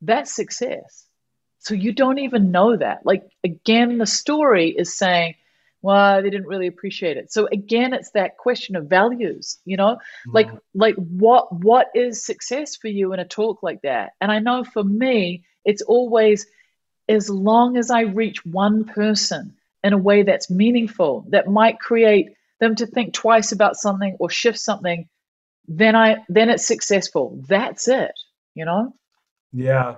that's 0.00 0.34
success. 0.34 1.06
So 1.58 1.74
you 1.74 1.92
don't 1.92 2.18
even 2.18 2.50
know 2.50 2.76
that. 2.76 3.06
Like, 3.06 3.22
again, 3.44 3.98
the 3.98 4.06
story 4.06 4.70
is 4.76 4.96
saying, 4.96 5.36
well, 5.80 6.22
they 6.22 6.30
didn't 6.30 6.46
really 6.46 6.68
appreciate 6.68 7.16
it. 7.16 7.32
So 7.32 7.48
again, 7.50 7.92
it's 7.92 8.12
that 8.12 8.36
question 8.36 8.76
of 8.76 8.86
values, 8.86 9.58
you 9.64 9.76
know, 9.76 9.96
mm-hmm. 9.96 10.30
like 10.32 10.48
like 10.74 10.94
what 10.94 11.52
what 11.52 11.88
is 11.94 12.24
success 12.24 12.76
for 12.76 12.86
you 12.88 13.12
in 13.12 13.18
a 13.18 13.24
talk 13.24 13.62
like 13.62 13.82
that? 13.82 14.12
And 14.20 14.30
I 14.30 14.38
know 14.38 14.62
for 14.62 14.84
me, 14.84 15.44
it's 15.64 15.82
always 15.82 16.46
as 17.08 17.28
long 17.28 17.76
as 17.76 17.90
I 17.90 18.02
reach 18.02 18.46
one 18.46 18.84
person 18.84 19.56
in 19.82 19.92
a 19.92 19.98
way 19.98 20.22
that's 20.22 20.48
meaningful, 20.48 21.26
that 21.30 21.48
might 21.48 21.80
create 21.80 22.30
them 22.62 22.76
to 22.76 22.86
think 22.86 23.12
twice 23.12 23.50
about 23.50 23.74
something 23.74 24.16
or 24.20 24.30
shift 24.30 24.56
something, 24.58 25.08
then 25.66 25.96
I 25.96 26.18
then 26.28 26.48
it's 26.48 26.64
successful. 26.64 27.42
That's 27.48 27.88
it, 27.88 28.12
you 28.54 28.64
know? 28.64 28.94
Yeah. 29.52 29.96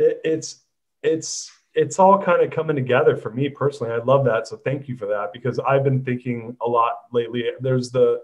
It, 0.00 0.20
it's 0.24 0.60
it's 1.04 1.52
it's 1.74 2.00
all 2.00 2.20
kind 2.20 2.42
of 2.42 2.50
coming 2.50 2.74
together 2.74 3.16
for 3.16 3.30
me 3.30 3.48
personally. 3.48 3.92
I 3.92 3.98
love 3.98 4.24
that. 4.24 4.48
So 4.48 4.56
thank 4.56 4.88
you 4.88 4.96
for 4.96 5.06
that 5.06 5.32
because 5.32 5.60
I've 5.60 5.84
been 5.84 6.04
thinking 6.04 6.56
a 6.60 6.68
lot 6.68 6.94
lately. 7.12 7.44
There's 7.60 7.92
the 7.92 8.22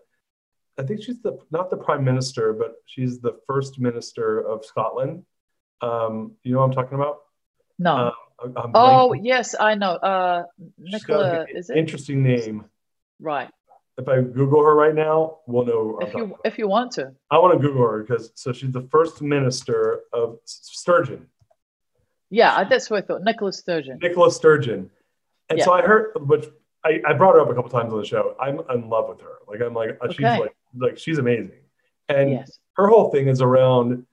I 0.76 0.82
think 0.82 1.05
she's 1.05 1.22
the 1.22 1.38
not 1.52 1.70
the 1.70 1.76
prime 1.76 2.02
minister, 2.02 2.52
but 2.52 2.72
she's 2.86 3.20
the 3.20 3.38
first 3.46 3.78
minister 3.78 4.40
of 4.40 4.64
Scotland. 4.64 5.24
Um, 5.80 6.32
you 6.42 6.55
know 6.55 6.59
what 6.59 6.66
I'm 6.66 6.72
talking 6.72 6.96
about? 6.96 7.18
No. 7.78 8.12
Uh, 8.42 8.68
oh 8.74 9.12
yes, 9.12 9.55
I 9.59 9.76
know. 9.76 9.92
Uh, 9.92 10.42
Nicola, 10.76 11.46
is 11.55 11.70
it? 11.70 11.76
Interesting 11.76 12.24
name. 12.24 12.64
Right. 13.20 13.48
If 13.96 14.08
I 14.08 14.20
Google 14.22 14.62
her 14.64 14.74
right 14.74 14.94
now, 14.94 15.38
we'll 15.46 15.64
know. 15.64 15.98
If 16.02 16.14
you 16.14 16.36
if 16.44 16.58
you 16.58 16.66
want 16.68 16.90
to. 16.92 17.12
I 17.30 17.38
want 17.38 17.54
to 17.60 17.64
Google 17.64 17.82
her 17.88 18.02
because 18.02 18.32
so 18.34 18.52
she's 18.52 18.72
the 18.72 18.88
first 18.90 19.22
minister 19.22 20.00
of 20.12 20.38
Sturgeon. 20.44 21.28
Yeah, 22.30 22.64
that's 22.64 22.90
what 22.90 23.04
I 23.04 23.06
thought. 23.06 23.22
Nicholas 23.22 23.58
Sturgeon. 23.58 23.98
Nicholas 24.02 24.34
Sturgeon. 24.34 24.90
And 25.48 25.58
Yeah. 25.58 25.64
so 25.64 25.72
I 25.72 25.82
heard, 25.82 26.12
which 26.26 26.46
I, 26.84 27.00
I 27.06 27.12
brought 27.12 27.34
her 27.36 27.40
up 27.40 27.50
a 27.50 27.54
couple 27.54 27.70
times 27.70 27.92
on 27.92 28.00
the 28.00 28.04
show. 28.04 28.34
I'm 28.40 28.60
in 28.74 28.88
love 28.88 29.08
with 29.08 29.20
her. 29.20 29.36
Like 29.46 29.60
I'm 29.60 29.74
like 29.74 29.96
uh, 30.00 30.10
she's 30.12 30.22
like 30.24 30.56
like 30.76 30.98
she's 30.98 31.18
amazing. 31.18 31.60
And 32.08 32.30
Yes. 32.30 32.58
her 32.76 32.88
whole 32.88 33.10
thing 33.10 33.28
is 33.28 33.40
around 33.40 34.04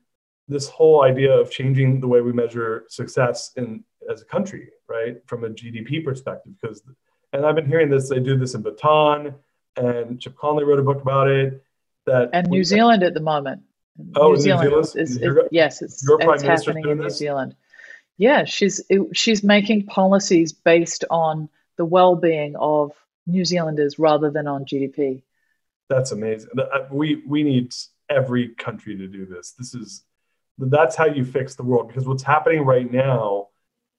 this 0.47 0.67
whole 0.69 1.03
idea 1.03 1.33
of 1.33 1.49
changing 1.49 1.99
the 2.01 2.07
way 2.07 2.21
we 2.21 2.33
measure 2.33 2.85
success 2.87 3.51
in 3.55 3.83
as 4.11 4.21
a 4.21 4.25
country, 4.25 4.69
right? 4.87 5.17
From 5.25 5.43
a 5.43 5.49
GDP 5.49 6.03
perspective. 6.03 6.53
Because 6.61 6.83
and 7.33 7.45
I've 7.45 7.55
been 7.55 7.67
hearing 7.67 7.89
this, 7.89 8.09
they 8.09 8.19
do 8.19 8.37
this 8.37 8.53
in 8.53 8.61
Bhutan, 8.61 9.35
and 9.77 10.19
Chip 10.19 10.35
Conley 10.35 10.63
wrote 10.63 10.79
a 10.79 10.83
book 10.83 11.01
about 11.01 11.27
it. 11.27 11.63
That 12.05 12.29
And 12.33 12.47
New 12.49 12.63
Zealand 12.63 13.03
at 13.03 13.13
the 13.13 13.19
moment. 13.21 13.61
Oh, 14.15 14.31
New 14.31 14.37
Zealand? 14.37 14.73
is, 14.73 14.95
is, 14.95 15.17
is- 15.17 15.37
yes, 15.51 15.81
it's, 15.81 16.03
your 16.07 16.17
Prime 16.17 16.33
it's 16.35 16.43
Minister's 16.43 16.65
happening 16.67 16.83
doing 16.83 16.91
in 16.93 16.97
New 16.99 17.03
this? 17.05 17.17
Zealand. 17.17 17.55
Yeah, 18.17 18.43
she's 18.45 18.81
it, 18.89 19.01
she's 19.15 19.43
making 19.43 19.85
policies 19.87 20.53
based 20.53 21.05
on 21.09 21.49
the 21.77 21.85
well-being 21.85 22.55
of 22.55 22.91
New 23.27 23.45
Zealanders 23.45 23.97
rather 23.97 24.29
than 24.29 24.47
on 24.47 24.65
GDP. 24.65 25.23
That's 25.89 26.11
amazing. 26.11 26.49
Uh, 26.57 26.85
We 26.91 27.23
we 27.27 27.43
need 27.43 27.73
every 28.09 28.49
country 28.49 28.97
to 28.97 29.07
do 29.07 29.25
this. 29.25 29.51
This 29.57 29.73
is 29.73 30.03
that's 30.57 30.95
how 30.95 31.05
you 31.05 31.23
fix 31.25 31.55
the 31.55 31.63
world 31.63 31.87
because 31.87 32.07
what's 32.07 32.23
happening 32.23 32.63
right 32.63 32.91
now, 32.91 33.47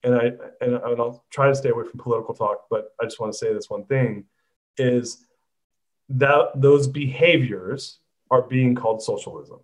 and 0.05 0.15
I 0.15 0.33
and, 0.61 0.77
I'll 0.77 1.25
try 1.31 1.49
to 1.49 1.55
stay 1.55 1.71
away 1.71 1.85
from 1.89 2.01
political 2.01 2.35
talk, 2.35 2.67
but 2.71 2.93
I 3.01 3.05
just 3.05 3.21
want 3.21 3.33
to 3.33 3.39
say 3.39 3.53
this 3.53 3.71
one 3.71 3.85
thing 3.85 4.25
is 4.77 5.25
that 6.09 6.51
those 6.55 6.89
behaviors 6.89 7.99
are 8.31 8.43
being 8.43 8.75
called 8.75 9.03
socialism. 9.03 9.61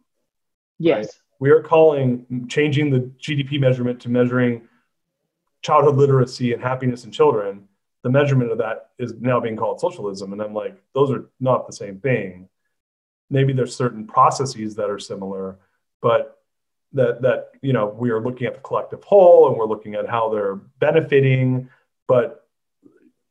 Yes. 0.78 1.20
We 1.40 1.50
are 1.50 1.62
calling 1.62 2.46
changing 2.48 2.90
the 2.90 3.10
GDP 3.20 3.60
measurement 3.60 4.00
to 4.02 4.08
measuring 4.08 4.68
childhood 5.62 5.96
literacy 5.96 6.52
and 6.52 6.62
happiness 6.62 7.04
in 7.04 7.10
children. 7.10 7.68
The 8.02 8.10
measurement 8.10 8.52
of 8.52 8.58
that 8.58 8.90
is 8.98 9.14
now 9.20 9.40
being 9.40 9.56
called 9.56 9.80
socialism. 9.80 10.32
And 10.32 10.40
I'm 10.40 10.54
like, 10.54 10.80
those 10.94 11.10
are 11.10 11.30
not 11.40 11.66
the 11.66 11.72
same 11.72 11.98
thing. 11.98 12.48
Maybe 13.30 13.52
there's 13.52 13.74
certain 13.74 14.06
processes 14.06 14.76
that 14.76 14.90
are 14.90 14.98
similar, 14.98 15.58
but 16.00 16.37
that 16.92 17.22
that 17.22 17.50
you 17.62 17.72
know 17.72 17.86
we 17.86 18.10
are 18.10 18.20
looking 18.20 18.46
at 18.46 18.54
the 18.54 18.60
collective 18.60 19.04
whole 19.04 19.48
and 19.48 19.56
we're 19.56 19.66
looking 19.66 19.94
at 19.94 20.08
how 20.08 20.28
they're 20.30 20.56
benefiting. 20.78 21.68
But 22.06 22.46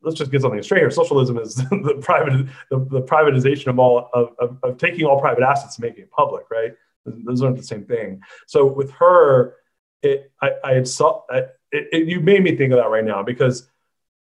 let's 0.02 0.16
just 0.16 0.30
get 0.30 0.42
something 0.42 0.62
straight 0.62 0.80
here. 0.80 0.90
Socialism 0.90 1.38
is 1.38 1.54
the 1.70 1.98
private 2.00 2.46
the, 2.70 2.78
the 2.78 3.02
privatization 3.02 3.68
of 3.68 3.78
all 3.78 4.10
of, 4.12 4.30
of, 4.38 4.58
of 4.62 4.78
taking 4.78 5.04
all 5.04 5.20
private 5.20 5.42
assets 5.42 5.76
and 5.76 5.84
making 5.84 6.04
it 6.04 6.10
public, 6.10 6.50
right? 6.50 6.74
Those 7.04 7.42
aren't 7.42 7.56
the 7.56 7.62
same 7.62 7.84
thing. 7.84 8.20
So 8.46 8.66
with 8.66 8.90
her, 8.92 9.56
it 10.02 10.30
I, 10.42 10.50
I 10.64 10.74
had 10.74 10.88
saw 10.88 11.22
it, 11.30 11.54
it, 11.72 12.08
you 12.08 12.20
made 12.20 12.42
me 12.42 12.56
think 12.56 12.72
of 12.72 12.78
that 12.78 12.90
right 12.90 13.04
now 13.04 13.22
because 13.22 13.68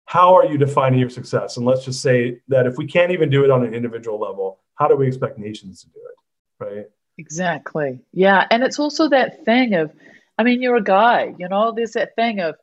how 0.05 0.35
are 0.35 0.45
you 0.45 0.57
defining 0.57 0.99
your 0.99 1.09
success? 1.09 1.57
And 1.57 1.65
let's 1.65 1.85
just 1.85 2.01
say 2.01 2.41
that 2.49 2.67
if 2.67 2.77
we 2.77 2.85
can't 2.85 3.11
even 3.11 3.29
do 3.29 3.45
it 3.45 3.49
on 3.49 3.63
an 3.63 3.73
individual 3.73 4.19
level, 4.19 4.59
how 4.75 4.87
do 4.87 4.95
we 4.95 5.07
expect 5.07 5.37
nations 5.37 5.81
to 5.81 5.87
do 5.87 5.99
it, 5.99 6.65
right? 6.65 6.85
Exactly. 7.21 7.99
Yeah. 8.13 8.47
And 8.49 8.63
it's 8.63 8.79
also 8.79 9.07
that 9.09 9.45
thing 9.45 9.75
of, 9.75 9.91
I 10.39 10.43
mean, 10.43 10.59
you're 10.61 10.75
a 10.75 10.83
guy, 10.83 11.35
you 11.37 11.47
know, 11.47 11.71
there's 11.71 11.91
that 11.93 12.15
thing 12.15 12.39
of 12.39 12.55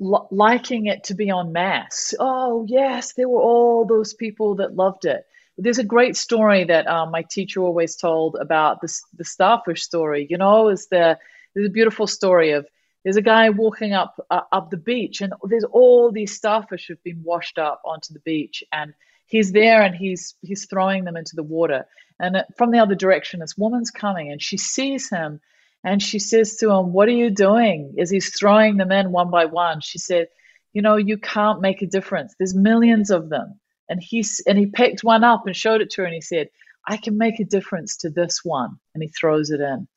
l- 0.00 0.26
liking 0.32 0.86
it 0.86 1.04
to 1.04 1.14
be 1.14 1.30
on 1.30 1.52
mass. 1.52 2.12
Oh, 2.18 2.66
yes, 2.68 3.12
there 3.12 3.28
were 3.28 3.40
all 3.40 3.84
those 3.84 4.14
people 4.14 4.56
that 4.56 4.74
loved 4.74 5.04
it. 5.04 5.24
There's 5.56 5.78
a 5.78 5.84
great 5.84 6.16
story 6.16 6.64
that 6.64 6.88
um, 6.88 7.12
my 7.12 7.22
teacher 7.22 7.60
always 7.62 7.94
told 7.94 8.36
about 8.40 8.80
the, 8.80 8.92
the 9.16 9.24
starfish 9.24 9.82
story. 9.82 10.26
You 10.28 10.38
know, 10.38 10.68
is 10.68 10.88
the 10.88 11.18
there's 11.54 11.68
a 11.68 11.78
beautiful 11.78 12.08
story 12.08 12.50
of 12.52 12.66
there's 13.04 13.16
a 13.16 13.22
guy 13.22 13.50
walking 13.50 13.92
up 13.92 14.14
uh, 14.30 14.40
up 14.50 14.70
the 14.70 14.76
beach, 14.92 15.20
and 15.20 15.34
there's 15.44 15.64
all 15.64 16.10
these 16.10 16.34
starfish 16.34 16.88
have 16.88 17.02
been 17.04 17.22
washed 17.22 17.58
up 17.58 17.80
onto 17.84 18.12
the 18.12 18.20
beach, 18.20 18.64
and 18.72 18.92
he's 19.32 19.50
there 19.52 19.82
and 19.82 19.94
he's 19.94 20.34
he's 20.42 20.66
throwing 20.66 21.04
them 21.04 21.16
into 21.16 21.34
the 21.34 21.42
water, 21.42 21.86
and 22.20 22.44
from 22.58 22.70
the 22.70 22.78
other 22.78 22.94
direction, 22.94 23.40
this 23.40 23.56
woman's 23.56 23.90
coming, 23.90 24.30
and 24.30 24.42
she 24.42 24.58
sees 24.58 25.08
him, 25.08 25.40
and 25.82 26.02
she 26.02 26.18
says 26.18 26.56
to 26.56 26.70
him, 26.70 26.92
"What 26.92 27.08
are 27.08 27.18
you 27.22 27.30
doing?" 27.30 27.94
As 27.98 28.10
he's 28.10 28.38
throwing 28.38 28.76
them 28.76 28.92
in 28.92 29.10
one 29.10 29.30
by 29.30 29.46
one, 29.46 29.80
she 29.80 29.98
said, 29.98 30.28
"You 30.74 30.82
know, 30.82 30.96
you 30.96 31.16
can't 31.16 31.62
make 31.62 31.80
a 31.80 31.86
difference. 31.86 32.34
There's 32.38 32.54
millions 32.54 33.10
of 33.10 33.30
them." 33.30 33.58
And 33.88 34.00
he's 34.02 34.40
and 34.46 34.58
he 34.58 34.66
picked 34.66 35.02
one 35.02 35.24
up 35.24 35.46
and 35.46 35.56
showed 35.56 35.80
it 35.80 35.90
to 35.92 36.02
her, 36.02 36.06
and 36.06 36.14
he 36.14 36.20
said, 36.20 36.48
"I 36.86 36.98
can 36.98 37.16
make 37.16 37.40
a 37.40 37.44
difference 37.56 37.96
to 37.98 38.10
this 38.10 38.44
one," 38.44 38.78
and 38.92 39.02
he 39.02 39.08
throws 39.08 39.50
it 39.50 39.60
in, 39.60 39.88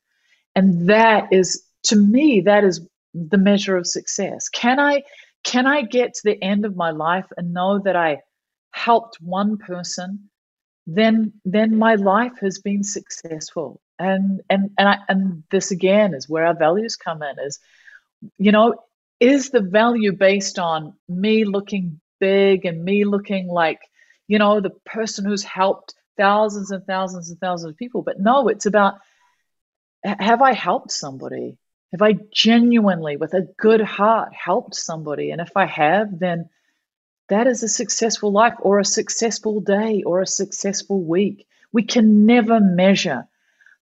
and 0.54 0.88
that 0.88 1.28
is 1.30 1.62
to 1.84 1.96
me 1.96 2.40
that 2.40 2.64
is 2.64 2.80
the 3.12 3.38
measure 3.38 3.76
of 3.76 3.86
success. 3.86 4.48
Can 4.48 4.80
I 4.80 5.02
can 5.44 5.66
I 5.66 5.82
get 5.82 6.14
to 6.14 6.22
the 6.24 6.42
end 6.42 6.64
of 6.64 6.74
my 6.74 6.90
life 6.90 7.26
and 7.36 7.52
know 7.52 7.78
that 7.84 7.96
I 7.96 8.22
helped 8.76 9.20
one 9.20 9.58
person? 9.58 10.30
Then 10.86 11.32
then 11.44 11.76
my 11.76 11.94
life 11.96 12.38
has 12.40 12.58
been 12.58 12.84
successful. 12.84 13.80
And 13.98 14.42
and 14.50 14.70
and 14.78 14.88
I, 14.88 14.98
and 15.08 15.42
this 15.50 15.70
again 15.70 16.14
is 16.14 16.28
where 16.28 16.46
our 16.46 16.54
values 16.54 16.96
come 16.96 17.22
in. 17.22 17.36
Is 17.40 17.58
you 18.38 18.52
know 18.52 18.76
is 19.20 19.50
the 19.50 19.60
value 19.60 20.12
based 20.12 20.58
on 20.58 20.94
me 21.08 21.44
looking 21.44 22.00
big 22.20 22.64
and 22.64 22.84
me 22.84 23.04
looking 23.04 23.48
like 23.48 23.80
you 24.28 24.38
know 24.38 24.60
the 24.60 24.70
person 24.84 25.24
who's 25.24 25.44
helped 25.44 25.94
thousands 26.16 26.70
and 26.70 26.84
thousands 26.86 27.30
and 27.30 27.38
thousands 27.40 27.70
of 27.70 27.76
people 27.76 28.02
but 28.02 28.20
no 28.20 28.48
it's 28.48 28.66
about 28.66 28.94
have 30.04 30.42
i 30.42 30.52
helped 30.52 30.90
somebody 30.90 31.58
have 31.92 32.02
i 32.02 32.14
genuinely 32.32 33.16
with 33.16 33.34
a 33.34 33.48
good 33.58 33.80
heart 33.80 34.32
helped 34.32 34.74
somebody 34.74 35.30
and 35.30 35.40
if 35.40 35.56
i 35.56 35.66
have 35.66 36.18
then 36.18 36.48
that 37.28 37.46
is 37.46 37.62
a 37.62 37.68
successful 37.68 38.32
life 38.32 38.54
or 38.60 38.78
a 38.78 38.84
successful 38.84 39.60
day 39.60 40.02
or 40.04 40.20
a 40.20 40.26
successful 40.26 41.02
week 41.02 41.46
we 41.72 41.82
can 41.82 42.24
never 42.26 42.60
measure 42.60 43.28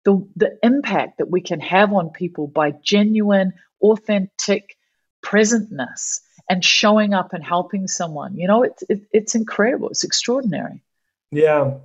the, 0.06 0.28
the 0.36 0.58
impact 0.64 1.18
that 1.18 1.30
we 1.30 1.42
can 1.42 1.60
have 1.60 1.92
on 1.94 2.10
people 2.10 2.48
by 2.48 2.72
genuine 2.72 3.54
authentic 3.82 4.78
presentness 5.24 6.20
and 6.50 6.64
showing 6.64 7.14
up 7.14 7.34
and 7.34 7.44
helping 7.44 7.88
someone. 7.88 8.38
You 8.38 8.48
know, 8.48 8.64
it's 8.64 8.84
it, 8.90 9.02
it's 9.12 9.36
incredible. 9.36 9.90
It's 9.90 10.04
extraordinary. 10.04 10.84
Yeah. 11.32 11.78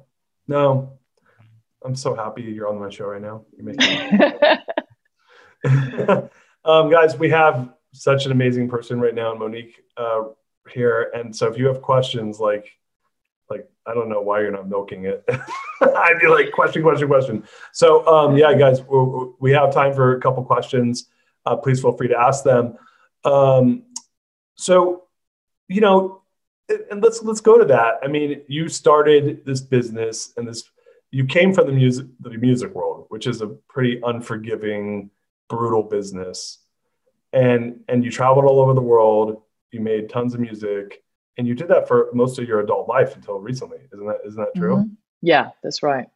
No, 0.47 0.99
I'm 1.83 1.97
so 1.97 2.15
happy 2.15 2.43
you're 2.43 2.69
on 2.69 2.79
my 2.79 2.91
show 2.91 3.07
right 3.07 3.23
now. 3.23 3.47
Making 3.57 4.23
um, 6.65 6.91
guys, 6.91 7.17
we 7.19 7.31
have 7.31 7.71
such 7.93 8.27
an 8.27 8.33
amazing 8.33 8.69
person 8.69 9.01
right 9.01 9.15
now, 9.15 9.35
Monique, 9.35 9.83
uh, 9.97 10.25
here. 10.73 11.11
And 11.15 11.35
so 11.35 11.49
if 11.49 11.59
you 11.59 11.67
have 11.67 11.83
questions, 11.83 12.41
like, 12.41 12.71
like 13.51 13.69
I 13.87 13.95
don't 13.95 14.09
know 14.09 14.23
why 14.23 14.41
you're 14.41 14.51
not 14.51 14.69
milking 14.69 15.05
it. 15.05 15.25
I'd 15.81 16.19
be 16.21 16.29
like 16.29 16.53
question, 16.53 16.83
question, 16.83 17.09
question. 17.09 17.45
So 17.73 18.07
um, 18.07 18.37
yeah, 18.37 18.55
guys, 18.55 18.81
we 19.41 19.53
have 19.53 19.73
time 19.73 19.95
for 19.95 20.17
a 20.17 20.21
couple 20.21 20.45
questions. 20.45 21.09
Uh, 21.47 21.57
please 21.57 21.81
feel 21.81 21.93
free 21.93 22.09
to 22.09 22.19
ask 22.19 22.43
them. 22.45 22.79
Um, 23.25 23.85
so, 24.57 25.05
you 25.69 25.81
know, 25.81 26.23
and 26.91 27.03
let's 27.03 27.23
let's 27.23 27.41
go 27.41 27.59
to 27.59 27.65
that. 27.67 27.99
I 28.03 28.09
mean, 28.09 28.43
you 28.49 28.69
started 28.69 29.45
this 29.45 29.61
business, 29.61 30.33
and 30.37 30.49
this 30.49 30.65
you 31.11 31.27
came 31.27 31.53
from 31.53 31.67
the 31.67 31.73
music 31.73 32.07
the 32.21 32.31
music 32.31 32.75
world, 32.75 33.07
which 33.09 33.27
is 33.27 33.43
a 33.43 33.49
pretty 33.49 34.01
unforgiving, 34.03 35.11
brutal 35.49 35.83
business, 35.83 36.59
and 37.33 37.81
and 37.89 38.05
you 38.05 38.11
traveled 38.11 38.47
all 38.47 38.61
over 38.61 38.75
the 38.75 38.81
world. 38.81 39.43
You 39.75 39.81
made 39.81 40.09
tons 40.09 40.35
of 40.35 40.41
music, 40.41 41.03
and 41.37 41.49
you 41.49 41.55
did 41.55 41.67
that 41.69 41.89
for 41.89 42.09
most 42.15 42.39
of 42.39 42.47
your 42.47 42.61
adult 42.61 42.89
life 42.89 43.17
until 43.17 43.41
recently. 43.41 43.79
Isn't 43.93 44.07
that 44.07 44.21
isn't 44.25 44.41
that 44.41 44.55
true? 44.55 44.77
Mhm. 44.77 44.91
Yeah, 45.21 45.51
that's 45.65 45.83
right. 45.83 46.07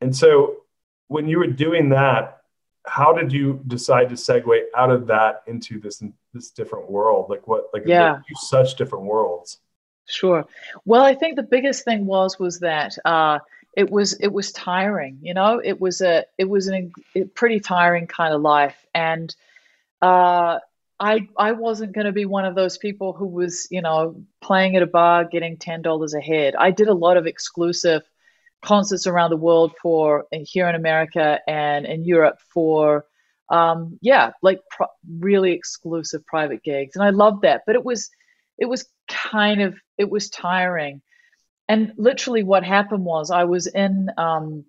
And 0.00 0.16
so, 0.16 0.62
when 1.08 1.28
you 1.28 1.38
were 1.38 1.46
doing 1.46 1.90
that, 1.90 2.38
how 2.86 3.12
did 3.12 3.30
you 3.30 3.60
decide 3.66 4.08
to 4.08 4.14
segue 4.14 4.62
out 4.74 4.90
of 4.90 5.06
that 5.08 5.42
into 5.46 5.78
this 5.78 6.02
this 6.32 6.50
different 6.50 6.90
world? 6.90 7.28
Like 7.28 7.46
what? 7.46 7.68
Like 7.74 7.82
Yeah. 7.86 8.20
such 8.36 8.76
different 8.76 9.04
worlds. 9.04 9.60
Sure. 10.06 10.46
Well, 10.86 11.02
I 11.02 11.14
think 11.14 11.36
the 11.36 11.42
biggest 11.42 11.84
thing 11.84 12.06
was 12.06 12.38
was 12.38 12.60
that 12.60 12.96
uh, 13.04 13.40
it 13.76 13.90
was 13.90 14.14
it 14.14 14.32
was 14.32 14.52
tiring. 14.52 15.18
You 15.20 15.34
know, 15.34 15.60
it 15.62 15.78
was 15.78 16.00
a 16.00 16.24
it 16.38 16.48
was 16.48 16.68
an, 16.68 16.92
a 17.14 17.24
pretty 17.24 17.60
tiring 17.60 18.06
kind 18.06 18.32
of 18.32 18.40
life, 18.40 18.86
and 18.94 19.34
uh, 20.00 20.58
I 21.02 21.28
I 21.36 21.52
wasn't 21.52 21.94
going 21.94 22.06
to 22.06 22.12
be 22.12 22.26
one 22.26 22.44
of 22.44 22.54
those 22.54 22.78
people 22.78 23.12
who 23.12 23.26
was 23.26 23.66
you 23.70 23.82
know 23.82 24.22
playing 24.40 24.76
at 24.76 24.82
a 24.82 24.86
bar 24.86 25.24
getting 25.24 25.56
ten 25.56 25.82
dollars 25.82 26.14
a 26.14 26.20
head. 26.20 26.54
I 26.56 26.70
did 26.70 26.88
a 26.88 26.94
lot 26.94 27.16
of 27.16 27.26
exclusive 27.26 28.02
concerts 28.64 29.08
around 29.08 29.30
the 29.30 29.36
world 29.36 29.74
for 29.82 30.26
here 30.30 30.68
in 30.68 30.76
America 30.76 31.40
and 31.48 31.84
in 31.84 32.04
Europe 32.04 32.38
for 32.54 33.04
um, 33.48 33.98
yeah 34.00 34.30
like 34.42 34.60
pro- 34.70 34.86
really 35.18 35.52
exclusive 35.52 36.24
private 36.24 36.62
gigs, 36.62 36.94
and 36.94 37.04
I 37.04 37.10
loved 37.10 37.42
that. 37.42 37.62
But 37.66 37.74
it 37.74 37.84
was 37.84 38.08
it 38.56 38.66
was 38.66 38.86
kind 39.08 39.60
of 39.60 39.76
it 39.98 40.08
was 40.08 40.30
tiring 40.30 41.02
and 41.68 41.92
literally 41.96 42.42
what 42.42 42.64
happened 42.64 43.04
was 43.04 43.30
i 43.30 43.44
was 43.44 43.66
in 43.66 44.08
um, 44.16 44.64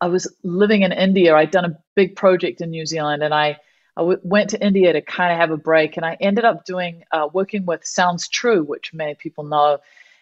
i 0.00 0.06
was 0.06 0.32
living 0.42 0.82
in 0.82 0.92
india 0.92 1.34
i'd 1.34 1.50
done 1.50 1.64
a 1.64 1.78
big 1.94 2.16
project 2.16 2.60
in 2.60 2.70
new 2.70 2.86
zealand 2.86 3.22
and 3.22 3.34
i 3.34 3.56
I 3.96 4.00
w- 4.00 4.20
went 4.22 4.50
to 4.50 4.64
India 4.64 4.92
to 4.92 5.02
kind 5.02 5.32
of 5.32 5.38
have 5.38 5.50
a 5.50 5.56
break, 5.56 5.96
and 5.96 6.06
I 6.06 6.16
ended 6.20 6.44
up 6.44 6.64
doing 6.64 7.04
uh, 7.12 7.28
working 7.32 7.66
with 7.66 7.84
Sounds 7.84 8.28
True, 8.28 8.62
which 8.62 8.94
many 8.94 9.14
people 9.14 9.44
know, 9.44 9.78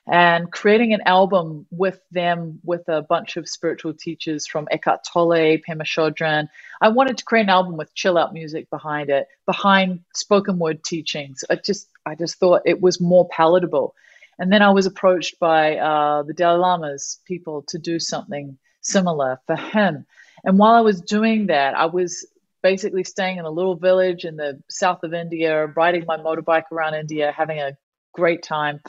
and 0.07 0.51
creating 0.51 0.93
an 0.93 1.03
album 1.07 1.67
with 1.71 2.01
them 2.11 2.59
with 2.65 2.89
a 2.89 3.03
bunch 3.03 3.37
of 3.37 3.49
spiritual 3.49 3.95
teachers 3.95 4.47
from 4.47 4.67
Eckhart 4.71 5.05
Tolle, 5.05 5.59
Pema 5.59 5.85
Chodron. 5.85 6.49
I 6.81 6.89
wanted 6.89 7.19
to 7.19 7.25
create 7.25 7.43
an 7.43 7.51
album 7.51 7.77
with 7.77 7.95
chill 7.95 8.19
out 8.19 8.33
music 8.33 8.69
behind 8.71 9.11
it, 9.11 9.29
behind 9.47 10.01
spoken 10.15 10.59
word 10.59 10.83
teachings. 10.83 11.45
I 11.49 11.57
just 11.57 11.89
I 12.07 12.15
just 12.17 12.37
thought 12.37 12.63
it 12.65 12.81
was 12.81 13.01
more 13.01 13.29
palatable. 13.29 13.95
And 14.39 14.51
then 14.51 14.63
I 14.63 14.71
was 14.71 14.87
approached 14.87 15.39
by 15.39 15.77
uh, 15.77 16.23
the 16.23 16.33
Dalai 16.33 16.59
Lama's 16.59 17.21
people 17.27 17.63
to 17.69 17.79
do 17.79 18.01
something 18.01 18.57
similar 18.81 19.39
for 19.47 19.55
him. 19.55 20.07
And 20.45 20.59
while 20.59 20.73
I 20.73 20.81
was 20.81 21.03
doing 21.03 21.49
that, 21.49 21.77
I 21.77 21.85
was 21.87 22.27
basically 22.63 23.05
staying 23.05 23.39
in 23.39 23.45
a 23.45 23.51
little 23.51 23.77
village 23.77 24.25
in 24.25 24.37
the 24.37 24.63
south 24.69 25.03
of 25.03 25.15
India, 25.15 25.67
riding 25.67 26.05
my 26.07 26.17
motorbike 26.17 26.71
around 26.73 26.95
India, 26.95 27.33
having 27.37 27.59
a 27.59 27.77
great 28.13 28.43
time. 28.43 28.81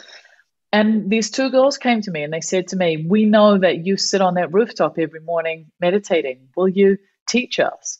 And 0.74 1.10
these 1.10 1.30
two 1.30 1.50
girls 1.50 1.78
came 1.78 2.02
to 2.02 2.12
me 2.12 2.24
and 2.24 2.32
they 2.32 2.42
said 2.42 2.70
to 2.70 2.78
me, 2.78 3.06
We 3.08 3.26
know 3.26 3.58
that 3.58 3.86
you 3.86 3.98
sit 3.98 4.22
on 4.22 4.36
that 4.36 4.54
rooftop 4.54 4.98
every 4.98 5.20
morning 5.20 5.72
meditating. 5.80 6.50
Will 6.56 6.70
you 6.70 6.98
teach 7.28 7.60
us? 7.60 8.00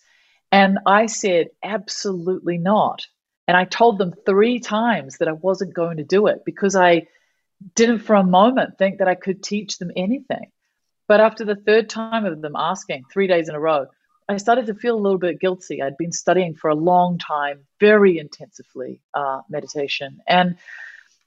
And 0.52 0.80
I 0.86 1.08
said, 1.08 1.50
Absolutely 1.64 2.58
not. 2.58 3.06
And 3.48 3.58
I 3.58 3.66
told 3.66 3.98
them 3.98 4.14
three 4.26 4.60
times 4.60 5.18
that 5.18 5.28
I 5.28 5.34
wasn't 5.34 5.74
going 5.74 5.98
to 5.98 6.04
do 6.04 6.28
it 6.28 6.44
because 6.46 6.76
I 6.76 7.08
didn't 7.76 8.00
for 8.00 8.16
a 8.16 8.24
moment 8.24 8.78
think 8.78 9.00
that 9.00 9.08
I 9.08 9.16
could 9.16 9.44
teach 9.44 9.78
them 9.78 9.92
anything. 9.96 10.52
But 11.08 11.20
after 11.20 11.44
the 11.44 11.56
third 11.56 11.90
time 11.90 12.26
of 12.26 12.42
them 12.42 12.54
asking, 12.56 13.04
three 13.12 13.28
days 13.28 13.50
in 13.50 13.56
a 13.56 13.60
row, 13.60 13.88
I 14.32 14.38
started 14.38 14.68
to 14.68 14.74
feel 14.74 14.96
a 14.96 15.02
little 15.02 15.18
bit 15.18 15.40
guilty. 15.40 15.82
I'd 15.82 15.98
been 15.98 16.14
studying 16.14 16.56
for 16.56 16.70
a 16.70 16.76
long 16.76 17.18
time, 17.18 17.66
very 17.80 18.18
intensively, 18.18 19.02
uh, 19.14 19.42
meditation, 19.50 20.22
and 20.28 20.58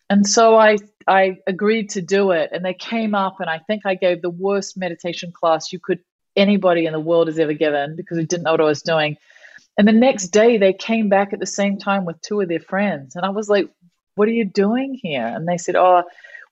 and 0.08 0.26
so 0.26 0.56
I 0.56 0.78
I 1.06 1.38
agreed 1.46 1.90
to 1.90 2.02
do 2.02 2.30
it. 2.30 2.50
And 2.52 2.64
they 2.64 2.74
came 2.74 3.14
up, 3.14 3.40
and 3.40 3.50
I 3.50 3.58
think 3.58 3.84
I 3.84 3.94
gave 3.94 4.22
the 4.22 4.30
worst 4.30 4.76
meditation 4.76 5.32
class 5.32 5.72
you 5.72 5.78
could 5.78 6.00
anybody 6.36 6.86
in 6.86 6.92
the 6.92 7.00
world 7.00 7.28
has 7.28 7.38
ever 7.38 7.52
given 7.52 7.94
because 7.94 8.18
I 8.18 8.22
didn't 8.22 8.44
know 8.44 8.52
what 8.52 8.60
I 8.60 8.64
was 8.64 8.82
doing. 8.82 9.16
And 9.78 9.86
the 9.86 9.92
next 9.92 10.28
day, 10.28 10.56
they 10.56 10.72
came 10.72 11.08
back 11.08 11.32
at 11.32 11.40
the 11.40 11.46
same 11.46 11.78
time 11.78 12.04
with 12.04 12.20
two 12.22 12.40
of 12.40 12.48
their 12.48 12.60
friends, 12.60 13.16
and 13.16 13.26
I 13.26 13.30
was 13.30 13.48
like, 13.50 13.68
"What 14.14 14.28
are 14.28 14.38
you 14.40 14.46
doing 14.46 14.98
here?" 15.02 15.26
And 15.26 15.46
they 15.46 15.58
said, 15.58 15.76
"Oh, 15.76 16.04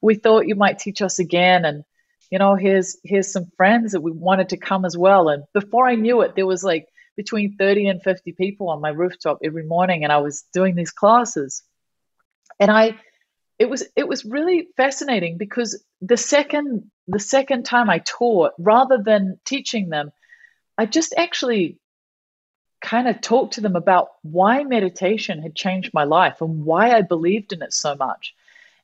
we 0.02 0.16
thought 0.16 0.48
you 0.48 0.54
might 0.54 0.78
teach 0.78 1.00
us 1.00 1.18
again." 1.18 1.64
And 1.64 1.84
you 2.32 2.38
know, 2.38 2.54
here's 2.54 2.96
here's 3.04 3.30
some 3.30 3.52
friends 3.58 3.92
that 3.92 4.00
we 4.00 4.10
wanted 4.10 4.48
to 4.48 4.56
come 4.56 4.86
as 4.86 4.96
well. 4.96 5.28
And 5.28 5.44
before 5.52 5.86
I 5.86 5.96
knew 5.96 6.22
it, 6.22 6.34
there 6.34 6.46
was 6.46 6.64
like 6.64 6.88
between 7.14 7.58
30 7.58 7.88
and 7.88 8.02
50 8.02 8.32
people 8.32 8.70
on 8.70 8.80
my 8.80 8.88
rooftop 8.88 9.40
every 9.44 9.64
morning, 9.64 10.02
and 10.02 10.10
I 10.10 10.16
was 10.16 10.42
doing 10.54 10.74
these 10.74 10.90
classes. 10.90 11.62
And 12.58 12.70
I 12.70 12.98
it 13.58 13.68
was 13.68 13.84
it 13.96 14.08
was 14.08 14.24
really 14.24 14.68
fascinating 14.78 15.36
because 15.36 15.84
the 16.00 16.16
second 16.16 16.90
the 17.06 17.20
second 17.20 17.64
time 17.64 17.90
I 17.90 17.98
taught, 17.98 18.52
rather 18.58 18.96
than 18.96 19.38
teaching 19.44 19.90
them, 19.90 20.10
I 20.78 20.86
just 20.86 21.12
actually 21.14 21.76
kind 22.80 23.08
of 23.08 23.20
talked 23.20 23.54
to 23.54 23.60
them 23.60 23.76
about 23.76 24.08
why 24.22 24.64
meditation 24.64 25.42
had 25.42 25.54
changed 25.54 25.92
my 25.92 26.04
life 26.04 26.40
and 26.40 26.64
why 26.64 26.92
I 26.92 27.02
believed 27.02 27.52
in 27.52 27.60
it 27.60 27.74
so 27.74 27.94
much. 27.94 28.34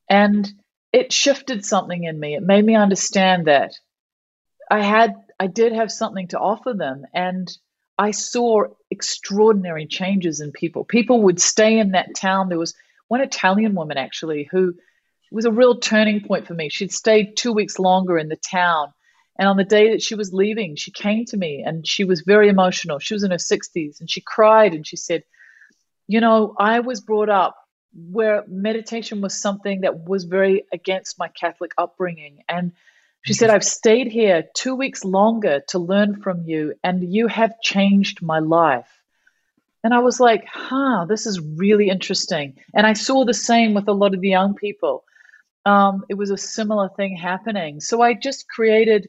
And 0.07 0.53
it 0.93 1.13
shifted 1.13 1.65
something 1.65 2.05
in 2.05 2.19
me. 2.19 2.35
It 2.35 2.43
made 2.43 2.65
me 2.65 2.75
understand 2.75 3.47
that 3.47 3.73
I 4.71 4.83
had 4.83 5.15
I 5.41 5.47
did 5.47 5.73
have 5.73 5.93
something 5.93 6.29
to 6.29 6.39
offer 6.39 6.75
them 6.75 7.07
and 7.15 7.49
I 7.99 8.11
saw 8.13 8.65
extraordinary 8.91 9.87
changes 9.87 10.41
in 10.41 10.53
people. 10.53 10.85
People 10.85 11.23
would 11.23 11.41
stay 11.41 11.79
in 11.79 11.93
that 11.93 12.15
town. 12.17 12.49
There 12.49 12.59
was 12.59 12.75
one 13.09 13.21
Italian 13.21 13.75
woman 13.75 13.99
actually 13.99 14.49
who 14.51 14.75
was 15.31 15.45
a 15.45 15.53
real 15.53 15.79
turning 15.79 16.21
point 16.21 16.47
for 16.47 16.55
me. 16.55 16.69
She'd 16.69 16.93
stayed 16.93 17.37
two 17.37 17.53
weeks 17.53 17.79
longer 17.79 18.19
in 18.19 18.29
the 18.29 18.37
town. 18.37 18.93
And 19.39 19.49
on 19.49 19.57
the 19.57 19.65
day 19.65 19.91
that 19.91 20.03
she 20.03 20.15
was 20.15 20.33
leaving, 20.33 20.75
she 20.75 20.91
came 20.91 21.25
to 21.27 21.37
me 21.37 21.63
and 21.65 21.87
she 21.87 22.05
was 22.05 22.23
very 22.23 22.49
emotional. 22.49 22.99
She 22.99 23.15
was 23.15 23.23
in 23.23 23.31
her 23.31 23.37
60s 23.37 24.01
and 24.01 24.11
she 24.11 24.21
cried 24.21 24.75
and 24.75 24.87
she 24.87 24.97
said, 24.97 25.23
You 26.09 26.21
know, 26.21 26.55
I 26.59 26.81
was 26.81 27.01
brought 27.01 27.29
up 27.29 27.57
where 28.11 28.45
meditation 28.47 29.21
was 29.21 29.41
something 29.41 29.83
that 29.83 30.09
was 30.09 30.25
very 30.25 30.65
against 30.73 31.19
my 31.19 31.29
Catholic 31.29 31.73
upbringing. 31.77 32.45
And 32.49 32.73
she 33.25 33.33
said, 33.35 33.51
I've 33.51 33.65
stayed 33.65 34.09
here 34.09 34.45
two 34.55 34.75
weeks 34.75 35.05
longer 35.05 35.63
to 35.69 35.79
learn 35.79 36.21
from 36.23 36.45
you, 36.45 36.75
and 36.85 37.13
you 37.13 37.27
have 37.27 37.61
changed 37.61 38.23
my 38.23 38.39
life. 38.39 38.89
And 39.85 39.93
I 39.93 39.99
was 40.01 40.21
like, 40.21 40.45
huh, 40.47 41.07
this 41.09 41.27
is 41.27 41.41
really 41.41 41.89
interesting. 41.89 42.57
And 42.75 42.87
I 42.87 42.93
saw 42.93 43.25
the 43.25 43.35
same 43.35 43.75
with 43.75 43.89
a 43.89 43.93
lot 43.93 44.15
of 44.15 44.21
the 44.21 44.29
young 44.29 44.55
people. 44.55 45.05
Um, 45.65 46.05
it 46.09 46.15
was 46.15 46.31
a 46.31 46.37
similar 46.37 46.89
thing 46.89 47.17
happening. 47.17 47.81
So 47.81 48.01
I 48.01 48.15
just 48.15 48.49
created 48.49 49.09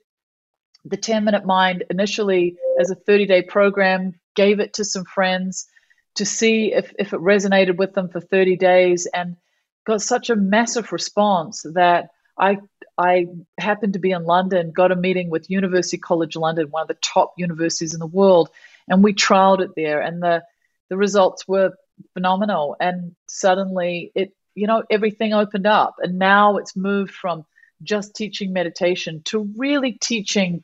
the 0.86 0.98
10 0.98 1.24
Minute 1.24 1.46
Mind 1.46 1.84
initially 1.90 2.58
as 2.80 2.90
a 2.90 2.96
30 2.96 3.26
day 3.26 3.42
program, 3.42 4.14
gave 4.36 4.60
it 4.60 4.74
to 4.74 4.86
some 4.86 5.06
friends 5.06 5.68
to 6.16 6.26
see 6.26 6.74
if, 6.74 6.94
if 7.00 7.14
it 7.14 7.20
resonated 7.20 7.78
with 7.78 7.94
them 7.94 8.10
for 8.10 8.20
30 8.20 8.58
days 8.58 9.08
and 9.14 9.38
got 9.86 10.02
such 10.02 10.30
a 10.30 10.36
massive 10.36 10.92
response 10.92 11.66
that 11.74 12.10
I 12.38 12.60
I 12.98 13.28
happened 13.58 13.94
to 13.94 14.00
be 14.00 14.12
in 14.12 14.26
London, 14.26 14.72
got 14.72 14.92
a 14.92 14.96
meeting 14.96 15.30
with 15.30 15.50
University 15.50 15.98
College 15.98 16.36
London, 16.36 16.68
one 16.70 16.82
of 16.82 16.90
the 16.90 16.96
top 16.96 17.34
universities 17.38 17.94
in 17.94 18.00
the 18.00 18.06
world, 18.06 18.50
and 18.90 19.04
we 19.04 19.14
trialed 19.14 19.62
it 19.62 19.72
there 19.76 20.02
and 20.02 20.22
the 20.22 20.44
the 20.90 20.98
results 20.98 21.48
were 21.48 21.74
phenomenal. 22.14 22.76
And 22.80 23.16
suddenly 23.28 24.12
it 24.16 24.34
you 24.56 24.68
know 24.68 24.84
everything 24.90 25.34
opened 25.34 25.68
up 25.68 25.96
and 26.00 26.20
now 26.20 26.58
it's 26.58 26.76
moved 26.76 27.14
from 27.14 27.46
just 27.82 28.16
teaching 28.16 28.52
meditation 28.52 29.22
to 29.26 29.50
really 29.56 29.94
teaching 29.94 30.64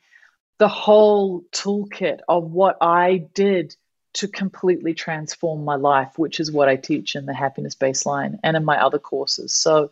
the 0.58 0.68
whole 0.68 1.42
toolkit 1.52 2.18
of 2.28 2.50
what 2.50 2.76
I 2.80 3.26
did 3.34 3.74
to 4.16 4.28
completely 4.28 4.94
transform 4.94 5.64
my 5.64 5.76
life, 5.76 6.18
which 6.18 6.40
is 6.40 6.50
what 6.50 6.68
I 6.68 6.76
teach 6.76 7.16
in 7.16 7.26
the 7.26 7.34
happiness 7.34 7.74
baseline 7.74 8.38
and 8.42 8.56
in 8.56 8.64
my 8.64 8.82
other 8.82 8.98
courses. 8.98 9.52
So 9.52 9.90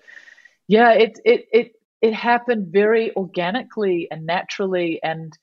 yeah, 0.66 0.92
it 0.92 1.20
it 1.24 1.48
it 1.52 1.80
it 2.00 2.14
happened 2.14 2.68
very 2.68 3.14
organically 3.16 4.08
and 4.10 4.26
naturally 4.26 5.02
and 5.02 5.36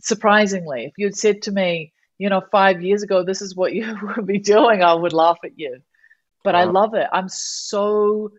surprisingly. 0.00 0.86
If 0.86 0.94
you'd 0.96 1.16
said 1.16 1.42
to 1.42 1.52
me, 1.52 1.92
you 2.18 2.30
know, 2.30 2.40
five 2.40 2.82
years 2.82 3.02
ago, 3.02 3.22
this 3.22 3.42
is 3.42 3.54
what 3.54 3.74
you 3.78 3.98
would 4.16 4.26
be 4.26 4.38
doing, 4.38 4.82
I 4.82 4.94
would 4.94 5.12
laugh 5.12 5.38
at 5.44 5.58
you. 5.58 5.82
But 6.42 6.54
wow. 6.54 6.60
I 6.60 6.64
love 6.64 6.94
it. 6.94 7.06
I'm 7.12 7.28
so, 7.28 8.32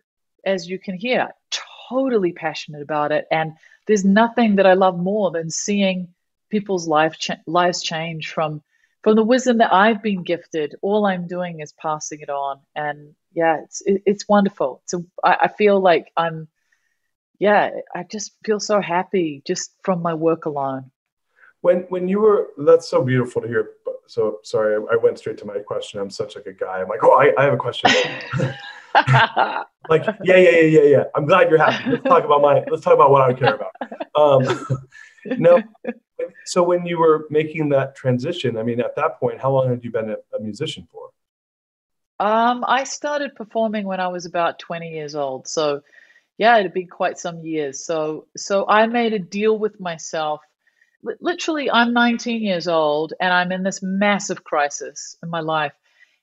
as 0.44 0.68
you 0.68 0.78
can 0.78 0.96
hear, 0.96 1.28
totally 1.88 2.32
passionate 2.32 2.82
about 2.82 3.12
it. 3.12 3.26
And 3.30 3.54
there's 3.86 4.04
nothing 4.04 4.56
that 4.56 4.66
I 4.66 4.74
love 4.74 4.98
more 4.98 5.30
than 5.30 5.50
seeing 5.50 6.08
people's 6.50 6.88
life 6.88 7.18
ch- 7.18 7.30
lives 7.46 7.82
change 7.82 8.30
from 8.30 8.62
from 9.04 9.16
the 9.16 9.22
wisdom 9.22 9.58
that 9.58 9.72
I've 9.72 10.02
been 10.02 10.22
gifted, 10.22 10.76
all 10.80 11.04
I'm 11.04 11.28
doing 11.28 11.60
is 11.60 11.72
passing 11.74 12.20
it 12.22 12.30
on. 12.30 12.60
And 12.74 13.14
yeah, 13.34 13.60
it's 13.62 13.82
it, 13.82 14.02
it's 14.06 14.26
wonderful. 14.26 14.82
So 14.86 15.04
I, 15.22 15.36
I 15.42 15.48
feel 15.48 15.78
like 15.78 16.10
I'm, 16.16 16.48
yeah, 17.38 17.70
I 17.94 18.04
just 18.04 18.32
feel 18.46 18.58
so 18.58 18.80
happy 18.80 19.42
just 19.46 19.74
from 19.82 20.00
my 20.00 20.14
work 20.14 20.46
alone. 20.46 20.90
When 21.60 21.80
when 21.90 22.08
you 22.08 22.20
were, 22.20 22.48
that's 22.56 22.88
so 22.88 23.04
beautiful 23.04 23.42
to 23.42 23.48
hear. 23.48 23.72
So 24.06 24.38
sorry, 24.42 24.74
I, 24.74 24.94
I 24.94 24.96
went 24.96 25.18
straight 25.18 25.36
to 25.38 25.44
my 25.44 25.58
question. 25.58 26.00
I'm 26.00 26.10
such 26.10 26.36
a 26.36 26.40
good 26.40 26.58
guy. 26.58 26.80
I'm 26.80 26.88
like, 26.88 27.04
oh, 27.04 27.12
I, 27.12 27.32
I 27.38 27.44
have 27.44 27.52
a 27.52 27.58
question. 27.58 27.90
like, 29.90 30.06
yeah, 30.24 30.36
yeah, 30.36 30.50
yeah, 30.50 30.60
yeah, 30.62 30.82
yeah. 30.82 31.04
I'm 31.14 31.26
glad 31.26 31.50
you're 31.50 31.58
happy. 31.58 31.90
Let's 31.90 32.04
talk 32.04 32.24
about 32.24 32.40
my. 32.40 32.64
Let's 32.70 32.82
talk 32.82 32.94
about 32.94 33.10
what 33.10 33.20
I 33.20 33.34
care 33.34 33.54
about. 33.54 33.74
Um, 34.14 34.66
no, 35.38 35.62
so 36.44 36.62
when 36.62 36.86
you 36.86 36.98
were 36.98 37.26
making 37.30 37.68
that 37.70 37.94
transition, 37.94 38.56
I 38.56 38.62
mean, 38.62 38.80
at 38.80 38.96
that 38.96 39.18
point, 39.18 39.40
how 39.40 39.52
long 39.52 39.68
had 39.68 39.84
you 39.84 39.90
been 39.90 40.10
a, 40.10 40.16
a 40.36 40.40
musician 40.40 40.86
for? 40.90 41.10
Um, 42.20 42.64
I 42.66 42.84
started 42.84 43.34
performing 43.34 43.86
when 43.86 44.00
I 44.00 44.08
was 44.08 44.24
about 44.24 44.58
20 44.58 44.90
years 44.90 45.14
old. 45.14 45.48
So 45.48 45.82
yeah, 46.38 46.56
it 46.58 46.62
had 46.62 46.74
been 46.74 46.88
quite 46.88 47.18
some 47.18 47.40
years. 47.40 47.84
So 47.84 48.26
so 48.36 48.66
I 48.68 48.86
made 48.86 49.12
a 49.12 49.18
deal 49.18 49.58
with 49.58 49.80
myself. 49.80 50.40
L- 51.06 51.16
literally, 51.20 51.70
I'm 51.70 51.92
19 51.92 52.42
years 52.42 52.68
old 52.68 53.14
and 53.20 53.32
I'm 53.32 53.52
in 53.52 53.62
this 53.62 53.82
massive 53.82 54.44
crisis 54.44 55.16
in 55.22 55.30
my 55.30 55.40
life. 55.40 55.72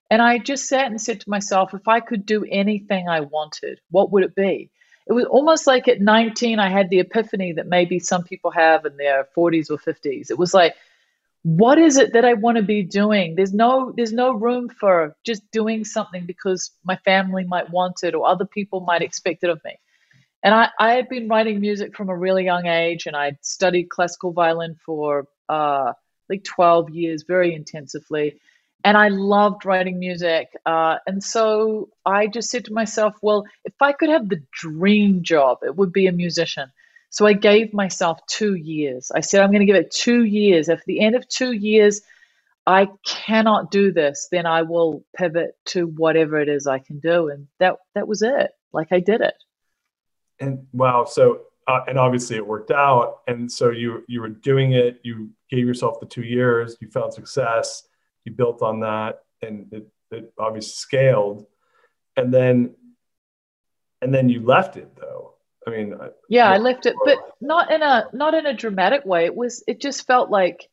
And 0.10 0.22
I 0.22 0.40
just 0.40 0.68
sat 0.68 0.88
and 0.88 1.02
said 1.02 1.22
to 1.22 1.30
myself, 1.30 1.74
if 1.74 1.88
I 1.88 2.02
could 2.02 2.26
do 2.26 2.44
anything 2.44 3.08
I 3.08 3.22
wanted, 3.22 3.80
what 3.90 4.12
would 4.12 4.24
it 4.24 4.36
be? 4.36 4.70
It 5.08 5.14
was 5.14 5.26
almost 5.26 5.68
like 5.68 5.88
at 5.88 6.02
19 6.02 6.60
i 6.60 6.70
had 6.70 6.90
the 6.90 7.00
epiphany 7.00 7.54
that 7.54 7.68
maybe 7.68 8.00
some 8.00 8.24
people 8.24 8.52
have 8.52 8.86
in 8.86 8.96
their 8.98 9.28
40s 9.36 9.70
or 9.70 9.78
50s 9.78 10.30
it 10.30 10.38
was 10.38 10.54
like 10.54 10.76
what 11.44 11.80
is 11.80 11.98
it 11.98 12.14
that 12.14 12.26
i 12.26 12.34
want 12.34 12.58
to 12.58 12.64
be 12.64 12.84
doing? 12.84 13.36
There's 13.36 13.54
no 13.54 13.92
there's 13.96 14.14
no 14.14 14.34
room 14.34 14.70
for 14.70 15.16
just 15.24 15.50
doing 15.52 15.84
something 15.84 16.26
because 16.26 16.72
my 16.84 16.98
family 16.98 17.44
might 17.44 17.70
want 17.72 18.04
it 18.04 18.14
or 18.14 18.28
other 18.28 18.46
people 18.46 18.82
might 18.82 19.02
expect 19.02 19.44
it 19.44 19.50
of 19.50 19.64
me. 19.66 19.80
And 20.44 20.54
i 20.54 20.70
i 20.80 20.92
had 20.94 21.10
been 21.10 21.28
writing 21.28 21.60
music 21.60 21.96
from 21.96 22.10
a 22.10 22.16
really 22.16 22.46
young 22.46 22.68
age 22.68 23.08
and 23.08 23.16
i 23.16 23.38
studied 23.42 23.90
classical 23.90 24.32
violin 24.32 24.76
for 24.86 25.28
uh 25.50 25.94
like 26.30 26.44
12 26.44 26.92
years 26.92 27.24
very 27.24 27.54
intensively 27.54 28.40
and 28.84 28.98
I 28.98 29.10
loved 29.10 29.66
writing 29.66 30.00
music. 30.00 30.56
Uh, 30.66 30.98
and 31.06 31.24
so 31.24 31.90
I 32.06 32.28
just 32.28 32.50
said 32.50 32.66
to 32.66 32.74
myself, 32.74 33.16
well, 33.22 33.46
if 33.66 33.74
I 33.82 33.92
could 33.92 34.10
have 34.10 34.30
the 34.30 34.42
dream 34.52 35.24
job, 35.24 35.60
it 35.64 35.76
would 35.76 35.94
be 35.94 36.08
a 36.08 36.12
musician. 36.12 36.72
So 37.10 37.26
I 37.26 37.34
gave 37.34 37.74
myself 37.74 38.20
two 38.28 38.56
years. 38.56 39.12
I 39.14 39.20
said, 39.20 39.42
I'm 39.42 39.52
going 39.52 39.60
to 39.60 39.66
give 39.66 39.76
it 39.76 39.92
two 39.92 40.24
years. 40.24 40.70
If 40.70 40.80
at 40.80 40.86
the 40.86 41.02
end 41.02 41.16
of 41.16 41.28
two 41.28 41.52
years, 41.52 42.02
I 42.66 42.90
cannot 43.06 43.72
do 43.72 43.92
this, 43.92 44.28
then 44.32 44.46
I 44.46 44.62
will 44.62 45.04
pivot 45.16 45.56
to 45.68 45.88
whatever 45.88 46.40
it 46.40 46.48
is 46.48 46.68
I 46.68 46.80
can 46.80 47.00
do. 47.00 47.30
And 47.30 47.48
that 47.60 47.78
that 47.96 48.08
was 48.08 48.22
it. 48.22 48.52
Like 48.72 48.90
I 48.92 49.00
did 49.00 49.22
it. 49.22 49.34
And 50.40 50.68
wow, 50.72 51.06
so 51.06 51.42
uh, 51.68 51.82
and 51.88 51.98
obviously 51.98 52.38
it 52.38 52.48
worked 52.48 52.72
out. 52.72 53.22
And 53.28 53.52
so 53.52 53.72
you 53.72 54.04
you 54.08 54.22
were 54.22 54.30
doing 54.30 54.74
it. 54.74 55.02
You 55.04 55.32
gave 55.50 55.66
yourself 55.66 56.00
the 56.00 56.06
two 56.06 56.24
years. 56.24 56.78
You 56.80 56.90
found 56.90 57.14
success 57.14 57.84
you 58.26 58.32
built 58.32 58.62
on 58.62 58.82
that 58.82 59.24
and 59.42 59.68
it, 59.72 59.88
it 60.12 60.34
obviously 60.38 60.72
scaled. 60.72 61.46
And 62.16 62.34
then 62.34 62.76
and 64.02 64.14
then 64.14 64.30
you 64.30 64.44
left 64.44 64.78
it 64.78 64.96
though. 64.96 65.36
I 65.66 65.70
mean 65.70 65.96
yeah 66.28 66.50
i 66.50 66.58
left 66.58 66.88
it 66.88 66.96
but 67.06 67.20
not 67.40 67.72
in 67.72 67.84
a 67.84 68.08
not 68.14 68.34
in 68.34 68.46
a 68.46 68.54
dramatic 68.54 69.06
way. 69.06 69.26
It 69.26 69.36
was 69.36 69.64
it 69.68 69.80
just 69.80 70.08
felt 70.08 70.30
like 70.30 70.68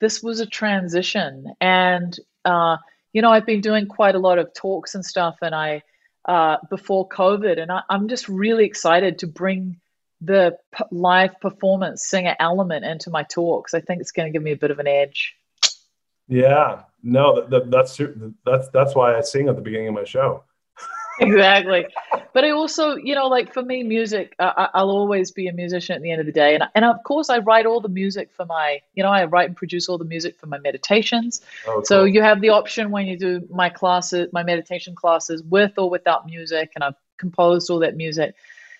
this 0.00 0.22
was 0.22 0.40
a 0.40 0.46
transition. 0.46 1.46
And 1.60 2.16
uh, 2.44 2.76
you 3.12 3.22
know 3.22 3.30
i've 3.30 3.46
been 3.46 3.60
doing 3.60 3.86
quite 3.86 4.14
a 4.14 4.18
lot 4.18 4.38
of 4.38 4.52
talks 4.54 4.94
and 4.94 5.04
stuff 5.04 5.36
and 5.42 5.54
i 5.54 5.82
uh, 6.26 6.56
before 6.68 7.08
covid 7.08 7.60
and 7.60 7.72
I, 7.72 7.82
i'm 7.88 8.08
just 8.08 8.28
really 8.28 8.66
excited 8.66 9.20
to 9.20 9.26
bring 9.26 9.80
the 10.20 10.56
p- 10.76 10.84
live 10.90 11.40
performance 11.40 12.04
singer 12.04 12.34
element 12.40 12.84
into 12.84 13.10
my 13.10 13.22
talks. 13.22 13.74
I 13.74 13.80
think 13.80 14.00
it's 14.00 14.12
going 14.12 14.26
to 14.26 14.32
give 14.32 14.42
me 14.42 14.52
a 14.52 14.56
bit 14.56 14.70
of 14.70 14.78
an 14.78 14.88
edge 14.88 15.36
yeah, 16.28 16.82
no, 17.02 17.36
that, 17.36 17.50
that, 17.50 17.70
that's 17.70 18.00
that's 18.44 18.68
that's 18.70 18.94
why 18.94 19.16
I 19.16 19.20
sing 19.22 19.48
at 19.48 19.56
the 19.56 19.62
beginning 19.62 19.88
of 19.88 19.94
my 19.94 20.04
show. 20.04 20.44
exactly, 21.20 21.86
but 22.32 22.44
I 22.44 22.50
also, 22.50 22.94
you 22.94 23.14
know, 23.14 23.26
like 23.26 23.52
for 23.52 23.62
me, 23.62 23.82
music. 23.82 24.36
I, 24.38 24.68
will 24.74 24.90
always 24.90 25.32
be 25.32 25.48
a 25.48 25.52
musician 25.52 25.96
at 25.96 26.02
the 26.02 26.12
end 26.12 26.20
of 26.20 26.26
the 26.26 26.32
day, 26.32 26.54
and 26.54 26.64
and 26.74 26.84
of 26.84 27.02
course, 27.04 27.28
I 27.28 27.38
write 27.38 27.66
all 27.66 27.80
the 27.80 27.88
music 27.88 28.30
for 28.30 28.46
my, 28.46 28.80
you 28.94 29.02
know, 29.02 29.10
I 29.10 29.24
write 29.24 29.48
and 29.48 29.56
produce 29.56 29.88
all 29.88 29.98
the 29.98 30.04
music 30.04 30.38
for 30.38 30.46
my 30.46 30.58
meditations. 30.58 31.40
Oh, 31.66 31.72
cool. 31.74 31.84
So 31.84 32.04
you 32.04 32.22
have 32.22 32.40
the 32.40 32.50
option 32.50 32.90
when 32.90 33.06
you 33.06 33.18
do 33.18 33.46
my 33.50 33.68
classes, 33.68 34.28
my 34.32 34.44
meditation 34.44 34.94
classes, 34.94 35.42
with 35.42 35.72
or 35.76 35.90
without 35.90 36.26
music, 36.26 36.70
and 36.76 36.84
I've 36.84 36.94
composed 37.16 37.70
all 37.70 37.80
that 37.80 37.96
music. 37.96 38.34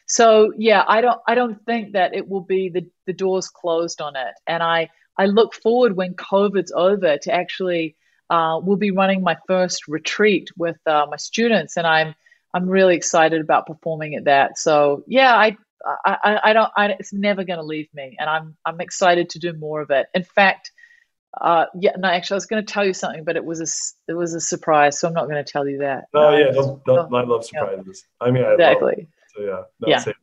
So 0.06 0.52
yeah, 0.56 0.84
I 0.86 1.00
don't 1.00 1.20
I 1.26 1.34
don't 1.34 1.64
think 1.66 1.92
that 1.92 2.14
it 2.14 2.28
will 2.28 2.40
be 2.40 2.68
the 2.68 2.86
the 3.06 3.12
doors 3.12 3.48
closed 3.48 4.00
on 4.00 4.16
it, 4.16 4.34
and 4.46 4.62
I 4.62 4.90
I 5.18 5.26
look 5.26 5.54
forward 5.54 5.96
when 5.96 6.14
COVID's 6.14 6.72
over 6.74 7.18
to 7.18 7.32
actually 7.32 7.96
uh, 8.30 8.60
we'll 8.62 8.76
be 8.76 8.90
running 8.90 9.22
my 9.22 9.36
first 9.46 9.88
retreat 9.88 10.50
with 10.56 10.76
uh, 10.86 11.06
my 11.10 11.16
students, 11.16 11.76
and 11.76 11.86
I'm 11.86 12.14
I'm 12.54 12.68
really 12.68 12.96
excited 12.96 13.40
about 13.40 13.66
performing 13.66 14.14
at 14.14 14.24
that. 14.24 14.58
So 14.58 15.04
yeah, 15.06 15.34
I 15.34 15.56
I, 16.04 16.40
I 16.44 16.52
don't 16.52 16.70
I, 16.76 16.86
it's 16.90 17.12
never 17.12 17.44
going 17.44 17.58
to 17.58 17.64
leave 17.64 17.88
me, 17.94 18.16
and 18.18 18.28
I'm 18.28 18.56
I'm 18.64 18.80
excited 18.80 19.30
to 19.30 19.38
do 19.38 19.52
more 19.54 19.80
of 19.80 19.90
it. 19.90 20.08
In 20.14 20.24
fact, 20.24 20.72
uh, 21.40 21.66
yeah, 21.78 21.92
no, 21.98 22.08
actually, 22.08 22.34
I 22.34 22.36
was 22.36 22.46
going 22.46 22.64
to 22.64 22.72
tell 22.72 22.84
you 22.84 22.92
something, 22.92 23.24
but 23.24 23.36
it 23.36 23.44
was 23.44 23.60
a 23.60 24.12
it 24.12 24.14
was 24.14 24.34
a 24.34 24.40
surprise, 24.40 24.98
so 25.00 25.08
I'm 25.08 25.14
not 25.14 25.28
going 25.28 25.42
to 25.42 25.50
tell 25.50 25.66
you 25.66 25.78
that. 25.78 26.04
Oh 26.12 26.36
yeah, 26.36 26.50
don't, 26.52 26.84
don't, 26.84 27.14
I 27.14 27.22
love 27.22 27.44
surprises. 27.44 28.04
Yeah. 28.20 28.26
I 28.26 28.30
mean, 28.30 28.44
I 28.44 28.52
exactly. 28.52 29.08
so 29.34 29.42
yeah, 29.42 29.62
no, 29.80 29.88
yeah. 29.88 29.98
Same. 29.98 30.14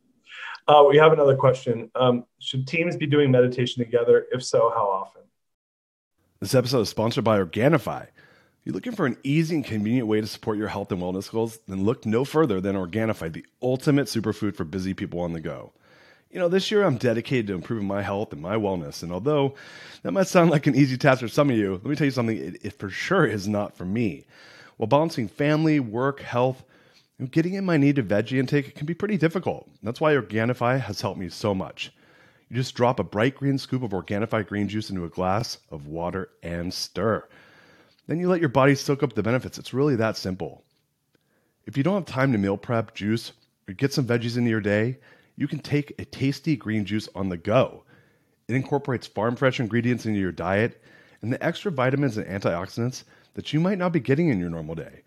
Uh, 0.68 0.84
we 0.88 0.96
have 0.96 1.12
another 1.12 1.36
question. 1.36 1.90
Um, 1.94 2.24
should 2.40 2.66
teams 2.66 2.96
be 2.96 3.06
doing 3.06 3.30
meditation 3.30 3.84
together? 3.84 4.26
If 4.32 4.44
so, 4.44 4.70
how 4.74 4.88
often? 4.88 5.22
This 6.40 6.54
episode 6.54 6.80
is 6.80 6.88
sponsored 6.88 7.24
by 7.24 7.38
Organifi. 7.38 8.08
You're 8.64 8.74
looking 8.74 8.96
for 8.96 9.06
an 9.06 9.16
easy 9.22 9.54
and 9.54 9.64
convenient 9.64 10.08
way 10.08 10.20
to 10.20 10.26
support 10.26 10.58
your 10.58 10.66
health 10.66 10.90
and 10.90 11.00
wellness 11.00 11.30
goals? 11.30 11.60
Then 11.68 11.84
look 11.84 12.04
no 12.04 12.24
further 12.24 12.60
than 12.60 12.74
Organifi, 12.74 13.32
the 13.32 13.46
ultimate 13.62 14.06
superfood 14.06 14.56
for 14.56 14.64
busy 14.64 14.92
people 14.92 15.20
on 15.20 15.32
the 15.32 15.40
go. 15.40 15.72
You 16.32 16.40
know, 16.40 16.48
this 16.48 16.72
year 16.72 16.82
I'm 16.82 16.96
dedicated 16.96 17.46
to 17.46 17.54
improving 17.54 17.86
my 17.86 18.02
health 18.02 18.32
and 18.32 18.42
my 18.42 18.56
wellness. 18.56 19.04
And 19.04 19.12
although 19.12 19.54
that 20.02 20.10
might 20.10 20.26
sound 20.26 20.50
like 20.50 20.66
an 20.66 20.74
easy 20.74 20.96
task 20.96 21.20
for 21.20 21.28
some 21.28 21.48
of 21.48 21.56
you, 21.56 21.74
let 21.74 21.84
me 21.84 21.94
tell 21.94 22.06
you 22.06 22.10
something, 22.10 22.36
it, 22.36 22.56
it 22.64 22.72
for 22.72 22.90
sure 22.90 23.24
is 23.24 23.46
not 23.46 23.76
for 23.76 23.84
me. 23.84 24.26
While 24.78 24.88
balancing 24.88 25.28
family, 25.28 25.78
work, 25.78 26.20
health, 26.20 26.64
Getting 27.24 27.54
in 27.54 27.64
my 27.64 27.78
needed 27.78 28.08
veggie 28.08 28.38
intake 28.38 28.74
can 28.74 28.84
be 28.84 28.92
pretty 28.92 29.16
difficult. 29.16 29.70
That's 29.82 30.02
why 30.02 30.14
Organifi 30.14 30.78
has 30.78 31.00
helped 31.00 31.18
me 31.18 31.30
so 31.30 31.54
much. 31.54 31.90
You 32.50 32.56
just 32.56 32.74
drop 32.74 33.00
a 33.00 33.04
bright 33.04 33.36
green 33.36 33.56
scoop 33.56 33.82
of 33.82 33.92
Organifi 33.92 34.46
green 34.46 34.68
juice 34.68 34.90
into 34.90 35.06
a 35.06 35.08
glass 35.08 35.56
of 35.70 35.86
water 35.86 36.28
and 36.42 36.74
stir. 36.74 37.26
Then 38.06 38.20
you 38.20 38.28
let 38.28 38.40
your 38.40 38.50
body 38.50 38.74
soak 38.74 39.02
up 39.02 39.14
the 39.14 39.22
benefits. 39.22 39.56
It's 39.56 39.72
really 39.72 39.96
that 39.96 40.18
simple. 40.18 40.62
If 41.64 41.78
you 41.78 41.82
don't 41.82 41.94
have 41.94 42.04
time 42.04 42.32
to 42.32 42.38
meal 42.38 42.58
prep, 42.58 42.94
juice, 42.94 43.32
or 43.66 43.72
get 43.72 43.94
some 43.94 44.06
veggies 44.06 44.36
into 44.36 44.50
your 44.50 44.60
day, 44.60 44.98
you 45.36 45.48
can 45.48 45.60
take 45.60 45.98
a 45.98 46.04
tasty 46.04 46.54
green 46.54 46.84
juice 46.84 47.08
on 47.14 47.30
the 47.30 47.38
go. 47.38 47.84
It 48.46 48.56
incorporates 48.56 49.06
farm 49.06 49.36
fresh 49.36 49.58
ingredients 49.58 50.04
into 50.04 50.20
your 50.20 50.32
diet 50.32 50.82
and 51.22 51.32
the 51.32 51.42
extra 51.42 51.72
vitamins 51.72 52.18
and 52.18 52.26
antioxidants 52.26 53.04
that 53.32 53.54
you 53.54 53.58
might 53.58 53.78
not 53.78 53.92
be 53.92 54.00
getting 54.00 54.28
in 54.28 54.38
your 54.38 54.50
normal 54.50 54.74
day. 54.74 55.00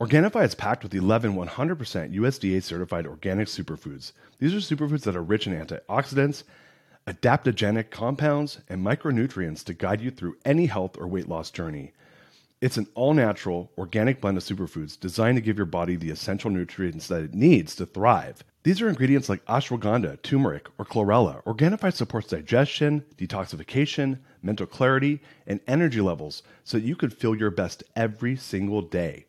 Organifi 0.00 0.44
is 0.44 0.54
packed 0.54 0.84
with 0.84 0.94
11 0.94 1.34
100% 1.34 2.14
USDA 2.14 2.62
certified 2.62 3.04
organic 3.04 3.48
superfoods. 3.48 4.12
These 4.38 4.54
are 4.54 4.58
superfoods 4.58 5.02
that 5.02 5.16
are 5.16 5.24
rich 5.24 5.48
in 5.48 5.52
antioxidants, 5.52 6.44
adaptogenic 7.08 7.90
compounds, 7.90 8.60
and 8.68 8.86
micronutrients 8.86 9.64
to 9.64 9.74
guide 9.74 10.00
you 10.00 10.12
through 10.12 10.36
any 10.44 10.66
health 10.66 10.96
or 10.96 11.08
weight 11.08 11.28
loss 11.28 11.50
journey. 11.50 11.94
It's 12.60 12.76
an 12.76 12.86
all 12.94 13.12
natural, 13.12 13.72
organic 13.76 14.20
blend 14.20 14.36
of 14.36 14.44
superfoods 14.44 14.98
designed 14.98 15.34
to 15.36 15.40
give 15.42 15.56
your 15.56 15.66
body 15.66 15.96
the 15.96 16.10
essential 16.10 16.50
nutrients 16.50 17.08
that 17.08 17.24
it 17.24 17.34
needs 17.34 17.74
to 17.74 17.86
thrive. 17.86 18.44
These 18.62 18.80
are 18.80 18.88
ingredients 18.88 19.28
like 19.28 19.44
ashwagandha, 19.46 20.22
turmeric, 20.22 20.68
or 20.78 20.84
chlorella. 20.84 21.42
Organifi 21.42 21.92
supports 21.92 22.28
digestion, 22.28 23.04
detoxification, 23.16 24.18
mental 24.42 24.66
clarity, 24.66 25.20
and 25.46 25.58
energy 25.66 26.00
levels 26.00 26.44
so 26.62 26.76
that 26.76 26.86
you 26.86 26.94
can 26.94 27.10
feel 27.10 27.34
your 27.34 27.50
best 27.50 27.82
every 27.96 28.36
single 28.36 28.82
day. 28.82 29.24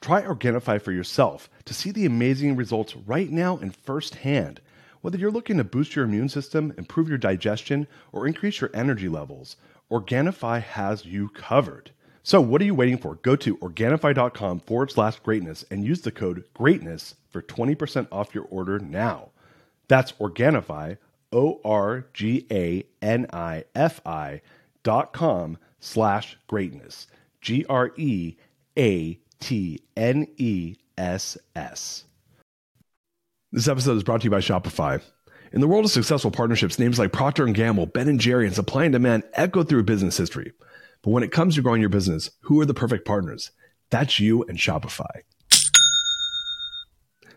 Try 0.00 0.22
Organifi 0.22 0.80
for 0.80 0.92
yourself 0.92 1.50
to 1.66 1.74
see 1.74 1.90
the 1.90 2.06
amazing 2.06 2.56
results 2.56 2.96
right 2.96 3.30
now 3.30 3.58
and 3.58 3.76
firsthand. 3.76 4.62
Whether 5.02 5.18
you're 5.18 5.30
looking 5.30 5.58
to 5.58 5.64
boost 5.64 5.94
your 5.94 6.06
immune 6.06 6.30
system, 6.30 6.72
improve 6.78 7.06
your 7.08 7.18
digestion, 7.18 7.86
or 8.10 8.26
increase 8.26 8.62
your 8.62 8.70
energy 8.72 9.10
levels, 9.10 9.56
Organifi 9.90 10.62
has 10.62 11.04
you 11.04 11.28
covered. 11.28 11.90
So, 12.22 12.40
what 12.40 12.62
are 12.62 12.64
you 12.64 12.74
waiting 12.74 12.96
for? 12.96 13.16
Go 13.16 13.36
to 13.36 13.58
Organifi.com 13.58 14.60
forward 14.60 14.90
slash 14.90 15.18
greatness 15.20 15.66
and 15.70 15.84
use 15.84 16.00
the 16.00 16.10
code 16.10 16.44
GREATNESS 16.54 17.16
for 17.28 17.42
20% 17.42 18.08
off 18.10 18.34
your 18.34 18.44
order 18.44 18.78
now. 18.78 19.28
That's 19.88 20.12
Organifi, 20.12 20.96
O 21.30 21.60
R 21.62 22.06
G 22.14 22.46
A 22.50 22.84
N 23.02 23.26
I 23.32 23.64
F 23.74 24.00
I 24.06 24.40
dot 24.82 25.12
com 25.12 25.58
slash 25.78 26.38
greatness. 26.46 27.06
G 27.42 27.66
R 27.68 27.92
E 27.96 28.36
A 28.78 29.18
T 29.40 29.82
N 29.96 30.26
E 30.36 30.76
S 30.96 31.36
S. 31.56 32.04
This 33.52 33.66
episode 33.66 33.96
is 33.96 34.04
brought 34.04 34.20
to 34.20 34.24
you 34.26 34.30
by 34.30 34.38
Shopify. 34.38 35.02
In 35.52 35.60
the 35.60 35.66
world 35.66 35.84
of 35.84 35.90
successful 35.90 36.30
partnerships, 36.30 36.78
names 36.78 36.98
like 36.98 37.12
Procter 37.12 37.44
& 37.46 37.52
Gamble, 37.52 37.86
Ben 37.86 38.16
& 38.18 38.20
Jerry, 38.20 38.46
and 38.46 38.54
Supply 38.54 38.84
and 38.84 38.92
Demand 38.92 39.24
echo 39.32 39.64
through 39.64 39.82
business 39.82 40.16
history. 40.16 40.52
But 41.02 41.10
when 41.10 41.24
it 41.24 41.32
comes 41.32 41.56
to 41.56 41.62
growing 41.62 41.80
your 41.80 41.90
business, 41.90 42.30
who 42.42 42.60
are 42.60 42.66
the 42.66 42.74
perfect 42.74 43.04
partners? 43.04 43.50
That's 43.90 44.20
you 44.20 44.44
and 44.44 44.56
Shopify. 44.56 45.22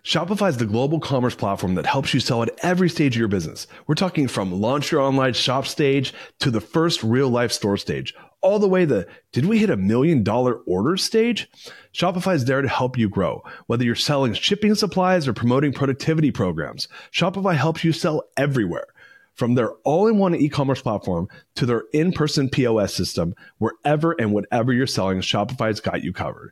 Shopify 0.03 0.49
is 0.49 0.57
the 0.57 0.65
global 0.65 0.99
commerce 0.99 1.33
platform 1.33 1.75
that 1.75 1.85
helps 1.85 2.13
you 2.13 2.19
sell 2.19 2.43
at 2.43 2.51
every 2.61 2.89
stage 2.89 3.15
of 3.15 3.19
your 3.19 3.29
business. 3.29 3.67
We're 3.87 3.95
talking 3.95 4.27
from 4.27 4.51
launch 4.51 4.91
your 4.91 5.01
online 5.01 5.33
shop 5.33 5.65
stage 5.65 6.13
to 6.41 6.51
the 6.51 6.61
first 6.61 7.01
real 7.03 7.29
life 7.29 7.53
store 7.53 7.77
stage, 7.77 8.13
all 8.43 8.59
the 8.59 8.67
way 8.67 8.85
to 8.85 9.07
did 9.31 9.45
we 9.45 9.57
hit 9.57 9.69
a 9.69 9.77
million 9.77 10.21
dollar 10.23 10.55
order 10.67 10.97
stage? 10.97 11.49
Shopify 11.93 12.35
is 12.35 12.45
there 12.45 12.61
to 12.61 12.67
help 12.67 12.97
you 12.97 13.09
grow. 13.09 13.43
Whether 13.67 13.85
you're 13.85 13.95
selling 13.95 14.33
shipping 14.33 14.75
supplies 14.75 15.27
or 15.27 15.33
promoting 15.33 15.73
productivity 15.73 16.31
programs, 16.31 16.87
Shopify 17.11 17.55
helps 17.55 17.83
you 17.83 17.91
sell 17.93 18.23
everywhere. 18.37 18.87
From 19.33 19.55
their 19.55 19.71
all 19.83 20.07
in 20.07 20.19
one 20.19 20.35
e 20.35 20.47
commerce 20.47 20.81
platform 20.81 21.27
to 21.55 21.65
their 21.65 21.85
in 21.91 22.11
person 22.11 22.49
POS 22.49 22.93
system, 22.93 23.33
wherever 23.57 24.11
and 24.11 24.31
whatever 24.31 24.71
you're 24.71 24.85
selling, 24.85 25.21
Shopify's 25.21 25.79
got 25.79 26.03
you 26.03 26.13
covered. 26.13 26.51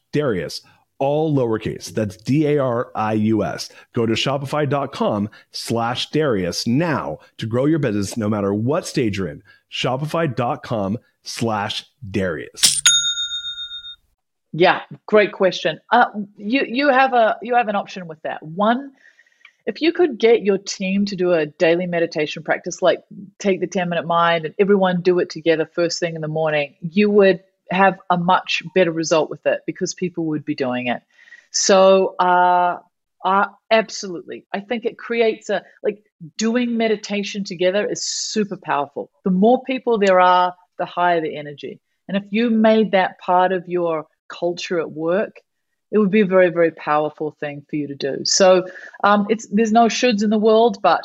Darius, 0.11 0.61
all 1.01 1.35
lowercase. 1.35 1.87
That's 1.87 2.15
D-A-R-I-U-S. 2.15 3.69
Go 3.93 4.05
to 4.05 4.13
shopify.com 4.13 5.29
slash 5.51 6.09
Darius 6.11 6.67
now 6.67 7.17
to 7.37 7.47
grow 7.47 7.65
your 7.65 7.79
business 7.79 8.15
no 8.15 8.29
matter 8.29 8.53
what 8.53 8.87
stage 8.87 9.17
you're 9.17 9.27
in. 9.27 9.41
Shopify.com 9.71 10.99
slash 11.23 11.85
Darius. 12.09 12.81
Yeah, 14.53 14.81
great 15.05 15.31
question. 15.31 15.79
Uh, 15.91 16.07
you 16.35 16.65
you 16.67 16.89
have 16.89 17.13
a 17.13 17.37
you 17.41 17.55
have 17.55 17.69
an 17.69 17.75
option 17.75 18.07
with 18.07 18.21
that. 18.23 18.43
One, 18.43 18.91
if 19.65 19.81
you 19.81 19.93
could 19.93 20.17
get 20.17 20.41
your 20.41 20.57
team 20.57 21.05
to 21.05 21.15
do 21.15 21.31
a 21.31 21.45
daily 21.45 21.87
meditation 21.87 22.43
practice, 22.43 22.81
like 22.81 23.01
take 23.39 23.61
the 23.61 23.67
ten 23.67 23.87
minute 23.87 24.05
mind 24.05 24.45
and 24.45 24.53
everyone 24.59 25.01
do 25.01 25.19
it 25.19 25.29
together 25.29 25.65
first 25.65 25.99
thing 25.99 26.15
in 26.15 26.21
the 26.21 26.27
morning, 26.27 26.75
you 26.81 27.09
would 27.09 27.41
have 27.71 27.99
a 28.09 28.17
much 28.17 28.63
better 28.75 28.91
result 28.91 29.29
with 29.29 29.45
it 29.45 29.61
because 29.65 29.93
people 29.93 30.25
would 30.25 30.45
be 30.45 30.55
doing 30.55 30.87
it. 30.87 31.01
So, 31.51 32.15
uh, 32.19 32.79
uh, 33.23 33.45
absolutely, 33.69 34.45
I 34.51 34.61
think 34.61 34.85
it 34.85 34.97
creates 34.97 35.49
a 35.49 35.63
like 35.83 36.03
doing 36.37 36.77
meditation 36.77 37.43
together 37.43 37.85
is 37.85 38.03
super 38.03 38.57
powerful. 38.57 39.11
The 39.23 39.31
more 39.31 39.63
people 39.63 39.99
there 39.99 40.19
are, 40.19 40.55
the 40.77 40.85
higher 40.85 41.21
the 41.21 41.37
energy. 41.37 41.79
And 42.07 42.17
if 42.17 42.23
you 42.31 42.49
made 42.49 42.91
that 42.91 43.19
part 43.19 43.51
of 43.51 43.67
your 43.67 44.07
culture 44.27 44.79
at 44.79 44.91
work, 44.91 45.39
it 45.91 45.97
would 45.97 46.09
be 46.09 46.21
a 46.21 46.25
very, 46.25 46.49
very 46.49 46.71
powerful 46.71 47.31
thing 47.31 47.65
for 47.69 47.75
you 47.75 47.87
to 47.87 47.95
do. 47.95 48.25
So 48.25 48.67
um, 49.03 49.27
it's 49.29 49.47
there's 49.47 49.71
no 49.71 49.85
shoulds 49.85 50.23
in 50.23 50.29
the 50.29 50.39
world, 50.39 50.77
but 50.81 51.03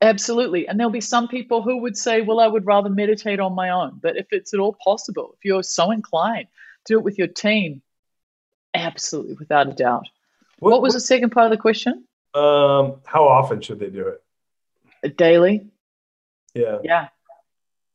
absolutely. 0.00 0.68
And 0.68 0.78
there'll 0.78 0.90
be 0.90 1.00
some 1.00 1.28
people 1.28 1.62
who 1.62 1.82
would 1.82 1.96
say, 1.96 2.20
well, 2.20 2.40
I 2.40 2.46
would 2.46 2.66
rather 2.66 2.90
meditate 2.90 3.40
on 3.40 3.54
my 3.54 3.70
own. 3.70 3.98
But 4.02 4.16
if 4.16 4.26
it's 4.30 4.54
at 4.54 4.60
all 4.60 4.76
possible, 4.82 5.34
if 5.36 5.44
you're 5.44 5.62
so 5.62 5.90
inclined, 5.90 6.48
do 6.84 6.98
it 6.98 7.04
with 7.04 7.18
your 7.18 7.28
team. 7.28 7.82
Absolutely, 8.74 9.34
without 9.34 9.68
a 9.68 9.72
doubt. 9.72 10.06
What, 10.58 10.72
what 10.72 10.82
was 10.82 10.94
what, 10.94 10.96
the 10.96 11.00
second 11.00 11.30
part 11.30 11.46
of 11.46 11.50
the 11.50 11.60
question? 11.60 12.04
Um, 12.34 12.96
how 13.04 13.26
often 13.26 13.60
should 13.60 13.78
they 13.78 13.90
do 13.90 14.08
it? 14.08 15.16
Daily. 15.16 15.66
Yeah. 16.54 16.78
Yeah. 16.82 17.08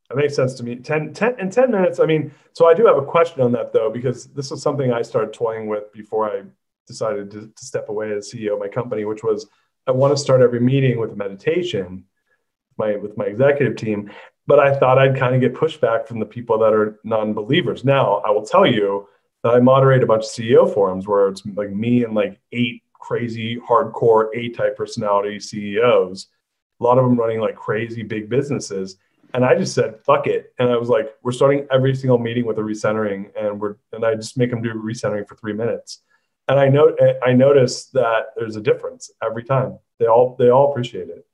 That 0.09 0.17
makes 0.17 0.35
sense 0.35 0.53
to 0.55 0.63
me. 0.63 0.75
10, 0.75 1.13
10, 1.13 1.39
in 1.39 1.49
10 1.49 1.71
minutes. 1.71 1.99
I 1.99 2.05
mean, 2.05 2.31
so 2.53 2.67
I 2.67 2.73
do 2.73 2.85
have 2.85 2.97
a 2.97 3.05
question 3.05 3.41
on 3.41 3.51
that 3.53 3.73
though, 3.73 3.89
because 3.89 4.27
this 4.27 4.51
was 4.51 4.61
something 4.61 4.91
I 4.91 5.01
started 5.01 5.33
toying 5.33 5.67
with 5.67 5.91
before 5.91 6.29
I 6.29 6.43
decided 6.87 7.31
to, 7.31 7.51
to 7.55 7.65
step 7.65 7.89
away 7.89 8.11
as 8.11 8.31
CEO 8.31 8.53
of 8.53 8.59
my 8.59 8.67
company, 8.67 9.05
which 9.05 9.23
was 9.23 9.47
I 9.87 9.91
want 9.91 10.15
to 10.15 10.17
start 10.17 10.41
every 10.41 10.59
meeting 10.59 10.99
with 10.99 11.11
a 11.11 11.15
meditation 11.15 12.05
my, 12.77 12.95
with 12.95 13.17
my 13.17 13.25
executive 13.25 13.75
team. 13.75 14.11
But 14.45 14.59
I 14.59 14.75
thought 14.75 14.97
I'd 14.97 15.17
kind 15.17 15.35
of 15.35 15.41
get 15.41 15.53
pushback 15.53 16.07
from 16.07 16.19
the 16.19 16.25
people 16.25 16.57
that 16.59 16.73
are 16.73 16.99
non 17.03 17.33
believers. 17.33 17.85
Now, 17.85 18.21
I 18.25 18.31
will 18.31 18.45
tell 18.45 18.65
you 18.65 19.07
that 19.43 19.53
I 19.53 19.59
moderate 19.59 20.03
a 20.03 20.05
bunch 20.05 20.23
of 20.23 20.29
CEO 20.29 20.73
forums 20.73 21.07
where 21.07 21.29
it's 21.29 21.45
like 21.45 21.71
me 21.71 22.03
and 22.03 22.13
like 22.13 22.39
eight 22.51 22.83
crazy, 22.93 23.57
hardcore 23.57 24.29
A 24.35 24.49
type 24.49 24.75
personality 24.75 25.39
CEOs, 25.39 26.27
a 26.79 26.83
lot 26.83 26.97
of 26.97 27.05
them 27.05 27.17
running 27.17 27.39
like 27.39 27.55
crazy 27.55 28.03
big 28.03 28.29
businesses 28.29 28.97
and 29.33 29.43
I 29.43 29.55
just 29.55 29.73
said, 29.73 29.99
fuck 30.05 30.27
it. 30.27 30.53
And 30.59 30.69
I 30.69 30.77
was 30.77 30.89
like, 30.89 31.15
we're 31.23 31.31
starting 31.31 31.65
every 31.71 31.95
single 31.95 32.19
meeting 32.19 32.45
with 32.45 32.59
a 32.59 32.61
recentering 32.61 33.31
and 33.35 33.59
we're, 33.59 33.75
and 33.91 34.05
I 34.05 34.13
just 34.13 34.37
make 34.37 34.51
them 34.51 34.61
do 34.61 34.73
recentering 34.73 35.27
for 35.27 35.35
three 35.35 35.53
minutes. 35.53 36.01
And 36.47 36.59
I 36.59 36.67
know, 36.67 36.87
eh, 36.87 37.13
I 37.23 37.33
noticed 37.33 37.93
that 37.93 38.27
there's 38.35 38.55
a 38.55 38.61
difference 38.61 39.11
every 39.23 39.43
time. 39.43 39.77
They 39.99 40.07
all, 40.07 40.35
they 40.37 40.49
all 40.49 40.71
appreciate 40.71 41.09
it. 41.09 41.25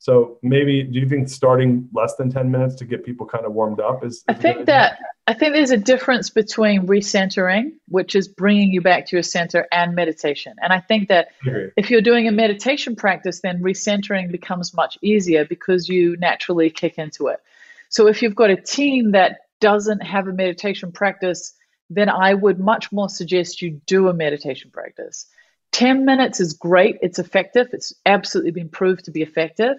So 0.00 0.38
maybe, 0.42 0.84
do 0.84 1.00
you 1.00 1.08
think 1.08 1.28
starting 1.28 1.88
less 1.92 2.14
than 2.14 2.30
10 2.30 2.50
minutes 2.50 2.76
to 2.76 2.84
get 2.84 3.04
people 3.04 3.26
kind 3.26 3.44
of 3.44 3.52
warmed 3.52 3.80
up 3.80 4.04
is? 4.04 4.16
is 4.16 4.24
I 4.28 4.34
think 4.34 4.66
that, 4.66 4.98
I 5.26 5.34
think 5.34 5.54
there's 5.54 5.72
a 5.72 5.76
difference 5.76 6.30
between 6.30 6.86
recentering, 6.86 7.72
which 7.88 8.14
is 8.14 8.28
bringing 8.28 8.72
you 8.72 8.80
back 8.80 9.06
to 9.06 9.16
your 9.16 9.24
center, 9.24 9.66
and 9.72 9.94
meditation. 9.94 10.54
And 10.62 10.72
I 10.72 10.78
think 10.80 11.08
that 11.08 11.28
if 11.76 11.90
you're 11.90 12.00
doing 12.00 12.28
a 12.28 12.32
meditation 12.32 12.94
practice, 12.94 13.40
then 13.40 13.60
recentering 13.60 14.30
becomes 14.30 14.72
much 14.72 14.96
easier 15.02 15.44
because 15.44 15.88
you 15.88 16.16
naturally 16.18 16.70
kick 16.70 16.96
into 16.96 17.26
it. 17.26 17.40
So 17.88 18.06
if 18.06 18.22
you've 18.22 18.36
got 18.36 18.50
a 18.50 18.56
team 18.56 19.12
that 19.12 19.38
doesn't 19.60 20.02
have 20.02 20.28
a 20.28 20.32
meditation 20.32 20.92
practice, 20.92 21.54
then 21.90 22.08
I 22.08 22.34
would 22.34 22.58
much 22.58 22.92
more 22.92 23.08
suggest 23.08 23.62
you 23.62 23.80
do 23.86 24.08
a 24.08 24.14
meditation 24.14 24.70
practice. 24.70 25.26
10 25.72 26.04
minutes 26.04 26.40
is 26.40 26.54
great, 26.54 26.98
it's 27.02 27.18
effective, 27.18 27.68
it's 27.72 27.92
absolutely 28.06 28.52
been 28.52 28.68
proved 28.68 29.04
to 29.04 29.10
be 29.10 29.22
effective. 29.22 29.76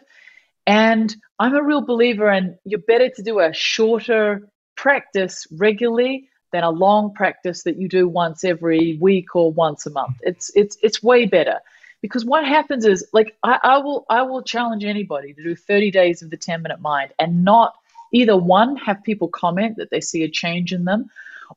And 0.68 1.16
I'm 1.40 1.56
a 1.56 1.64
real 1.64 1.82
believer 1.82 2.32
in 2.32 2.58
you're 2.64 2.80
better 2.80 3.10
to 3.10 3.24
do 3.24 3.40
a 3.40 3.54
shorter 3.54 4.48
practice 4.76 5.48
regularly 5.52 6.30
than 6.52 6.64
a 6.64 6.70
long 6.70 7.14
practice 7.14 7.64
that 7.64 7.78
you 7.78 7.88
do 7.88 8.08
once 8.08 8.44
every 8.44 8.98
week 9.02 9.36
or 9.36 9.52
once 9.52 9.86
a 9.86 9.90
month. 9.90 10.18
It's 10.22 10.52
it's 10.56 10.78
it's 10.82 11.02
way 11.02 11.26
better 11.26 11.60
because 12.02 12.26
what 12.26 12.46
happens 12.46 12.86
is 12.86 13.08
like 13.14 13.36
I, 13.44 13.60
I 13.64 13.78
will 13.80 14.06
I 14.10 14.22
will 14.24 14.44
challenge 14.44 14.84
anybody 14.84 15.34
to 15.34 15.44
do 15.44 15.56
30 15.56 15.92
days 15.92 16.22
of 16.22 16.30
the 16.30 16.38
10 16.38 16.62
minute 16.62 16.82
mind 16.82 17.14
and 17.20 17.44
not 17.44 17.74
either 18.12 18.38
one 18.38 18.76
have 18.78 19.04
people 19.04 19.28
comment 19.28 19.78
that 19.78 19.90
they 19.90 20.02
see 20.02 20.24
a 20.24 20.30
change 20.30 20.74
in 20.74 20.86
them 20.86 21.10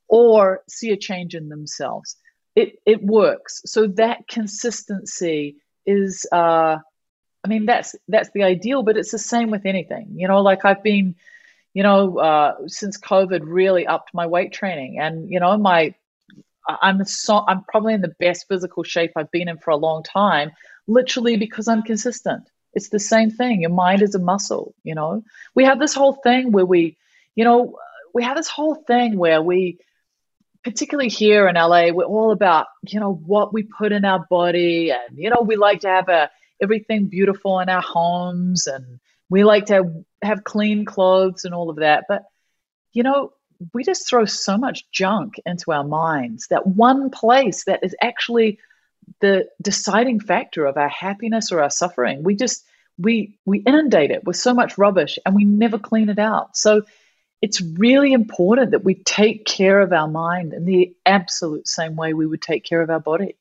or 0.09 0.63
see 0.69 0.91
a 0.91 0.97
change 0.97 1.35
in 1.35 1.49
themselves. 1.49 2.17
It 2.55 2.79
it 2.87 3.03
works. 3.03 3.63
So 3.67 3.87
that 3.97 4.29
consistency 4.29 5.57
is 5.87 6.27
uh 6.33 6.77
I 7.45 7.49
mean 7.49 7.67
that's 7.67 7.95
that's 8.09 8.31
the 8.35 8.43
ideal, 8.43 8.83
but 8.83 8.97
it's 8.97 9.11
the 9.11 9.19
same 9.19 9.51
with 9.51 9.67
anything. 9.67 10.15
You 10.17 10.29
know, 10.29 10.43
like 10.43 10.65
I've 10.65 10.83
been 10.83 11.17
you 11.75 11.83
know, 11.83 12.19
uh, 12.19 12.55
since 12.67 12.99
COVID 12.99 13.41
really 13.45 13.87
upped 13.87 14.13
my 14.13 14.27
weight 14.27 14.53
training. 14.53 14.99
And, 14.99 15.31
you 15.31 15.41
know, 15.41 15.57
my, 15.57 15.95
I'm 16.69 17.05
so, 17.05 17.45
I'm 17.47 17.65
probably 17.65 17.95
in 17.95 18.03
the 18.03 18.15
best 18.21 18.47
physical 18.49 18.83
shape 18.83 19.13
I've 19.17 19.31
been 19.31 19.49
in 19.49 19.59
for 19.59 19.71
a 19.71 19.77
long 19.77 20.03
time, 20.03 20.53
literally 20.87 21.37
because 21.37 21.69
I'm 21.69 21.83
consistent. 21.83 22.45
It's 22.75 22.89
the 22.89 22.99
same 22.99 23.31
thing. 23.31 23.63
Your 23.63 23.71
mind 23.71 24.03
is 24.03 24.15
a 24.15 24.19
muscle, 24.19 24.75
you 24.83 24.95
know. 24.95 25.25
We 25.55 25.65
have 25.65 25.79
this 25.79 25.95
whole 25.95 26.15
thing 26.15 26.53
where 26.53 26.65
we, 26.65 26.97
you 27.35 27.45
know, 27.45 27.79
we 28.15 28.23
have 28.23 28.37
this 28.37 28.49
whole 28.49 28.75
thing 28.75 29.17
where 29.17 29.43
we, 29.43 29.79
particularly 30.65 31.09
here 31.09 31.49
in 31.49 31.57
LA, 31.57 31.89
we're 31.91 32.05
all 32.05 32.33
about, 32.33 32.67
you 32.83 33.01
know, 33.01 33.13
what 33.13 33.53
we 33.53 33.63
put 33.63 33.93
in 33.93 34.05
our 34.05 34.27
body. 34.31 34.91
And, 34.91 35.19
you 35.19 35.31
know, 35.31 35.43
we 35.43 35.57
like 35.57 35.81
to 35.81 35.89
have 35.89 36.09
a, 36.09 36.31
everything 36.61 37.07
beautiful 37.07 37.59
in 37.61 37.69
our 37.69 37.83
homes 37.83 38.67
and 38.67 39.01
we 39.29 39.45
like 39.45 39.67
to 39.67 40.05
have 40.23 40.45
clean 40.45 40.85
clothes 40.85 41.45
and 41.45 41.55
all 41.55 41.71
of 41.71 41.77
that. 41.77 42.05
But, 42.09 42.23
you 42.93 43.03
know, 43.03 43.33
we 43.73 43.85
just 43.85 44.09
throw 44.09 44.25
so 44.25 44.57
much 44.57 44.91
junk 44.91 45.35
into 45.47 45.73
our 45.73 45.85
minds 45.85 46.49
that 46.49 46.67
one 46.67 47.11
place 47.11 47.65
that 47.65 47.83
is 47.83 47.95
actually 48.03 48.59
the 49.21 49.49
deciding 49.61 50.21
factor 50.21 50.67
of 50.67 50.77
our 50.77 50.89
happiness 50.89 51.51
or 51.51 51.63
our 51.63 51.71
suffering. 51.71 52.23
We 52.23 52.37
just, 52.37 52.65
we, 52.99 53.39
we 53.45 53.59
inundate 53.59 54.11
it 54.11 54.25
with 54.25 54.37
so 54.37 54.55
much 54.55 54.79
rubbish 54.79 55.19
and 55.25 55.35
we 55.35 55.45
never 55.45 55.79
clean 55.79 56.09
it 56.09 56.19
out. 56.19 56.57
So 56.57 56.83
it's 57.43 57.61
really 57.61 58.13
important 58.13 58.71
that 58.71 58.85
we 58.85 58.95
take 58.95 59.45
care 59.45 59.81
of 59.81 59.93
our 59.93 60.09
mind 60.09 60.55
in 60.55 60.65
the 60.65 60.95
absolute 61.05 61.67
same 61.67 61.97
way 61.97 62.15
we 62.15 62.27
would 62.27 62.41
take 62.41 62.65
care 62.65 62.81
of 62.81 62.89
our 62.89 63.01
body. 63.01 63.37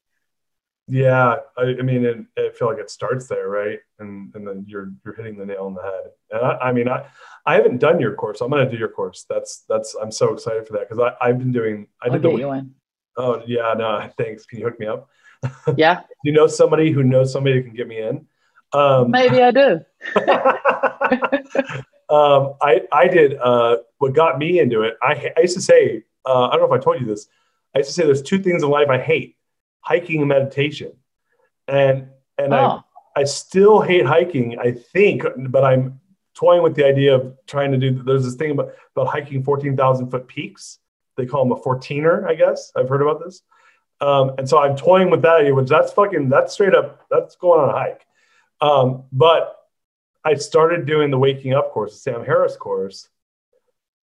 Yeah, 0.87 1.35
I, 1.57 1.61
I 1.61 1.81
mean, 1.83 2.03
it, 2.03 2.17
I 2.37 2.49
feel 2.57 2.67
like 2.67 2.79
it 2.79 2.89
starts 2.89 3.27
there, 3.27 3.47
right? 3.47 3.79
And 3.99 4.33
and 4.35 4.45
then 4.45 4.65
you're 4.67 4.91
you're 5.05 5.13
hitting 5.13 5.37
the 5.37 5.45
nail 5.45 5.65
on 5.65 5.75
the 5.75 5.83
head. 5.83 6.11
And 6.31 6.41
I, 6.41 6.57
I 6.57 6.71
mean, 6.73 6.89
I 6.89 7.05
I 7.45 7.55
haven't 7.55 7.77
done 7.77 7.99
your 8.01 8.15
course. 8.15 8.41
I'm 8.41 8.49
going 8.49 8.65
to 8.65 8.71
do 8.71 8.77
your 8.77 8.89
course. 8.89 9.25
That's 9.29 9.63
that's 9.69 9.95
I'm 10.01 10.11
so 10.11 10.33
excited 10.33 10.67
for 10.67 10.73
that 10.73 10.89
because 10.89 10.99
I 10.99 11.25
I've 11.25 11.37
been 11.37 11.51
doing. 11.51 11.87
I 12.01 12.07
I'll 12.07 12.13
did 12.13 12.23
the. 12.23 12.31
You 12.31 12.51
in. 12.51 12.73
Oh 13.15 13.41
yeah, 13.45 13.73
no, 13.77 14.09
thanks. 14.17 14.45
Can 14.45 14.59
you 14.59 14.65
hook 14.65 14.79
me 14.79 14.87
up? 14.87 15.09
Yeah. 15.77 16.01
you 16.23 16.31
know 16.33 16.45
somebody 16.45 16.91
who 16.91 17.03
knows 17.03 17.31
somebody 17.33 17.55
who 17.55 17.63
can 17.63 17.73
get 17.73 17.87
me 17.87 17.99
in? 17.99 18.27
Um, 18.73 19.09
Maybe 19.09 19.41
I 19.41 19.51
do. 19.51 19.79
um, 22.11 22.55
I 22.61 22.81
I 22.91 23.07
did. 23.07 23.37
Uh, 23.37 23.77
what 23.97 24.13
got 24.13 24.37
me 24.37 24.59
into 24.59 24.81
it? 24.81 24.95
I 25.01 25.31
I 25.37 25.41
used 25.41 25.55
to 25.55 25.61
say. 25.61 26.03
Uh, 26.23 26.49
I 26.49 26.51
don't 26.51 26.69
know 26.69 26.75
if 26.75 26.81
I 26.81 26.83
told 26.83 26.99
you 26.99 27.07
this. 27.07 27.27
I 27.73 27.79
used 27.79 27.89
to 27.89 27.93
say 27.93 28.05
there's 28.05 28.21
two 28.21 28.37
things 28.37 28.61
in 28.61 28.69
life 28.69 28.89
I 28.89 28.99
hate 28.99 29.37
hiking 29.81 30.19
and 30.19 30.29
meditation. 30.29 30.93
And 31.67 32.09
and 32.37 32.53
oh. 32.53 32.83
I 33.15 33.21
I 33.21 33.23
still 33.25 33.81
hate 33.81 34.05
hiking, 34.05 34.57
I 34.59 34.71
think, 34.71 35.23
but 35.49 35.65
I'm 35.65 35.99
toying 36.33 36.63
with 36.63 36.75
the 36.75 36.85
idea 36.85 37.15
of 37.15 37.35
trying 37.45 37.71
to 37.71 37.77
do 37.77 38.01
there's 38.03 38.23
this 38.23 38.35
thing 38.35 38.51
about, 38.51 38.71
about 38.95 39.07
hiking 39.07 39.43
14,000 39.43 40.09
foot 40.09 40.27
peaks. 40.27 40.79
they 41.17 41.25
call 41.25 41.43
them 41.43 41.51
a 41.51 41.61
14er, 41.61 42.25
I 42.25 42.35
guess. 42.35 42.71
I've 42.75 42.87
heard 42.87 43.01
about 43.01 43.21
this. 43.23 43.41
Um, 43.99 44.31
and 44.37 44.47
so 44.47 44.59
I'm 44.59 44.75
toying 44.75 45.11
with 45.11 45.21
that 45.23 45.41
idea, 45.41 45.53
which 45.53 45.67
that's 45.67 45.91
fucking, 45.91 46.29
that's 46.29 46.53
straight 46.53 46.73
up, 46.73 47.05
that's 47.11 47.35
going 47.35 47.59
on 47.61 47.69
a 47.69 47.73
hike. 47.73 48.05
Um, 48.61 49.03
but 49.11 49.57
I 50.23 50.35
started 50.35 50.85
doing 50.85 51.11
the 51.11 51.17
waking 51.17 51.53
up 51.53 51.71
course, 51.71 51.93
the 51.93 51.99
Sam 51.99 52.23
Harris 52.23 52.55
course. 52.55 53.09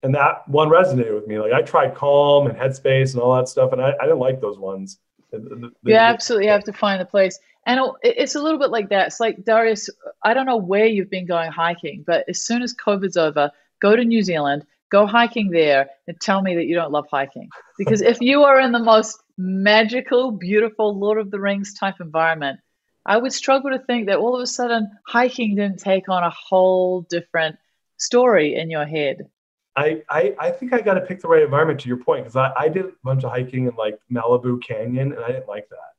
And 0.03 0.13
that 0.15 0.47
one 0.47 0.70
resonated 0.70 1.15
with 1.15 1.28
me. 1.28 1.39
Like 1.39 1.53
I 1.53 1.61
tried 1.61 1.95
Calm 1.95 2.47
and 2.47 2.57
Headspace 2.57 3.13
and 3.13 3.22
all 3.22 3.36
that 3.36 3.49
stuff, 3.49 3.72
and 3.72 3.82
I, 3.82 3.93
I 3.99 4.03
didn't 4.03 4.20
like 4.20 4.39
those 4.41 4.59
ones. 4.59 4.99
You 5.34 5.95
absolutely 5.95 6.47
have 6.47 6.63
to 6.65 6.74
find 6.74 7.01
the 7.01 7.05
place. 7.05 7.39
And 7.65 7.82
it's 8.01 8.36
a 8.36 8.41
little 8.41 8.59
bit 8.59 8.70
like 8.70 8.89
that. 8.89 9.07
It's 9.07 9.20
like, 9.20 9.43
Darius, 9.43 9.89
I 10.24 10.34
don't 10.34 10.45
know 10.45 10.57
where 10.57 10.86
you've 10.86 11.09
been 11.09 11.26
going 11.26 11.51
hiking, 11.51 12.03
but 12.07 12.24
as 12.30 12.41
soon 12.41 12.61
as 12.61 12.74
COVID's 12.74 13.18
over, 13.18 13.51
go 13.82 13.95
to 13.95 14.05
New 14.05 14.24
Zealand, 14.24 14.65
go 14.89 15.05
hiking 15.05 15.49
there, 15.49 15.89
and 16.07 16.18
tell 16.22 16.41
me 16.41 16.55
that 16.55 16.65
you 16.65 16.76
don't 16.76 16.93
love 16.93 17.07
hiking. 17.11 17.49
Because 17.78 18.01
if 18.01 18.22
you 18.22 18.43
are 18.43 18.59
in 18.59 18.72
the 18.72 18.80
most 18.80 19.22
magical, 19.38 20.32
beautiful 20.32 20.97
Lord 20.97 21.18
of 21.18 21.30
the 21.30 21.41
Rings 21.41 21.74
type 21.74 21.95
environment, 21.99 22.61
I 23.07 23.17
would 23.17 23.33
struggle 23.33 23.71
to 23.71 23.79
think 23.79 24.07
that 24.07 24.17
all 24.17 24.35
of 24.35 24.41
a 24.41 24.47
sudden 24.47 24.91
hiking 25.07 25.55
didn't 25.55 25.79
take 25.79 26.09
on 26.09 26.23
a 26.23 26.29
whole 26.29 27.01
different 27.01 27.57
story 27.95 28.55
in 28.55 28.69
your 28.69 28.85
head. 28.85 29.29
I, 29.77 30.03
I, 30.09 30.35
I 30.39 30.51
think 30.51 30.73
I 30.73 30.81
got 30.81 30.95
to 30.95 31.01
pick 31.01 31.21
the 31.21 31.27
right 31.27 31.43
environment 31.43 31.79
to 31.81 31.87
your 31.87 31.97
point 31.97 32.23
because 32.23 32.35
I, 32.35 32.51
I 32.57 32.67
did 32.67 32.85
a 32.85 32.91
bunch 33.03 33.23
of 33.23 33.31
hiking 33.31 33.67
in 33.67 33.75
like 33.75 33.97
Malibu 34.11 34.61
Canyon 34.61 35.13
and 35.13 35.23
I 35.23 35.27
didn't 35.27 35.47
like 35.47 35.69
that. 35.69 35.93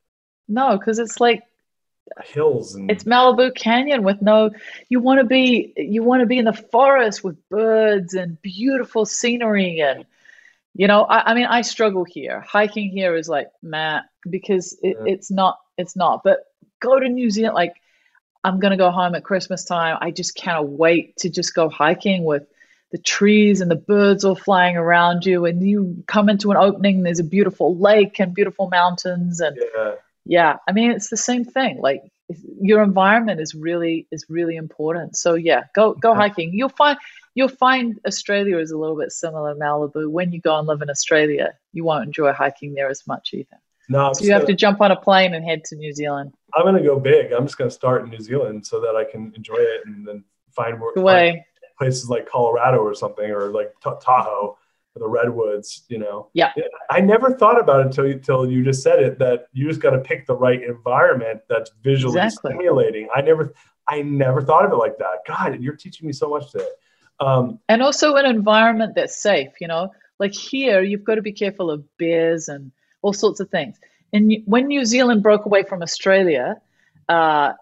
No, 0.49 0.77
because 0.77 0.99
it's 0.99 1.21
like 1.21 1.43
hills 2.25 2.75
and 2.75 2.91
it's 2.91 3.05
Malibu 3.05 3.55
Canyon 3.55 4.03
with 4.03 4.23
no 4.23 4.51
you 4.89 5.01
want 5.01 5.21
to 5.21 5.25
be 5.25 5.73
you 5.77 6.03
want 6.03 6.21
to 6.21 6.27
be 6.27 6.39
in 6.39 6.47
the 6.47 6.53
forest 6.53 7.23
with 7.23 7.37
birds 7.49 8.15
and 8.15 8.41
beautiful 8.41 9.05
scenery 9.05 9.81
and 9.83 10.07
you 10.75 10.87
know 10.87 11.05
I, 11.05 11.33
I 11.33 11.35
mean 11.35 11.45
I 11.45 11.61
struggle 11.61 12.05
here 12.05 12.41
hiking 12.41 12.89
here 12.89 13.15
is 13.15 13.29
like 13.29 13.49
man 13.63 14.05
because 14.29 14.77
it, 14.83 14.97
yeah. 14.99 15.13
it's 15.13 15.31
not 15.31 15.59
it's 15.77 15.97
not 15.97 16.23
but 16.25 16.47
go 16.81 16.99
to 16.99 17.09
New 17.09 17.31
Zealand 17.31 17.55
like 17.55 17.75
I'm 18.45 18.61
gonna 18.61 18.77
go 18.77 18.91
home 18.91 19.15
at 19.15 19.25
Christmas 19.25 19.65
time. 19.65 19.99
I 20.01 20.11
just 20.11 20.35
cannot 20.35 20.69
wait 20.69 21.17
to 21.19 21.29
just 21.29 21.55
go 21.55 21.69
hiking 21.69 22.25
with 22.25 22.45
the 22.91 22.99
trees 22.99 23.61
and 23.61 23.71
the 23.71 23.77
birds 23.77 24.25
all 24.25 24.35
flying 24.35 24.77
around 24.77 25.27
you. 25.27 25.45
And 25.45 25.63
you 25.63 26.03
come 26.07 26.29
into 26.29 26.51
an 26.51 26.57
opening 26.57 27.03
there's 27.03 27.19
a 27.19 27.25
beautiful 27.25 27.77
lake 27.77 28.19
and 28.19 28.35
beautiful 28.35 28.69
mountains 28.69 29.41
and 29.41 29.59
yeah. 29.61 29.95
Yeah 30.25 30.57
i 30.69 30.73
mean 30.73 30.91
it's 30.93 31.11
the 31.11 31.17
same 31.17 31.45
thing. 31.45 31.81
Like 31.81 32.03
your 32.61 32.83
environment 32.83 33.41
is 33.41 33.55
really 33.55 34.07
is 34.11 34.27
really 34.29 34.57
important. 34.57 35.17
So 35.17 35.35
yeah 35.35 35.65
go 35.75 35.95
go 35.95 36.15
hiking. 36.15 36.53
You'll 36.55 36.69
find 36.69 36.99
you'll 37.35 37.49
find 37.49 37.99
australia 38.07 38.59
is 38.59 38.71
a 38.71 38.79
little 38.79 38.97
bit 38.97 39.13
similar 39.13 39.55
to 39.55 39.61
malibu. 39.61 40.09
When 40.09 40.33
you 40.33 40.41
go 40.41 40.59
and 40.59 40.67
live 40.67 40.83
in 40.83 40.91
australia 40.91 41.55
you 41.73 41.85
won't 41.85 42.07
enjoy 42.07 42.33
hiking 42.33 42.75
there 42.75 42.89
as 42.89 43.07
much 43.07 43.31
either 43.35 43.59
no 43.89 44.13
so 44.13 44.25
you 44.25 44.33
have 44.33 44.47
to 44.47 44.55
jump 44.55 44.81
on 44.81 44.91
a 44.91 44.97
plane 44.97 45.35
and 45.35 45.45
head 45.45 45.63
to 45.65 45.77
new 45.77 45.93
zealand 45.93 46.33
i'm 46.55 46.63
going 46.63 46.75
to 46.75 46.83
go 46.83 46.99
big 46.99 47.33
i'm 47.33 47.45
just 47.45 47.59
going 47.59 47.69
to 47.69 47.75
start 47.75 48.03
in 48.03 48.11
new 48.11 48.21
zealand 48.21 48.67
so 48.67 48.81
that 48.81 48.95
i 48.97 49.05
can 49.05 49.33
enjoy 49.37 49.57
it 49.57 49.83
and 49.87 50.07
then 50.07 50.25
find 50.51 50.79
more 50.79 50.93
way. 50.97 51.45
places 51.79 52.09
like 52.09 52.29
colorado 52.29 52.79
or 52.79 52.95
something 52.95 53.31
or 53.31 53.51
like 53.51 53.73
tahoe 54.01 54.57
or 54.95 55.01
the 55.01 55.09
redwoods, 55.09 55.85
you 55.89 55.99
know. 55.99 56.29
Yeah. 56.35 56.53
I 56.91 57.01
never 57.01 57.33
thought 57.33 57.61
about 57.61 57.81
it 57.81 57.87
until 57.87 58.07
you, 58.07 58.15
until 58.15 58.51
you 58.51 58.65
just 58.65 58.83
said 58.83 59.01
it 59.01 59.19
that 59.19 59.47
you 59.53 59.69
just 59.69 59.81
got 59.81 59.91
to 59.91 59.99
pick 59.99 60.27
the 60.27 60.35
right 60.35 60.63
environment 60.63 61.41
that's 61.49 61.71
visually 61.83 62.19
exactly. 62.21 62.53
stimulating. 62.53 63.09
I 63.15 63.21
never 63.21 63.55
I 63.89 64.03
never 64.03 64.43
thought 64.43 64.65
of 64.65 64.73
it 64.73 64.77
like 64.77 64.99
that. 64.99 65.25
God, 65.27 65.61
you're 65.61 65.77
teaching 65.77 66.07
me 66.07 66.13
so 66.13 66.29
much 66.29 66.51
today. 66.53 66.69
Um, 67.21 67.59
and 67.69 67.83
also 67.83 68.17
an 68.17 68.27
environment 68.27 68.95
that's 68.95 69.21
safe, 69.21 69.53
you 69.61 69.69
know. 69.69 69.91
Like 70.21 70.35
here, 70.35 70.83
you've 70.83 71.05
got 71.05 71.15
to 71.15 71.23
be 71.23 71.33
careful 71.33 71.71
of 71.71 71.85
bears 71.97 72.49
and 72.49 72.71
all 73.03 73.13
sorts 73.13 73.41
of 73.41 73.51
things. 73.51 73.77
And 74.13 74.33
when 74.47 74.67
New 74.67 74.85
Zealand 74.85 75.23
broke 75.23 75.45
away 75.45 75.63
from 75.63 75.83
Australia, 75.83 76.61
uh, 77.09 77.53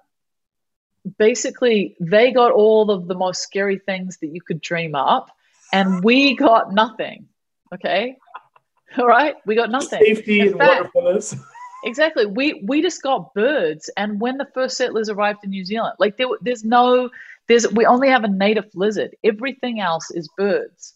basically 1.19 1.97
they 2.01 2.33
got 2.33 2.53
all 2.53 2.91
of 2.91 3.07
the 3.07 3.15
most 3.15 3.43
scary 3.43 3.79
things 3.79 4.19
that 4.19 4.29
you 4.29 4.41
could 4.41 4.61
dream 4.61 4.95
up 4.95 5.31
and 5.73 6.03
we 6.03 6.37
got 6.37 6.73
nothing. 6.73 7.29
Okay. 7.75 8.17
All 8.99 9.07
right. 9.07 9.35
We 9.45 9.55
got 9.55 9.71
nothing. 9.71 10.01
Safety 10.05 10.41
in 10.41 10.49
and 10.49 10.59
wonderfulness. 10.59 11.37
exactly. 11.85 12.27
We 12.27 12.63
we 12.65 12.83
just 12.83 13.03
got 13.03 13.35
birds. 13.35 13.91
And 13.97 14.21
when 14.21 14.39
the 14.39 14.49
first 14.55 14.77
settlers 14.77 15.09
arrived 15.09 15.41
in 15.45 15.51
New 15.51 15.65
Zealand, 15.65 15.95
like 15.99 16.17
there, 16.17 16.29
there's 16.41 16.65
no, 16.65 17.11
there's 17.49 17.71
we 17.73 17.85
only 17.85 18.09
have 18.09 18.25
a 18.25 18.29
native 18.29 18.71
lizard. 18.75 19.17
Everything 19.25 19.81
else 19.81 20.11
is 20.11 20.29
birds. 20.37 20.95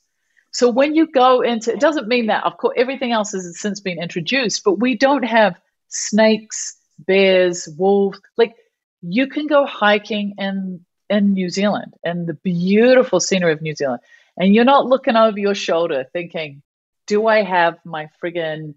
So 0.52 0.68
when 0.68 0.94
you 0.94 1.06
go 1.06 1.42
into, 1.42 1.72
it 1.72 1.80
doesn't 1.80 2.08
mean 2.08 2.26
that 2.26 2.44
of 2.44 2.56
course 2.56 2.74
everything 2.76 3.12
else 3.12 3.32
has 3.32 3.58
since 3.60 3.80
been 3.80 4.02
introduced, 4.02 4.64
but 4.64 4.78
we 4.78 4.96
don't 4.96 5.24
have 5.24 5.60
snakes, 5.88 6.76
bears, 6.98 7.68
wolves. 7.78 8.20
Like 8.36 8.56
you 9.02 9.28
can 9.28 9.46
go 9.46 9.66
hiking 9.66 10.34
in 10.38 10.84
in 11.08 11.32
New 11.32 11.50
Zealand 11.50 11.94
and 12.04 12.26
the 12.26 12.34
beautiful 12.34 13.18
scenery 13.18 13.52
of 13.52 13.62
New 13.62 13.74
Zealand 13.74 14.00
and 14.36 14.54
you're 14.54 14.64
not 14.64 14.86
looking 14.86 15.16
over 15.16 15.38
your 15.38 15.54
shoulder 15.54 16.06
thinking, 16.12 16.62
do 17.06 17.26
I 17.26 17.42
have 17.42 17.78
my 17.84 18.08
friggin' 18.22 18.74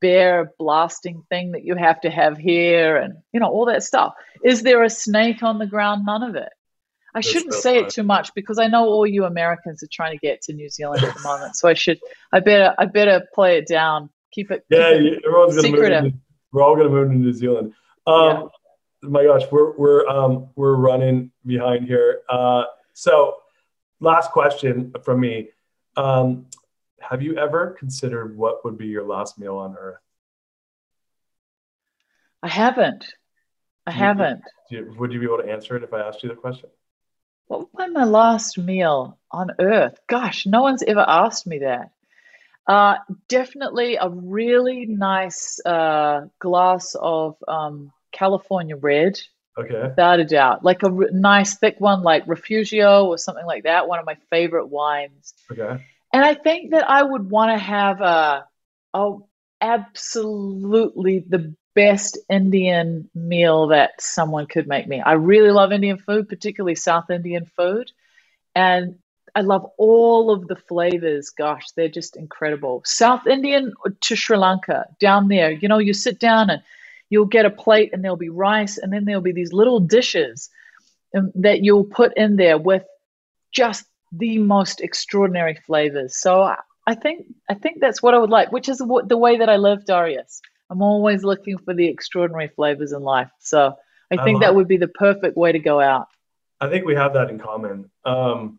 bear 0.00 0.52
blasting 0.58 1.22
thing 1.28 1.52
that 1.52 1.64
you 1.64 1.74
have 1.74 2.00
to 2.00 2.10
have 2.10 2.38
here? 2.38 2.96
And 2.96 3.18
you 3.32 3.40
know 3.40 3.50
all 3.50 3.66
that 3.66 3.82
stuff. 3.82 4.14
Is 4.42 4.62
there 4.62 4.82
a 4.82 4.90
snake 4.90 5.42
on 5.42 5.58
the 5.58 5.66
ground? 5.66 6.06
None 6.06 6.22
of 6.22 6.34
it 6.34 6.50
i 7.14 7.20
shouldn't 7.20 7.54
say 7.54 7.78
it 7.78 7.88
too 7.88 8.02
much 8.02 8.32
because 8.34 8.58
i 8.58 8.66
know 8.66 8.86
all 8.86 9.06
you 9.06 9.24
americans 9.24 9.82
are 9.82 9.88
trying 9.90 10.12
to 10.12 10.18
get 10.18 10.42
to 10.42 10.52
new 10.52 10.68
zealand 10.68 11.02
at 11.02 11.14
the 11.14 11.20
moment 11.22 11.56
so 11.56 11.68
i 11.68 11.74
should 11.74 11.98
i 12.32 12.40
better 12.40 12.74
i 12.78 12.84
better 12.84 13.22
play 13.34 13.58
it 13.58 13.66
down 13.66 14.10
keep 14.32 14.50
it 14.50 14.64
yeah 14.68 14.92
keep 14.98 15.12
it 15.12 15.22
everyone's 15.26 15.54
move 15.56 15.74
to, 15.74 16.12
we're 16.52 16.62
all 16.62 16.76
gonna 16.76 16.88
move 16.88 17.08
to 17.08 17.14
new 17.14 17.32
zealand 17.32 17.72
um 18.06 18.50
yeah. 19.02 19.08
my 19.08 19.24
gosh 19.24 19.42
we're 19.50 19.76
we're 19.76 20.06
um 20.08 20.48
we're 20.56 20.76
running 20.76 21.30
behind 21.44 21.86
here 21.86 22.20
uh 22.28 22.64
so 22.92 23.36
last 24.00 24.32
question 24.32 24.92
from 25.04 25.20
me. 25.20 25.48
Um, 25.96 26.46
have 27.00 27.22
you 27.22 27.36
ever 27.36 27.76
considered 27.78 28.36
what 28.36 28.64
would 28.64 28.76
be 28.76 28.86
your 28.86 29.04
last 29.04 29.38
meal 29.38 29.56
on 29.56 29.76
earth? 29.78 30.00
I 32.42 32.48
haven't. 32.48 33.06
I 33.86 33.90
haven't. 33.90 34.42
You, 34.70 34.94
would 34.98 35.12
you 35.12 35.18
be 35.18 35.26
able 35.26 35.38
to 35.38 35.50
answer 35.50 35.76
it 35.76 35.82
if 35.82 35.92
I 35.92 36.00
asked 36.00 36.22
you 36.22 36.28
the 36.28 36.34
question? 36.34 36.70
What 37.50 37.66
would 37.74 37.86
be 37.88 37.92
my 37.92 38.04
last 38.04 38.58
meal 38.58 39.18
on 39.32 39.50
earth? 39.58 39.98
Gosh, 40.06 40.46
no 40.46 40.62
one's 40.62 40.84
ever 40.84 41.04
asked 41.06 41.48
me 41.48 41.58
that. 41.58 41.90
Uh, 42.64 42.98
definitely 43.26 43.96
a 43.96 44.08
really 44.08 44.86
nice 44.86 45.60
uh, 45.66 46.26
glass 46.38 46.94
of 46.94 47.34
um, 47.48 47.90
California 48.12 48.76
red 48.76 49.18
Okay. 49.58 49.82
Without 49.82 50.20
a 50.20 50.24
doubt. 50.24 50.64
Like 50.64 50.84
a 50.84 50.86
r- 50.86 51.10
nice 51.12 51.56
thick 51.56 51.80
one, 51.80 52.02
like 52.04 52.22
Refugio 52.28 53.06
or 53.06 53.18
something 53.18 53.44
like 53.44 53.64
that. 53.64 53.88
One 53.88 53.98
of 53.98 54.06
my 54.06 54.16
favorite 54.30 54.68
wines. 54.68 55.34
Okay. 55.50 55.82
And 56.14 56.24
I 56.24 56.34
think 56.34 56.70
that 56.70 56.88
I 56.88 57.02
would 57.02 57.28
want 57.28 57.50
to 57.50 57.58
have 57.58 58.00
a, 58.00 58.46
a 58.94 59.16
absolutely 59.60 61.20
the 61.20 61.54
best 61.74 62.18
Indian 62.28 63.08
meal 63.14 63.68
that 63.68 64.00
someone 64.00 64.46
could 64.46 64.66
make 64.66 64.88
me. 64.88 65.00
I 65.00 65.12
really 65.12 65.50
love 65.50 65.72
Indian 65.72 65.98
food, 65.98 66.28
particularly 66.28 66.74
South 66.74 67.10
Indian 67.10 67.46
food. 67.56 67.90
And 68.54 68.98
I 69.34 69.42
love 69.42 69.70
all 69.78 70.30
of 70.30 70.48
the 70.48 70.56
flavors. 70.56 71.30
Gosh, 71.30 71.66
they're 71.76 71.88
just 71.88 72.16
incredible. 72.16 72.82
South 72.84 73.26
Indian 73.26 73.72
to 74.00 74.16
Sri 74.16 74.36
Lanka, 74.36 74.86
down 74.98 75.28
there, 75.28 75.50
you 75.50 75.68
know, 75.68 75.78
you 75.78 75.94
sit 75.94 76.18
down 76.18 76.50
and 76.50 76.62
you'll 77.08 77.26
get 77.26 77.46
a 77.46 77.50
plate 77.50 77.90
and 77.92 78.02
there'll 78.02 78.16
be 78.16 78.28
rice 78.28 78.78
and 78.78 78.92
then 78.92 79.04
there'll 79.04 79.20
be 79.20 79.32
these 79.32 79.52
little 79.52 79.80
dishes 79.80 80.50
um, 81.16 81.32
that 81.36 81.62
you'll 81.62 81.84
put 81.84 82.16
in 82.16 82.36
there 82.36 82.58
with 82.58 82.84
just 83.52 83.84
the 84.12 84.38
most 84.38 84.80
extraordinary 84.80 85.54
flavors. 85.54 86.16
So 86.16 86.54
I, 86.86 86.94
think 86.94 87.26
I 87.48 87.54
think 87.54 87.80
that's 87.80 88.02
what 88.02 88.14
I 88.14 88.18
would 88.18 88.30
like, 88.30 88.52
which 88.52 88.68
is 88.68 88.78
the, 88.78 89.04
the 89.06 89.16
way 89.16 89.38
that 89.38 89.48
I 89.48 89.56
live, 89.56 89.84
Darius. 89.84 90.40
I'm 90.68 90.82
always 90.82 91.24
looking 91.24 91.58
for 91.58 91.74
the 91.74 91.86
extraordinary 91.86 92.48
flavors 92.48 92.92
in 92.92 93.02
life. 93.02 93.30
So 93.40 93.76
I 94.10 94.22
think 94.24 94.40
that 94.40 94.54
would 94.54 94.68
be 94.68 94.76
the 94.76 94.88
perfect 94.88 95.36
way 95.36 95.52
to 95.52 95.58
go 95.58 95.80
out. 95.80 96.08
I 96.60 96.68
think 96.68 96.84
we 96.84 96.94
have 96.94 97.14
that 97.14 97.30
in 97.30 97.38
common. 97.38 97.90
Um, 98.04 98.58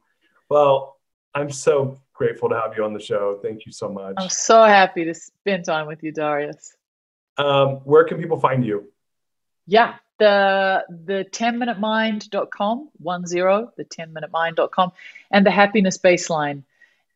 well, 0.49 0.97
I'm 1.33 1.51
so 1.51 1.99
grateful 2.13 2.49
to 2.49 2.55
have 2.55 2.75
you 2.75 2.83
on 2.83 2.93
the 2.93 2.99
show. 2.99 3.39
Thank 3.41 3.65
you 3.65 3.71
so 3.71 3.89
much. 3.89 4.15
I'm 4.17 4.29
so 4.29 4.63
happy 4.63 5.05
to 5.05 5.13
spend 5.13 5.65
time 5.65 5.87
with 5.87 6.03
you, 6.03 6.11
Darius. 6.11 6.75
Um, 7.37 7.77
where 7.85 8.03
can 8.03 8.17
people 8.17 8.39
find 8.39 8.65
you? 8.65 8.91
Yeah, 9.65 9.95
the 10.19 10.83
the 10.89 11.25
10minutemind.com, 11.31 12.89
one 12.97 13.25
zero, 13.25 13.71
the 13.77 13.85
10minutemind.com, 13.85 14.91
and 15.31 15.45
the 15.45 15.51
happiness 15.51 15.97
baseline 15.97 16.63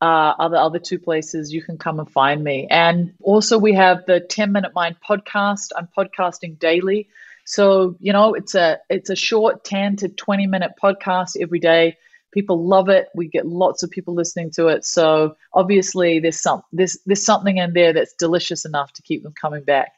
uh, 0.02 0.50
the 0.50 0.58
other 0.58 0.80
two 0.80 1.00
places 1.00 1.54
you 1.54 1.64
can 1.64 1.78
come 1.78 2.00
and 2.00 2.10
find 2.10 2.44
me. 2.44 2.68
And 2.70 3.14
also, 3.22 3.58
we 3.58 3.74
have 3.74 4.06
the 4.06 4.20
10 4.20 4.52
Minute 4.52 4.74
Mind 4.76 4.98
podcast. 5.08 5.70
I'm 5.76 5.88
podcasting 5.98 6.60
daily. 6.60 7.08
So, 7.46 7.96
you 8.00 8.12
know, 8.12 8.34
it's 8.34 8.56
a 8.56 8.80
it's 8.90 9.10
a 9.10 9.16
short 9.16 9.64
10 9.64 9.98
to 9.98 10.10
20 10.10 10.48
minute 10.48 10.72
podcast 10.82 11.38
every 11.40 11.60
day 11.60 11.96
People 12.36 12.68
love 12.68 12.90
it. 12.90 13.08
We 13.16 13.30
get 13.30 13.48
lots 13.48 13.82
of 13.82 13.90
people 13.90 14.14
listening 14.14 14.52
to 14.56 14.68
it. 14.68 14.84
So 14.84 15.38
obviously, 15.54 16.20
there's 16.20 16.38
some 16.38 16.64
there's 16.74 17.00
there's 17.06 17.24
something 17.24 17.56
in 17.60 17.72
there 17.72 17.94
that's 17.94 18.14
delicious 18.14 18.66
enough 18.66 18.92
to 18.92 19.02
keep 19.02 19.24
them 19.24 19.34
coming 19.40 19.64
back. 19.64 19.94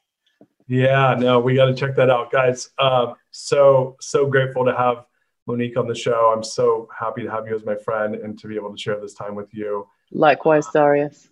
Yeah, 0.68 1.16
no, 1.18 1.39
we 1.39 1.56
got 1.56 1.66
to 1.66 1.74
check 1.74 1.95
that 1.95 2.12
out, 2.12 2.32
guys. 2.32 2.70
Um, 2.78 3.16
so 3.32 3.95
so 4.02 4.28
grateful 4.28 4.66
to 4.66 4.78
have 4.78 5.04
Monique 5.48 5.78
on 5.78 5.88
the 5.88 5.95
show. 5.95 6.34
I'm 6.36 6.43
so 6.43 6.89
happy 6.98 7.24
to 7.24 7.32
have 7.32 7.48
you 7.48 7.56
as 7.56 7.66
my 7.66 7.76
friend 7.76 8.16
and 8.16 8.38
to 8.39 8.48
be 8.48 8.56
able 8.56 8.72
to 8.72 8.78
share 8.78 9.00
this 9.00 9.14
time 9.14 9.34
with 9.34 9.54
you. 9.54 9.88
Likewise, 10.12 10.68
Darius. 10.74 11.30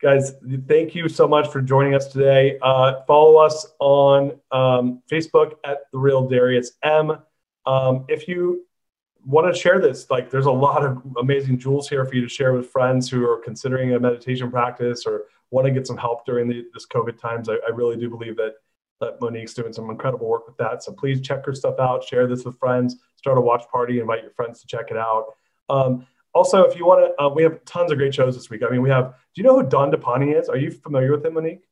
Guys, 0.00 0.34
thank 0.66 0.94
you 0.94 1.08
so 1.08 1.28
much 1.28 1.48
for 1.48 1.62
joining 1.62 1.94
us 1.94 2.08
today. 2.08 2.58
Uh, 2.60 3.02
follow 3.06 3.36
us 3.36 3.66
on 3.78 4.32
um, 4.50 5.02
Facebook 5.10 5.52
at 5.64 5.90
the 5.92 5.98
Real 5.98 6.26
Darius 6.26 6.72
M. 6.82 7.18
Um, 7.64 8.04
if 8.08 8.28
you 8.28 8.66
want 9.24 9.52
to 9.52 9.58
share 9.58 9.80
this, 9.80 10.10
like 10.10 10.30
there's 10.30 10.46
a 10.46 10.52
lot 10.52 10.84
of 10.84 11.02
amazing 11.18 11.58
jewels 11.58 11.88
here 11.88 12.04
for 12.04 12.14
you 12.14 12.20
to 12.22 12.28
share 12.28 12.52
with 12.52 12.68
friends 12.68 13.08
who 13.08 13.26
are 13.26 13.38
considering 13.38 13.94
a 13.94 14.00
meditation 14.00 14.50
practice 14.50 15.06
or 15.06 15.24
want 15.50 15.66
to 15.66 15.70
get 15.70 15.86
some 15.86 15.96
help 15.96 16.26
during 16.26 16.48
the, 16.48 16.66
this 16.74 16.86
COVID 16.86 17.18
times. 17.18 17.48
I, 17.48 17.54
I 17.66 17.70
really 17.70 17.96
do 17.96 18.10
believe 18.10 18.36
that 18.36 18.54
that 19.00 19.20
Monique's 19.20 19.54
doing 19.54 19.72
some 19.72 19.90
incredible 19.90 20.28
work 20.28 20.46
with 20.46 20.56
that. 20.58 20.82
So 20.82 20.92
please 20.92 21.20
check 21.20 21.44
her 21.46 21.54
stuff 21.54 21.78
out, 21.78 22.04
share 22.04 22.26
this 22.26 22.44
with 22.44 22.58
friends, 22.58 22.96
start 23.24 23.38
a 23.38 23.40
watch 23.40 23.64
party, 23.72 24.00
invite 24.00 24.22
your 24.22 24.32
friends 24.32 24.60
to 24.60 24.66
check 24.66 24.90
it 24.90 24.98
out. 24.98 25.24
Um, 25.70 26.06
also, 26.34 26.64
if 26.64 26.76
you 26.76 26.84
want 26.84 27.00
to, 27.06 27.22
uh, 27.22 27.30
we 27.30 27.42
have 27.42 27.64
tons 27.64 27.90
of 27.90 27.96
great 27.96 28.14
shows 28.14 28.34
this 28.34 28.50
week. 28.50 28.62
I 28.62 28.70
mean, 28.70 28.82
we 28.82 28.90
have, 28.90 29.14
do 29.32 29.40
you 29.40 29.44
know 29.44 29.58
who 29.58 29.66
Dandapani 29.66 30.38
is? 30.38 30.50
Are 30.50 30.58
you 30.58 30.70
familiar 30.70 31.10
with 31.12 31.24
him, 31.24 31.34
Monique? 31.34 31.64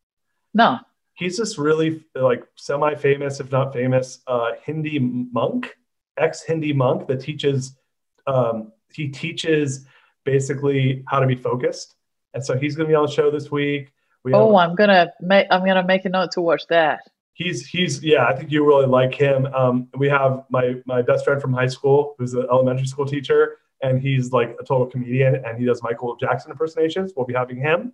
No. 0.55 0.79
He's 1.13 1.37
this 1.37 1.59
really 1.59 2.05
like 2.15 2.43
semi-famous, 2.55 3.39
if 3.41 3.53
not 3.53 3.75
famous, 3.75 4.21
uh, 4.27 4.53
Hindi 4.65 4.99
monk, 4.99 5.77
ex-Hindi 6.17 6.73
monk 6.73 7.07
that 7.09 7.21
teaches, 7.21 7.77
um, 8.27 8.73
he 8.95 9.09
teaches 9.09 9.85
basically 10.25 11.05
how 11.07 11.21
to 11.21 11.27
be 11.27 11.35
focused. 11.35 11.97
And 12.33 12.43
so 12.43 12.57
he's 12.57 12.77
going 12.77 12.87
to 12.87 12.93
be 12.93 12.95
on 12.95 13.05
the 13.05 13.13
show 13.13 13.31
this 13.31 13.51
week. 13.51 13.93
We 14.25 14.33
oh, 14.33 14.57
have, 14.57 14.71
I'm 14.71 14.77
gonna 14.77 15.13
make 15.21 15.49
I'm 15.51 15.65
gonna 15.67 15.85
make 15.85 16.05
a 16.05 16.09
note 16.09 16.31
to 16.33 16.41
watch 16.41 16.63
that. 16.69 17.01
He's 17.35 17.67
he's 17.67 18.03
yeah, 18.03 18.27
I 18.27 18.37
think 18.37 18.51
you 18.51 18.67
really 18.67 18.87
like 18.87 19.15
him. 19.15 19.47
Um, 19.47 19.89
we 19.97 20.09
have 20.09 20.45
my 20.51 20.75
my 20.85 21.03
best 21.03 21.25
friend 21.25 21.41
from 21.41 21.53
high 21.53 21.67
school, 21.67 22.15
who's 22.19 22.35
an 22.35 22.47
elementary 22.51 22.87
school 22.87 23.07
teacher, 23.07 23.59
and 23.83 24.01
he's 24.01 24.33
like 24.33 24.57
a 24.61 24.65
total 24.65 24.87
comedian, 24.87 25.45
and 25.45 25.59
he 25.59 25.65
does 25.65 25.83
Michael 25.83 26.17
Jackson 26.17 26.51
impersonations. 26.51 27.13
We'll 27.17 27.25
be 27.27 27.35
having 27.35 27.57
him. 27.57 27.93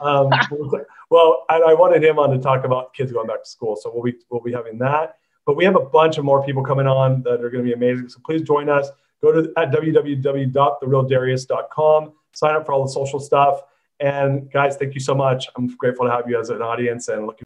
Um, 0.00 0.30
well, 1.10 1.44
and 1.50 1.64
I 1.64 1.74
wanted 1.74 2.04
him 2.04 2.18
on 2.18 2.30
to 2.30 2.38
talk 2.38 2.64
about 2.64 2.94
kids 2.94 3.12
going 3.12 3.26
back 3.26 3.44
to 3.44 3.50
school, 3.50 3.76
so 3.76 3.90
we'll 3.92 4.04
be 4.04 4.14
we'll 4.30 4.40
be 4.40 4.52
having 4.52 4.78
that. 4.78 5.16
But 5.46 5.56
we 5.56 5.64
have 5.64 5.76
a 5.76 5.80
bunch 5.80 6.18
of 6.18 6.24
more 6.24 6.44
people 6.44 6.64
coming 6.64 6.86
on 6.86 7.22
that 7.22 7.42
are 7.42 7.50
going 7.50 7.64
to 7.64 7.68
be 7.68 7.72
amazing. 7.72 8.08
So 8.08 8.20
please 8.24 8.42
join 8.42 8.68
us. 8.68 8.88
Go 9.22 9.32
to 9.32 9.52
at 9.56 9.70
www.therealdarius.com. 9.70 12.12
Sign 12.34 12.54
up 12.54 12.66
for 12.66 12.72
all 12.72 12.84
the 12.84 12.90
social 12.90 13.20
stuff. 13.20 13.62
And 14.00 14.52
guys, 14.52 14.76
thank 14.76 14.92
you 14.94 15.00
so 15.00 15.14
much. 15.14 15.48
I'm 15.56 15.68
grateful 15.76 16.04
to 16.06 16.12
have 16.12 16.28
you 16.28 16.38
as 16.38 16.50
an 16.50 16.60
audience 16.60 17.08
and 17.08 17.26
looking. 17.26 17.45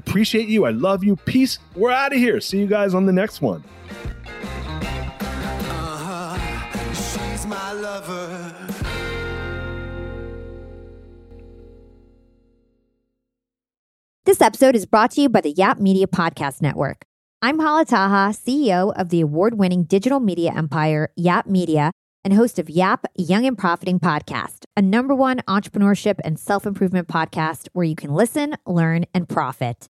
Appreciate 0.00 0.48
you. 0.48 0.64
I 0.64 0.70
love 0.70 1.04
you. 1.04 1.16
Peace. 1.16 1.58
We're 1.76 1.90
out 1.90 2.12
of 2.12 2.18
here. 2.18 2.40
See 2.40 2.58
you 2.58 2.66
guys 2.66 2.94
on 2.94 3.04
the 3.04 3.12
next 3.12 3.42
one. 3.42 3.62
This 14.24 14.40
episode 14.40 14.74
is 14.74 14.86
brought 14.86 15.10
to 15.12 15.20
you 15.20 15.28
by 15.28 15.42
the 15.42 15.50
Yap 15.50 15.78
Media 15.78 16.06
Podcast 16.06 16.62
Network. 16.62 17.04
I'm 17.42 17.58
Hala 17.58 17.84
Taha, 17.84 18.32
CEO 18.32 18.92
of 18.96 19.08
the 19.10 19.20
award 19.20 19.58
winning 19.58 19.84
digital 19.84 20.20
media 20.20 20.52
empire, 20.56 21.10
Yap 21.16 21.46
Media, 21.46 21.90
and 22.24 22.32
host 22.34 22.58
of 22.58 22.70
Yap 22.70 23.06
Young 23.16 23.44
and 23.44 23.58
Profiting 23.58 23.98
Podcast, 23.98 24.64
a 24.76 24.82
number 24.82 25.14
one 25.14 25.38
entrepreneurship 25.48 26.20
and 26.24 26.38
self 26.38 26.64
improvement 26.64 27.08
podcast 27.08 27.68
where 27.72 27.84
you 27.84 27.96
can 27.96 28.14
listen, 28.14 28.56
learn, 28.66 29.04
and 29.12 29.28
profit. 29.28 29.89